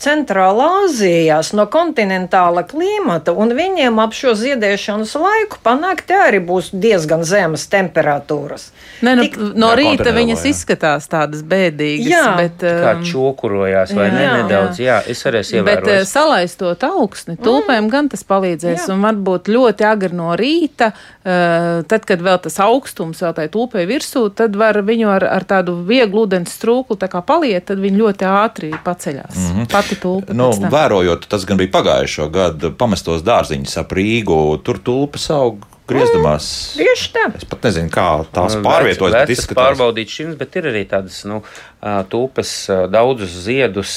Centrālā 0.00 0.68
Azijas, 0.86 1.50
no 1.52 1.66
kontinentāla 1.68 2.62
klimata, 2.70 3.34
un 3.36 3.52
viņiem 3.58 4.00
ap 4.00 4.16
šo 4.16 4.32
ziedēšanas 4.40 5.12
laiku 5.20 5.60
panākti 5.66 6.16
arī 6.16 6.40
būs 6.48 6.70
diezgan 6.72 7.20
zemas 7.28 7.66
temperatūras. 7.68 8.70
Ne, 9.04 9.12
nu, 9.20 9.28
Tik- 9.28 9.36
no 9.52 9.74
Jā, 9.74 9.76
rīta 9.82 10.16
viņas 10.16 10.46
jā. 10.48 10.54
izskatās 10.54 11.10
tādas 11.12 11.44
bēdīgas, 11.44 12.08
Jā. 12.14 12.24
bet, 12.40 12.64
Kā 12.64 12.96
um, 12.96 13.04
čokurojās, 13.04 13.92
vai 13.92 14.08
jā, 14.08 14.14
ne? 14.16 14.24
jā. 14.24 14.32
Nedaudz, 14.40 14.80
jā, 14.80 14.96
es 15.04 15.20
arī 15.28 15.44
esmu 15.44 15.66
Bet 15.68 15.84
eh, 15.84 15.84
ievērojis. 15.84 16.16
salaistot 16.16 16.88
augsni, 16.88 17.36
tulpēm 17.36 17.92
gan 17.92 18.08
tas 18.08 18.24
palīdzēs. 18.24 18.86
Jā. 18.88 18.90
Un 18.96 19.04
varbūt 19.04 19.52
ļoti 19.52 19.84
agri 19.92 20.16
no 20.16 20.32
rīta, 20.38 20.94
eh, 21.24 21.40
tad, 21.88 22.06
kad 22.08 22.22
vēl 22.24 22.38
tas 22.44 22.58
augstums 22.62 23.22
vēl 23.22 23.34
tai 23.36 23.48
tulpē 23.52 23.84
virsū, 23.88 24.26
tad 24.36 24.56
var 24.58 24.80
viņu 24.86 25.10
ar, 25.12 25.26
ar 25.26 25.46
tādu 25.48 25.76
vieglu 25.88 26.26
ūdens 26.26 26.54
trūklu 26.62 26.98
tā 27.00 27.08
kā 27.12 27.22
paliet, 27.26 27.66
tad 27.70 27.82
viņi 27.82 28.00
ļoti 28.02 28.28
ātri 28.28 28.72
paceļās. 28.84 29.36
Mm 29.36 29.50
-hmm. 29.56 29.70
Pati 29.72 29.98
tulpa. 30.02 30.34
Nu, 30.36 30.50
vērojot, 30.52 31.26
tas 31.28 31.44
gan 31.48 31.60
bija 31.60 31.72
pagājušo 31.78 32.28
gadu 32.30 32.72
pamestos 32.72 33.22
dārziņus 33.22 33.78
ap 33.80 33.92
Rīgu. 33.92 34.58
Tur 34.62 34.78
tulpes 34.78 35.30
aug 35.30 35.71
griezdamās. 35.90 36.46
Tieši 36.78 37.08
tā. 37.14 37.22
Es 37.38 37.44
pat 37.48 37.64
nezinu, 37.66 37.90
kā 37.92 38.04
tās 38.32 38.54
Nu, 38.56 38.62
pārvietojas. 38.66 39.12
bet 39.16 39.28
Vecas 39.32 39.48
pārbaudīt 39.56 40.08
šim, 40.12 40.34
bet 40.40 40.56
ir 40.60 40.68
arī 40.70 40.82
tādas 40.88 41.20
nu, 41.28 41.40
tūpes, 41.82 42.52
daudzus 42.92 43.34
ziedus, 43.46 43.92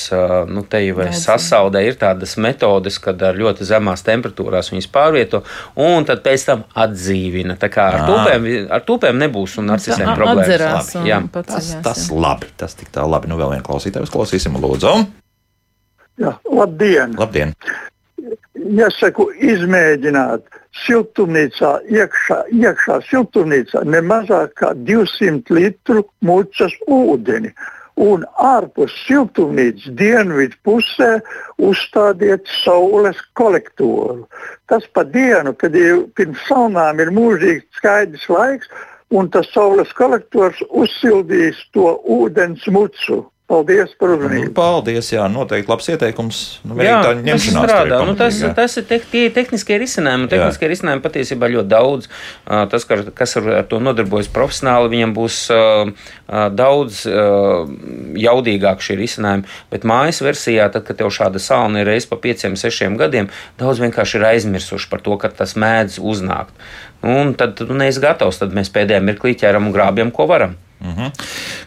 nu, 0.49 0.63
te 0.65 0.81
jau 0.85 0.97
ir 0.99 1.11
Daudz. 1.11 1.21
sasaudē. 1.27 1.83
Ir 1.85 1.97
tādas 2.01 2.33
metodes, 2.41 2.97
kad 2.99 3.21
ar 3.21 3.37
ļoti 3.37 3.67
zemās 3.69 4.01
temperatūrās 4.07 4.71
viņas 4.73 4.89
pārvieto 4.91 5.43
un 5.77 6.05
tad 6.09 6.23
pēc 6.25 6.45
tam 6.49 6.63
atdzīvina. 6.75 7.57
Tā 7.61 7.69
kā 7.69 7.87
ar 7.93 7.99
Ā. 8.01 8.07
tūpēm, 8.09 8.47
ar 8.71 8.81
tūpēm 8.87 9.21
nebūs 9.25 9.57
un 9.61 9.69
narcisēm 9.73 10.09
A- 10.09 10.17
problēmas. 10.17 10.95
Labi, 10.95 11.09
jā. 11.09 11.21
Tas, 11.45 11.75
tas 11.85 12.07
labi, 12.11 12.47
tas 12.57 12.73
tik 12.73 12.89
tā 12.95 13.05
labi. 13.07 13.29
Nu, 13.29 13.37
vēl 13.37 13.53
vienu 13.57 13.63
klausītāju 13.67 14.09
uzklausīsim, 14.09 14.57
lūdzu. 14.57 14.95
Jā, 16.17 16.37
labdien! 16.49 17.13
Labdien! 17.19 17.53
Ja 18.73 18.87
saku 18.89 19.27
izmēģināt 19.35 20.45
siltumnīcā, 20.83 21.71
iekšā, 21.91 22.41
iekšā 22.51 22.99
siltumnīcā 23.09 23.85
ne 23.87 24.01
mazāk 24.03 24.55
kā 24.59 24.73
200 24.87 25.55
litru 25.55 26.03
mucas 26.25 26.75
ūdeni. 26.87 27.53
Un 27.95 28.25
ārpus 28.43 28.91
siltumnīcas 29.05 29.93
dienvidu 29.95 30.57
pusē 30.67 31.13
uzstādiet 31.63 32.43
saules 32.63 33.21
kolektoru. 33.39 34.25
Tas 34.67 34.83
pa 34.91 35.05
dienu, 35.07 35.53
kad 35.55 35.77
jau 35.79 36.01
pirms 36.17 36.43
saunām 36.49 36.99
ir 36.99 37.13
mūžīgi 37.15 37.63
skaidrs 37.79 38.27
laiks, 38.27 38.67
un 39.15 39.29
tas 39.31 39.47
saules 39.53 39.93
kolektors 39.95 40.59
uzsildīs 40.69 41.61
to 41.71 41.95
ūdens 42.03 42.67
mucu. 42.67 43.23
Paldies 43.45 43.91
par 43.99 44.09
Nu, 44.09 44.15
uzmanību! 44.17 44.53
paldies, 44.57 45.11
jā, 45.13 45.27
noteikti 45.29 45.69
labs 45.69 45.85
ieteikums. 45.93 46.37
Nu, 46.65 46.79
Jā, 46.81 46.95
tas 47.05 47.43
strādā. 47.45 47.99
Nu, 48.07 48.15
tas, 48.17 48.39
tas 48.57 48.77
ir 48.81 48.85
te, 48.89 48.97
tie 49.11 49.27
tehniskie 49.29 49.77
risinājumi. 49.83 50.25
Jā. 50.25 50.31
Tehniskie 50.33 50.69
risinājumi 50.71 51.03
patiesībā 51.03 51.49
ļoti 51.53 51.69
daudz. 51.69 52.07
Tas, 52.73 52.87
ka- 52.89 53.11
kas 53.13 53.37
ar 53.37 53.67
to 53.69 53.77
nodarbojas 53.85 54.31
profesionāli, 54.33 54.89
viņam 54.95 55.13
būs 55.13 55.37
daudz 56.57 57.03
jaudīgāk 58.25 58.81
šie 58.81 58.97
risinājumi. 59.03 59.45
Bet 59.69 59.85
mājas 59.85 60.23
versijā, 60.25 60.65
tad, 60.73 60.87
kad 60.89 60.97
tev 60.97 61.13
šāda 61.13 61.37
salna 61.37 61.83
ir 61.85 61.89
reizes 61.93 62.09
pa 62.09 62.17
pieciem, 62.17 62.57
sešiem 62.57 62.97
gadiem, 62.97 63.29
daudz 63.61 63.77
vienkārši 63.85 64.17
ir 64.23 64.27
aizmirsuši 64.33 64.89
par 64.89 65.05
to, 65.05 65.17
ka 65.21 65.29
tas 65.29 65.53
mēdz 65.53 65.99
uznākt. 66.01 66.57
Un 67.05 67.35
tad 67.37 67.53
tu 67.61 67.69
neesi 67.77 68.01
gatavs, 68.01 68.41
tad 68.41 68.57
mēs 68.57 68.73
pēdējā 68.73 69.05
mirklī 69.05 69.35
ķeram 69.37 69.69
un 69.69 69.75
grābjam, 69.77 70.09
ko 70.11 70.25
varam. 70.25 70.57
Mhm. 70.85 71.11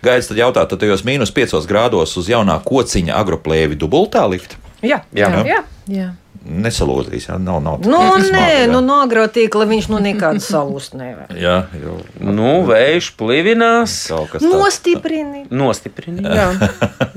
Gaidzi, 0.04 0.30
tad 0.30 0.40
jautā, 0.40 0.64
tad 0.70 0.80
tajos 0.82 1.02
mīnus 1.06 1.32
5 1.34 1.66
grādos 1.70 2.14
uz 2.20 2.30
jaunā 2.30 2.58
kociņa 2.64 3.16
agroplēvi 3.18 3.78
dubultā 3.80 4.22
likt? 4.30 4.56
Jā, 4.82 5.02
Jā. 5.12 5.28
jā. 5.34 5.44
jā. 5.46 5.62
Jā. 5.88 6.08
Nesalūzīs. 6.48 7.28
Jā, 7.28 7.38
nav, 7.42 7.60
nav 7.64 7.78
Nu, 7.84 7.98
nē, 7.98 8.24
smagi, 8.24 8.58
jā. 8.62 8.66
nu, 8.72 8.80
no 8.84 8.98
agrotīkla 9.04 9.66
viņš 9.68 9.88
nu 9.92 10.00
nekādu 10.02 10.42
salūst 10.44 10.96
nevar. 10.98 11.30
Jā, 11.44 11.60
jau 11.78 11.98
Nu, 12.18 12.62
vējš 12.66 13.12
plivinās. 13.18 13.94
Nostiprini. 14.42 15.44
Nostiprini, 15.54 16.24
jā, 16.38 16.48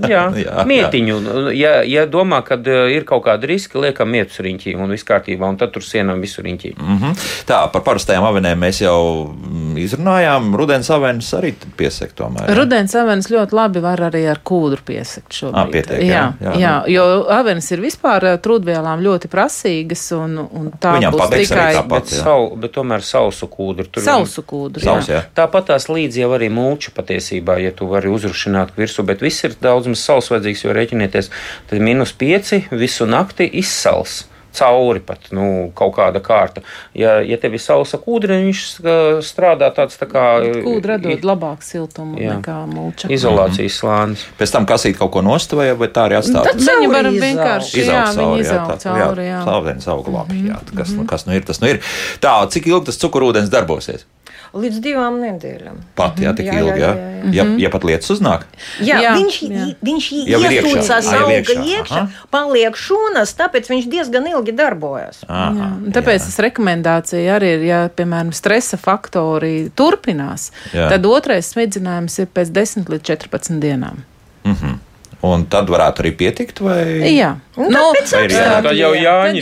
jā. 0.09 0.23
Jā, 0.37 0.65
mietiņu. 0.67 1.17
Ja, 1.57 1.79
ja 1.87 2.05
domā, 2.09 2.41
ka 2.45 2.57
eh, 2.59 2.93
ir 2.95 3.05
kaut 3.09 3.25
kāda 3.25 3.49
riska, 3.49 3.79
liekam, 3.81 4.11
mietus 4.13 4.39
riņķī 4.43 4.75
un 4.77 4.93
viss 4.93 5.07
kārtībā, 5.07 5.49
un 5.49 5.59
tad 5.61 5.73
tur 5.75 5.85
sienām 5.85 6.21
visu 6.23 6.43
riņķī. 6.45 6.73
Mhm. 6.77 7.17
Tā, 7.49 7.63
par 7.73 7.83
parastajām 7.87 8.25
avenēm 8.29 8.61
mēs 8.61 8.81
jau 8.83 8.97
mm, 9.31 9.75
izrunājām. 9.81 10.51
Rudens 10.59 10.89
avenes 10.93 11.31
arī 11.37 11.53
piesakt 11.79 12.15
tomēr. 12.19 12.49
jā? 12.49 12.57
Rudens 12.57 12.95
avenes 12.97 13.29
ļoti 13.31 13.57
labi 13.57 13.83
var 13.83 14.05
arī 14.11 14.23
ar 14.31 14.41
kūdru 14.45 14.85
piesakt 14.87 15.35
šobrīd. 15.35 15.59
Ā, 15.61 15.65
pietiek, 15.73 16.03
jā, 16.05 16.23
jā, 16.41 16.51
jā, 16.51 16.55
jā, 16.61 16.73
nu. 16.85 16.93
jo 16.95 17.05
avenes 17.33 17.69
ir 17.73 17.83
vispār 17.83 18.29
ā, 18.31 18.35
trūdvielām 18.41 19.03
ļoti 19.05 19.20
prasīgas, 19.31 20.07
un, 20.17 20.39
un 20.41 20.71
tā 20.81 20.95
Viņām 20.97 21.17
būs 21.17 21.33
tikai 21.33 21.67
tāpat. 21.77 22.07
Bet, 22.07 22.13
jā. 22.15 22.23
sau, 22.23 22.47
bet 22.63 22.73
tomēr 22.77 23.05
sausu 23.05 23.49
kūdru. 23.51 23.85
Tur 23.91 24.05
sausu 24.05 24.45
kūdru. 24.47 24.83
Sausu, 24.85 25.13
jā. 25.13 25.21
Tāpat 25.37 25.69
tās 25.73 25.89
līdzi 25.91 26.23
jau 26.23 26.31
arī 26.37 26.49
mulča 26.53 26.95
patiesībā, 26.95 27.59
ja 27.61 27.75
tu 27.75 27.91
vari 27.91 28.09
uzrušināt 28.13 28.73
virsmu, 28.79 29.05
bet 29.11 29.21
viss 29.21 29.45
ir 29.47 29.59
daudz 29.61 29.91
maz 29.91 30.05
saules 30.07 30.31
vajadzīgs, 30.33 30.65
jo 30.65 30.75
rēķinieties, 30.79 31.31
tad 31.69 31.83
minus 31.83 32.15
pieci 32.17 32.63
visu 32.71 33.09
nakti 33.09 33.49
izsals. 33.61 34.23
Cauri 34.51 34.99
pat 34.99 35.29
nu, 35.31 35.71
kaut 35.77 35.93
kāda 35.95 36.19
kārta. 36.23 36.63
Ja, 36.97 37.19
ja 37.23 37.37
tev 37.39 37.55
ir 37.55 37.63
sausa 37.63 37.99
kūdra, 38.01 38.39
viņš 38.43 38.63
strādā 39.23 39.69
tāds 39.75 39.99
tā 39.99 40.07
kā 40.11 40.25
Kūdra 40.65 40.97
dod 41.01 41.23
labāku 41.27 41.65
siltumu 41.65 42.19
Jā. 42.19 42.35
nekā 42.37 42.57
mulča. 42.69 43.09
izolācijas 43.13 43.79
slānis. 43.81 44.25
Pēc 44.39 44.55
tam 44.55 44.67
kasīt 44.69 44.99
kaut 44.99 45.13
ko 45.15 45.23
nost 45.25 45.55
vai, 45.57 45.71
vai 45.77 45.87
tā 45.87 46.07
arī 46.09 46.19
atstāt? 46.19 46.49
Tad 46.49 46.59
Viņi 46.59 46.67
cauri 46.67 46.91
var 46.91 47.11
vienkārši 47.15 47.77
jā, 47.79 47.83
Izaug 47.85 48.21
viņi 48.35 48.47
cauri, 48.47 48.47
jā, 48.47 48.63
cauri. 48.83 49.27
Jā. 49.31 49.41
Auga 49.95 50.17
labi. 50.19 50.41
Jā, 50.49 50.59
kas, 50.75 50.95
nu, 50.95 51.05
kas 51.09 51.27
nu 51.27 51.35
ir, 51.37 51.45
tas 51.47 51.61
nu 51.63 51.71
ir. 51.71 51.81
Tā, 52.23 52.35
cik 52.51 52.67
ilgi 52.71 52.91
tas 52.91 52.99
cukurūdens 53.01 53.51
darbosies? 53.53 54.05
Līdz 54.51 54.81
divām 54.83 55.21
nedēļām. 55.23 55.77
Pat, 55.95 56.17
jā, 56.19 56.33
tik 56.35 56.49
Jā, 56.49 56.53
jā, 56.57 56.61
ilgi, 56.65 56.81
jā. 56.83 56.89
jā, 56.91 57.07
Ja, 57.37 57.43
ja 57.63 57.69
pat 57.71 57.85
lietas 57.87 58.09
uznāk. 58.11 58.41
Jā, 58.83 58.97
Jā, 58.99 59.11
viņš, 59.15 59.35
jā. 59.47 59.65
viņš 59.87 60.07
Jau 60.27 60.39
ir 60.41 60.55
iekšā. 60.57 60.71
iesūcās 60.73 61.09
auga 61.15 61.37
iekšā. 61.71 62.01
paliek 62.33 62.75
šūnas, 62.75 63.31
tāpēc 63.39 63.69
viņš 63.71 63.87
diezgan 63.93 64.27
ilgi 64.27 64.51
darbojas. 64.57 65.21
Aha, 65.29 65.55
Jā, 65.55 65.69
tāpēc 65.95 66.25
tas 66.27 66.39
rekomendācija 66.43 67.37
arī 67.37 67.53
ir, 67.61 67.63
ja, 67.69 67.79
piemēram, 67.95 68.33
stresa 68.35 68.75
faktori 68.81 69.69
turpinās, 69.71 70.49
Jā. 70.75 70.89
tad 70.91 71.05
otrais 71.07 71.53
smidzinājums 71.55 72.19
ir 72.19 72.27
pēc 72.35 72.51
10 72.51 72.91
līdz 72.91 73.07
14 73.15 73.61
dienām. 73.63 74.03
Un 75.21 75.43
tad 75.45 75.69
varētu 75.69 76.01
arī 76.01 76.11
pietikt, 76.17 76.63
vai? 76.65 76.81
Jā, 77.13 77.35
Nu, 77.57 77.67
nu, 77.69 77.81
vai 77.93 78.21
ir 78.25 78.31
jā-. 78.33 78.61
Tad 78.63 78.73
jau 78.73 78.89
tuvojās. 78.95 79.33
Nu, 79.35 79.41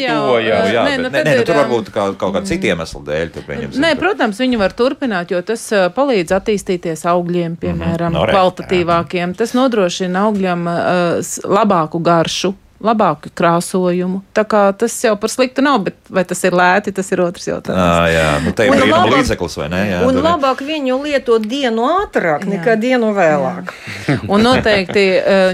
jā, 0.73 0.83
Nē, 0.83 0.95
nu, 0.99 1.09
nē, 1.13 1.21
nē, 1.23 1.35
nu, 1.37 1.43
tur 1.47 1.59
varbūt 1.59 1.91
kā, 1.93 2.05
kaut 2.19 2.33
kāda 2.35 2.49
cita 2.49 2.71
iemesla 2.71 3.01
dēļ. 3.07 3.77
Nē, 3.79 3.91
protams, 4.01 4.41
viņi 4.41 4.59
var 4.59 4.75
turpināt, 4.75 5.31
jo 5.31 5.39
tas 5.45 5.63
palīdz 5.95 6.33
attīstīties 6.35 7.05
augļiem, 7.07 7.55
piemēram, 7.61 8.17
No, 8.17 8.25
re, 8.27 8.33
kvalitatīvākiem. 8.35 9.37
Tas 9.39 9.53
nodrošina 9.55 10.25
augļam 10.27 10.65
uh, 10.67 11.35
labāku 11.47 12.01
garšu. 12.03 12.55
Labāku 12.79 13.27
krāsojumu. 13.35 14.21
Tā 14.33 14.45
kā 14.47 14.61
tas 14.79 14.93
jau 15.03 15.11
par 15.19 15.27
sliktu 15.29 15.59
nav, 15.65 15.81
bet 15.83 15.97
vai 16.09 16.23
tas 16.23 16.39
ir 16.47 16.55
lēti, 16.55 16.93
tas 16.95 17.09
ir 17.11 17.19
otrs 17.25 17.47
jautājums. 17.49 17.75
Ā, 17.75 18.05
jā, 18.13 18.27
nu, 18.45 18.53
te 18.55 18.67
ir 18.69 18.71
labāk- 18.71 19.11
līdzeklis, 19.17 19.57
vai 19.59 19.67
ne? 19.73 19.81
Jā, 19.89 19.97
Un 20.07 20.13
tur 20.15 20.21
ir- 20.23 20.27
labāk 20.29 20.63
viņu 20.63 20.99
lietot 21.03 21.43
dienu 21.43 21.83
ātrāk 21.99 22.45
Jā. 22.47 22.51
nekā 22.55 22.77
dienu 22.79 23.11
vēlāk. 23.17 23.73
Un 24.31 24.41
noteikti, 24.47 25.03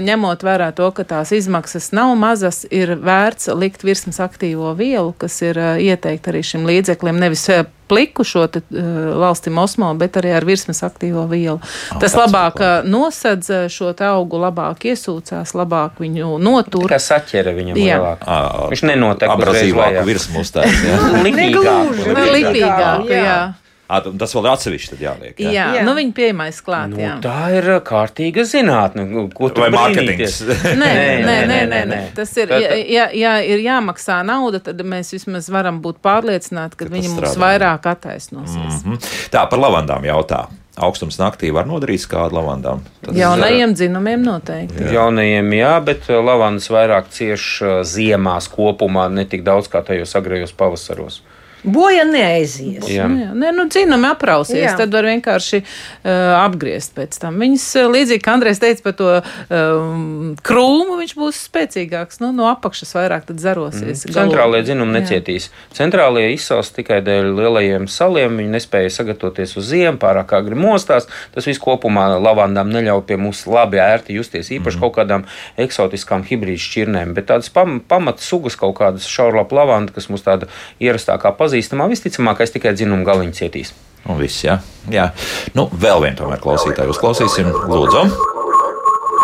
ņemot 0.06 0.46
vērā 0.46 0.70
to, 0.78 0.90
ka 0.94 1.02
tās 1.04 1.32
izmaksas 1.34 1.90
nav 1.92 2.14
mazas, 2.16 2.62
ir 2.70 2.94
vērts 2.96 3.50
likt 3.58 3.82
virsmas 3.82 4.20
aktīvo 4.22 4.76
vielu, 4.78 5.10
kas 5.18 5.40
ir 5.42 5.58
ieteikta 5.82 6.30
arī 6.30 6.44
šim 6.46 6.62
līdzeklim, 6.68 7.18
nevis 7.18 7.48
pliku 7.88 8.24
šo 8.26 8.46
te, 8.50 8.62
eh, 8.70 8.82
valstim 9.20 9.58
osmo, 9.58 9.92
bet 9.98 10.18
arī 10.20 10.34
ar 10.36 10.46
virsmas 10.46 10.82
aktīvo 10.86 11.26
vielu. 11.30 11.58
Tas 12.00 12.12
tāds 12.12 12.18
labāk 12.20 12.60
eh, 12.60 12.88
nosedz 12.88 13.50
eh, 13.50 13.66
šo 13.72 13.92
augu, 14.06 14.40
labāk 14.42 14.88
iesūcās, 14.92 15.54
labāk 15.56 16.00
viņu 16.02 16.36
notur. 16.42 16.88
Kā 16.90 16.98
saķere 17.02 17.54
viņam 17.56 17.78
lielāk. 17.78 18.26
Ā, 18.26 18.40
Viņš 18.72 18.82
nenotiek 18.90 19.30
abrazīvāku 19.30 20.06
virsmu 20.06 20.42
jā. 20.42 20.98
Lipīgāk. 21.26 21.94
Lipīgāk, 22.36 23.08
Jā. 23.10 23.22
jā. 23.22 23.38
Tu- 23.86 24.12
Tas 24.18 24.32
vēl 24.34 24.46
atsevišķi 24.50 24.88
tad 24.90 24.98
jāliek. 25.04 25.34
Jā, 25.38 25.50
Jā. 25.50 25.52
jā. 25.54 25.74
Jā. 25.78 25.82
nu 25.86 25.92
viņi 25.94 26.12
piemais 26.12 26.56
klāt, 26.66 26.88
Nu, 26.90 26.96
jā. 26.98 27.12
tā 27.22 27.36
ir 27.54 27.68
kārtīga 27.86 28.42
zinātne. 28.42 29.04
Nu, 29.06 29.28
Ko 29.30 29.48
tu 29.48 29.60
Vai 29.62 29.70
brīnīties? 29.70 30.40
mārketings? 30.42 30.74
Nē, 30.82 30.90
nē, 30.90 31.14
nē, 31.22 31.36
nē, 31.46 31.60
nē, 31.70 31.80
nē. 31.92 32.00
Tas 32.18 32.34
ir, 32.36 32.48
ja, 32.50 32.74
ja, 32.82 33.06
ja 33.14 33.36
ir 33.46 33.62
jāmaksā 33.62 34.24
nauda, 34.26 34.58
tad 34.58 34.82
mēs 34.82 35.12
vismaz 35.14 35.46
varam 35.54 35.78
būt 35.84 36.00
pārliecināti, 36.02 36.74
ka 36.76 36.84
Ka 36.88 36.92
viņi 36.96 37.12
mums 37.14 37.30
strādā. 37.30 37.42
vairāk 37.46 37.86
attaisnosies. 37.94 38.82
Mhm. 38.84 38.98
Tā 39.30 39.46
par 39.50 39.58
lavandām 39.62 40.02
jautā. 40.02 40.46
Augstums 40.76 41.16
naktī 41.16 41.48
var 41.56 41.64
nodarīt 41.64 42.02
skādu 42.04 42.36
lavandām. 42.36 42.82
Tas- 43.00 43.14
Jaunajiem 43.16 43.72
dzinumiem 43.72 44.20
noteikti. 44.26 44.90
Jaunajiem, 44.92 45.48
jā, 45.56 45.70
bet 45.84 46.10
uh, 46.10 46.18
lavandas 46.20 46.66
vairāk 46.68 47.06
cieš 47.08 47.62
uh, 47.62 47.68
ziemās 47.80 48.50
kopumā, 48.52 49.06
ne 49.10 49.24
tik 49.24 49.40
daudz 49.46 49.70
kā 49.72 49.80
tajos 49.86 50.12
agrējos 50.18 50.52
pavasaros. 50.52 51.22
Boja 51.64 52.04
neaizies. 52.06 52.84
Jā. 52.90 53.06
Nu, 53.10 53.18
jā. 53.20 53.30
Nē, 53.34 53.50
nu, 53.56 53.66
dzinumi 53.70 54.06
aprausies, 54.10 54.60
Jā. 54.60 54.70
jā. 54.70 54.74
tad 54.78 54.92
var 54.94 55.08
vienkārši 55.08 55.62
uh, 55.62 56.44
apgriezt 56.44 56.94
pēc 56.96 57.16
tam. 57.22 57.40
Viņas 57.42 57.64
uh, 57.80 57.88
līdzīgi, 57.90 58.22
kā 58.22 58.36
Andrēs 58.36 58.60
teica 58.62 58.84
par 58.84 58.94
to 58.98 59.08
um, 59.16 60.34
krūmu, 60.46 60.98
viņš 61.00 61.14
būs 61.18 61.40
spēcīgāks. 61.48 62.20
Nu, 62.22 62.30
no 62.36 62.46
apakšas 62.52 62.94
vairāk 62.98 63.26
tad 63.30 63.42
zarosies. 63.42 64.04
Mm. 64.06 64.14
Centrālajie 64.14 64.68
dzinumi 64.68 64.94
Jā. 64.94 65.00
necietīs. 65.00 65.48
Centrālajie 65.76 66.36
izsals 66.36 66.70
tikai 66.76 67.00
dēļ 67.06 67.32
lielajiem 67.40 67.88
saliem. 67.90 68.38
Viņi 68.42 68.54
nespēja 68.54 68.92
sagatavoties 69.00 69.56
uz 69.58 69.70
ziemu, 69.72 69.98
pārāk 70.02 70.36
agri 70.38 70.58
mostās. 70.58 71.08
Tas 71.34 71.48
viss 71.48 71.62
kopumā 71.62 72.08
lavandām 72.20 72.70
neļauj 72.74 73.02
pie 73.08 73.18
mums 73.20 73.42
labi 73.50 73.82
ērti 73.82 74.16
justies, 74.20 74.52
īpaši 74.54 74.78
mm. 74.78 74.84
kaut 74.86 74.96
kādām 75.00 75.26
eksotiskām 75.66 76.22
hibrīdu 76.28 76.62
šķirnēm. 76.62 77.16
Bet 77.16 77.30
tādas 77.32 77.50
pam, 77.52 77.80
pamat 77.80 78.22
sugas, 78.22 78.58
kaut 78.60 78.76
kādas 78.78 79.08
šaurlapu 79.10 79.58
lavanda, 79.58 79.94
kas 79.96 80.10
mums 80.12 80.24
tāda 80.26 80.50
ierastākā 80.82 81.34
pazīstamā, 81.56 81.88
visticamākais 81.88 82.52
tikai 82.52 82.74
dzinumu 82.76 83.04
galiņu 83.06 83.32
cietīs. 83.36 83.72
Un 84.06 84.18
viss, 84.20 84.42
jā. 84.44 84.58
jā. 84.92 85.08
Nu, 85.56 85.66
vēl 85.72 86.02
vienu 86.04 86.16
tomēr 86.20 86.40
klausītāju 86.42 86.92
uzklausīsim. 86.94 87.48
Lūdzu. 87.70 88.02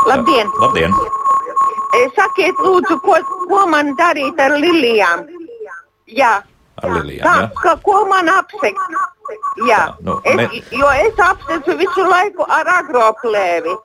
Labdien! 0.08 0.48
Labdien! 0.60 0.94
E, 1.92 2.00
Sakiet, 2.16 2.56
lūdzu, 2.64 2.96
ko, 3.04 3.18
ko 3.50 3.66
man 3.70 3.92
darīt 3.98 4.40
ar 4.40 4.56
lilijām? 4.58 5.26
Jā, 6.08 6.40
Ar 6.82 6.90
lilijām, 6.96 7.22
tā, 7.28 7.34
jā. 7.44 7.48
ka, 7.62 7.74
ko 7.84 8.00
man 8.08 8.28
apsekt? 8.32 8.80
Jā, 9.68 9.82
Tā, 9.92 10.02
nu, 10.04 10.16
es, 10.26 10.34
me- 10.36 10.62
jo 10.80 10.88
es 11.04 11.20
apseku 11.20 11.76
visu 11.78 12.04
laiku 12.08 12.44
ar 12.48 12.66
agroplēvi. 12.80 13.76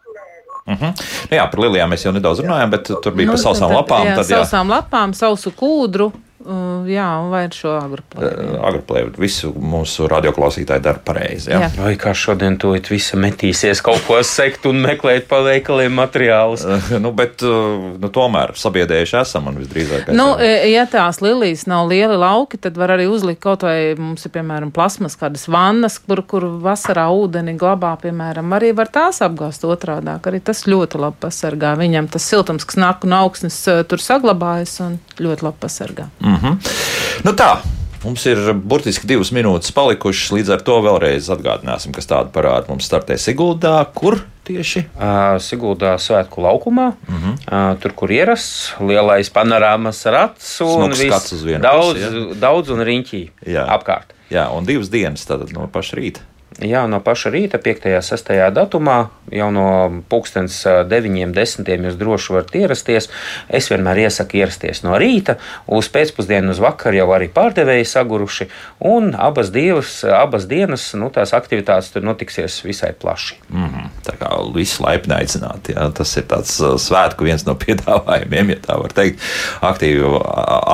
Uh 0.67 0.73
-huh. 0.81 0.93
nu, 1.29 1.37
jā, 1.37 1.45
par 1.51 1.59
lilijām 1.59 1.91
mēs 1.93 2.03
jau 2.05 2.11
nedaudz 2.11 2.39
runājām, 2.41 2.69
bet 2.69 2.83
tur 3.03 3.11
bija 3.13 3.27
Nu, 3.27 3.33
par 3.35 3.39
sausām 3.43 3.69
tad- 3.69 3.77
lapām. 3.77 4.05
Jā, 4.07 4.15
Tad, 4.15 4.25
jā, 4.25 4.39
sausām 4.39 4.67
lapām, 4.71 5.13
sausu 5.13 5.51
kūdru. 5.51 6.11
Uh, 6.47 6.87
jā, 6.87 7.05
un 7.19 7.31
vai 7.33 7.43
ar 7.49 7.55
šo 7.55 7.73
agroplēvi. 7.75 8.45
agroplēvi 8.69 9.19
visu 9.19 9.51
mūsu 9.51 10.07
radioklausītāji 10.07 10.83
dara 10.85 11.01
pareizi. 11.03 11.51
Jā. 11.51 11.65
Jā. 11.65 11.71
Vai 11.81 11.95
kā 11.99 12.13
šodien 12.15 12.55
to 12.61 12.71
visi 12.87 13.19
metīsies 13.19 13.81
kaut 13.83 13.99
ko 14.07 14.19
sekt 14.23 14.65
un 14.69 14.79
meklēt 14.83 15.27
pa 15.27 15.41
veikaliem 15.43 15.93
materiālus? 15.97 16.63
Uh, 16.63 16.93
nu, 17.03 17.11
bet 17.15 17.43
uh, 17.45 17.97
nu, 17.99 18.11
tomēr 18.13 18.55
sabiedrējuši 18.57 19.19
esam 19.19 19.51
un 19.51 19.59
visdrīzāk. 19.59 20.13
Nu, 20.15 20.29
esam. 20.39 20.69
ja 20.71 20.85
tās 20.91 21.19
lilijas 21.23 21.65
nav 21.67 21.91
lieli 21.91 22.15
lauki, 22.15 22.59
tad 22.63 22.79
var 22.79 22.95
arī 22.95 23.09
uzlikt 23.11 23.43
kaut 23.43 23.67
vai 23.67 23.93
mums 23.99 24.23
ir, 24.23 24.33
piemēram, 24.37 24.71
plasmas 24.75 25.17
kādas 25.19 25.47
vannas, 25.51 25.99
kur, 25.99 26.23
kur 26.27 26.47
vasarā 26.63 27.07
ūdeni 27.13 27.57
glabā, 27.59 27.93
piemēram, 28.01 28.55
arī 28.57 28.71
var 28.77 28.91
tās 28.93 29.21
apgāzt 29.25 29.65
otrādāk. 29.67 30.31
Arī 30.31 30.41
tas 30.43 30.63
ļoti 30.69 31.01
labi 31.01 31.21
pasargā. 31.27 31.75
Viņam 31.79 32.09
tas 32.13 32.27
siltums, 32.27 32.65
kas 32.67 32.79
nāk 32.79 33.05
no 33.07 33.21
augsnes, 33.25 33.59
e, 33.67 33.81
tur 33.89 34.03
saglabājas 34.03 34.77
un 34.85 34.97
ļoti 35.19 35.47
labi 35.47 35.63
pasargā. 35.65 36.09
Mm 36.21 36.36
-hmm. 36.37 37.25
nu, 37.25 37.33
tā. 37.33 37.57
Mums 38.03 38.25
ir 38.29 38.53
burtiski 38.53 39.07
divas 39.09 39.31
minūtes 39.33 39.73
palikušas, 39.73 40.31
līdz 40.31 40.51
ar 40.53 40.61
to 40.61 40.75
vēlreiz 40.85 41.27
atgādināsim, 41.33 41.91
kas 41.95 42.05
tāda 42.05 42.29
parāda 42.31 42.69
mums 42.69 42.85
startē 42.85 43.17
Siguldā. 43.17 43.73
Kur 43.97 44.21
tieši? 44.47 44.85
Ā, 44.95 45.39
Siguldā 45.43 45.97
svētku 45.97 46.41
laukumā, 46.45 46.93
uh. 46.93 47.25
-huh. 47.25 47.77
tur, 47.81 47.93
kur 47.97 48.11
ierasts, 48.11 48.75
lielais 48.79 49.29
panorāmas 49.29 50.05
rats 50.05 50.61
un 50.61 50.93
viss 50.93 51.33
daudz, 51.59 51.97
pusi, 51.97 52.39
daudz 52.39 52.69
un 52.69 52.79
riņķī 52.79 53.23
Jā. 53.45 53.65
apkārt. 53.65 54.13
Jā, 54.29 54.49
un 54.53 54.65
divas 54.65 54.89
dienas 54.89 55.25
tad 55.25 55.51
no 55.51 55.67
paša 55.71 55.95
rīta. 55.97 56.19
Jā, 56.57 56.87
no 56.89 56.97
paša 57.05 57.29
rīta, 57.29 57.59
5. 57.61 57.85
un 57.93 58.01
6. 58.01 58.29
datumā, 58.55 58.95
jau 59.29 59.49
no 59.53 59.67
pulkstens 60.09 60.55
9, 60.89 61.33
10. 61.35 61.67
jūs 61.85 61.97
droši 61.99 62.33
varat 62.33 62.55
ierasties. 62.57 63.09
Es 63.45 63.69
vienmēr 63.69 64.07
iesaku 64.07 64.39
ierasties 64.39 64.81
no 64.81 64.97
rīta, 64.97 65.37
uz 65.69 65.89
pēcpusdienu, 65.93 66.55
uz 66.55 66.61
vakaru 66.63 66.97
jau 66.97 67.07
arī 67.13 67.27
pārdevēji 67.33 67.85
saguruši, 67.91 68.47
un 68.89 69.11
abas, 69.13 69.51
divas, 69.53 69.99
abas 70.01 70.47
dienas 70.49 70.87
nu, 70.97 71.11
tās 71.13 71.35
aktivitātes 71.37 71.91
tur 71.93 72.07
notiksies 72.07 72.63
visai 72.65 72.93
plaši. 72.97 73.37
Mm 73.49 73.69
-hmm. 73.69 73.93
Tā 74.09 74.17
kā 74.17 74.31
viss 74.55 74.79
laipni 74.81 75.13
aicināti. 75.13 75.75
Jā. 75.75 75.91
Tas 75.93 76.17
ir 76.17 76.23
tāds 76.23 76.57
svētku 76.57 77.23
viens 77.23 77.45
no 77.45 77.53
piedāvājumiem, 77.65 78.49
ja 78.49 78.57
tā 78.65 78.79
var 78.81 78.93
teikt. 78.93 79.19
Aktīva 79.61 80.23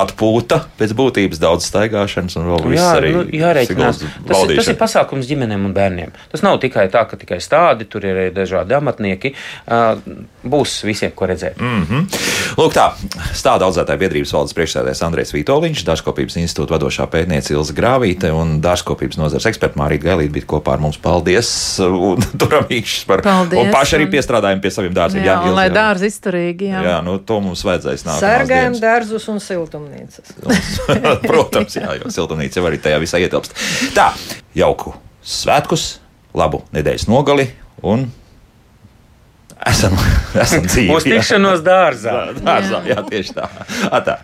atpūta 0.04 0.62
pēc 0.80 0.96
būtības, 0.96 1.40
daudz 1.40 1.68
staigāšanas 1.68 2.38
un 2.40 2.48
vēl 2.54 2.70
viss 2.70 2.82
Jā, 2.82 2.96
arī. 2.96 3.12
nu, 3.12 3.24
jārēķinās. 3.24 4.00
Tas, 4.28 4.48
tas 4.56 4.68
ir 4.68 4.80
pasākums 4.80 5.28
ģimenēm 5.28 5.66
un 5.66 5.73
bērniem. 5.76 6.14
Tas 6.32 6.44
nav 6.46 6.60
tikai 6.64 6.88
tā, 6.94 7.06
ka 7.10 7.20
tikai 7.20 7.40
stādi, 7.44 7.88
tur 7.90 8.06
ir 8.06 8.18
arī 8.18 8.34
dažādi 8.36 8.78
amatnieki. 8.78 9.34
Būs 10.44 10.80
visiem, 10.88 11.12
ko 11.16 11.28
redzēt. 11.30 11.60
Mm 11.62 11.86
-hmm. 11.90 12.08
Lūk, 12.58 12.74
tā 12.76 12.92
stāda 13.34 13.66
audzētāja 13.68 13.98
biedrības 13.98 14.34
valdes 14.34 14.54
priekšsēdētājs 14.58 15.04
Andrēs 15.08 15.34
Vitoļņš, 15.34 15.84
Dārzkopības 15.88 16.38
institūta 16.42 16.76
vadošā 16.76 17.08
pētniece 17.08 17.54
Ilza 17.54 17.74
Grāvīte 17.74 18.32
un 18.32 18.60
Dārzkopības 18.62 19.18
nozares 19.18 19.46
eksperta 19.46 19.80
Mārija 19.80 20.04
Gailīte 20.04 20.34
bija 20.34 20.46
kopā 20.46 20.74
ar 20.74 20.84
mums. 20.84 20.98
Paldies! 20.98 21.80
Un 21.80 22.22
turam 22.42 22.68
īkšķis 22.70 23.06
par 23.10 23.24
Paldies, 23.26 23.64
Un 23.64 23.72
paši 23.74 23.98
arī 23.98 24.10
piestrādājam 24.12 24.62
pie 24.64 24.72
saviem 24.72 24.94
dārziem. 24.94 25.24
Jā, 25.26 25.40
un 25.40 25.48
Ilze, 25.48 25.56
lai 25.56 25.68
jā. 25.70 25.76
dārzi 25.78 26.12
izturīgi. 26.12 26.70
Jā. 26.74 26.84
Jā, 26.90 26.98
nu 27.06 27.18
to 27.18 27.40
mums 27.44 27.64
vajadzēs 27.68 28.06
nākamās 28.08 28.24
Sargājam 28.24 28.78
dārzus 28.84 29.30
un 29.34 29.42
siltumnīcas. 29.44 30.36
Protams, 31.30 31.80
jā, 31.80 31.98
jo 32.02 32.14
siltumnīca 32.14 32.62
jau 32.62 32.68
arī 32.70 32.82
tajā 32.84 33.02
visā 33.04 33.22
ietilpst. 33.24 33.58
Tā, 33.96 34.12
jauku 34.58 34.94
svētkus, 35.24 35.88
labu 36.36 36.64
nedēļas 36.76 37.08
nogali 37.10 37.48
un 37.84 38.08
esam, 39.70 39.96
esam 40.44 40.68
dzīvi. 40.68 40.92
Uz 40.96 41.08
tikšanos 41.08 41.64
dārzā. 41.66 42.14
Jā, 42.30 42.38
dārzā, 42.44 42.84
jā, 42.90 43.00
tieši 43.10 43.38
tā. 43.38 43.50
Atā. 43.92 44.20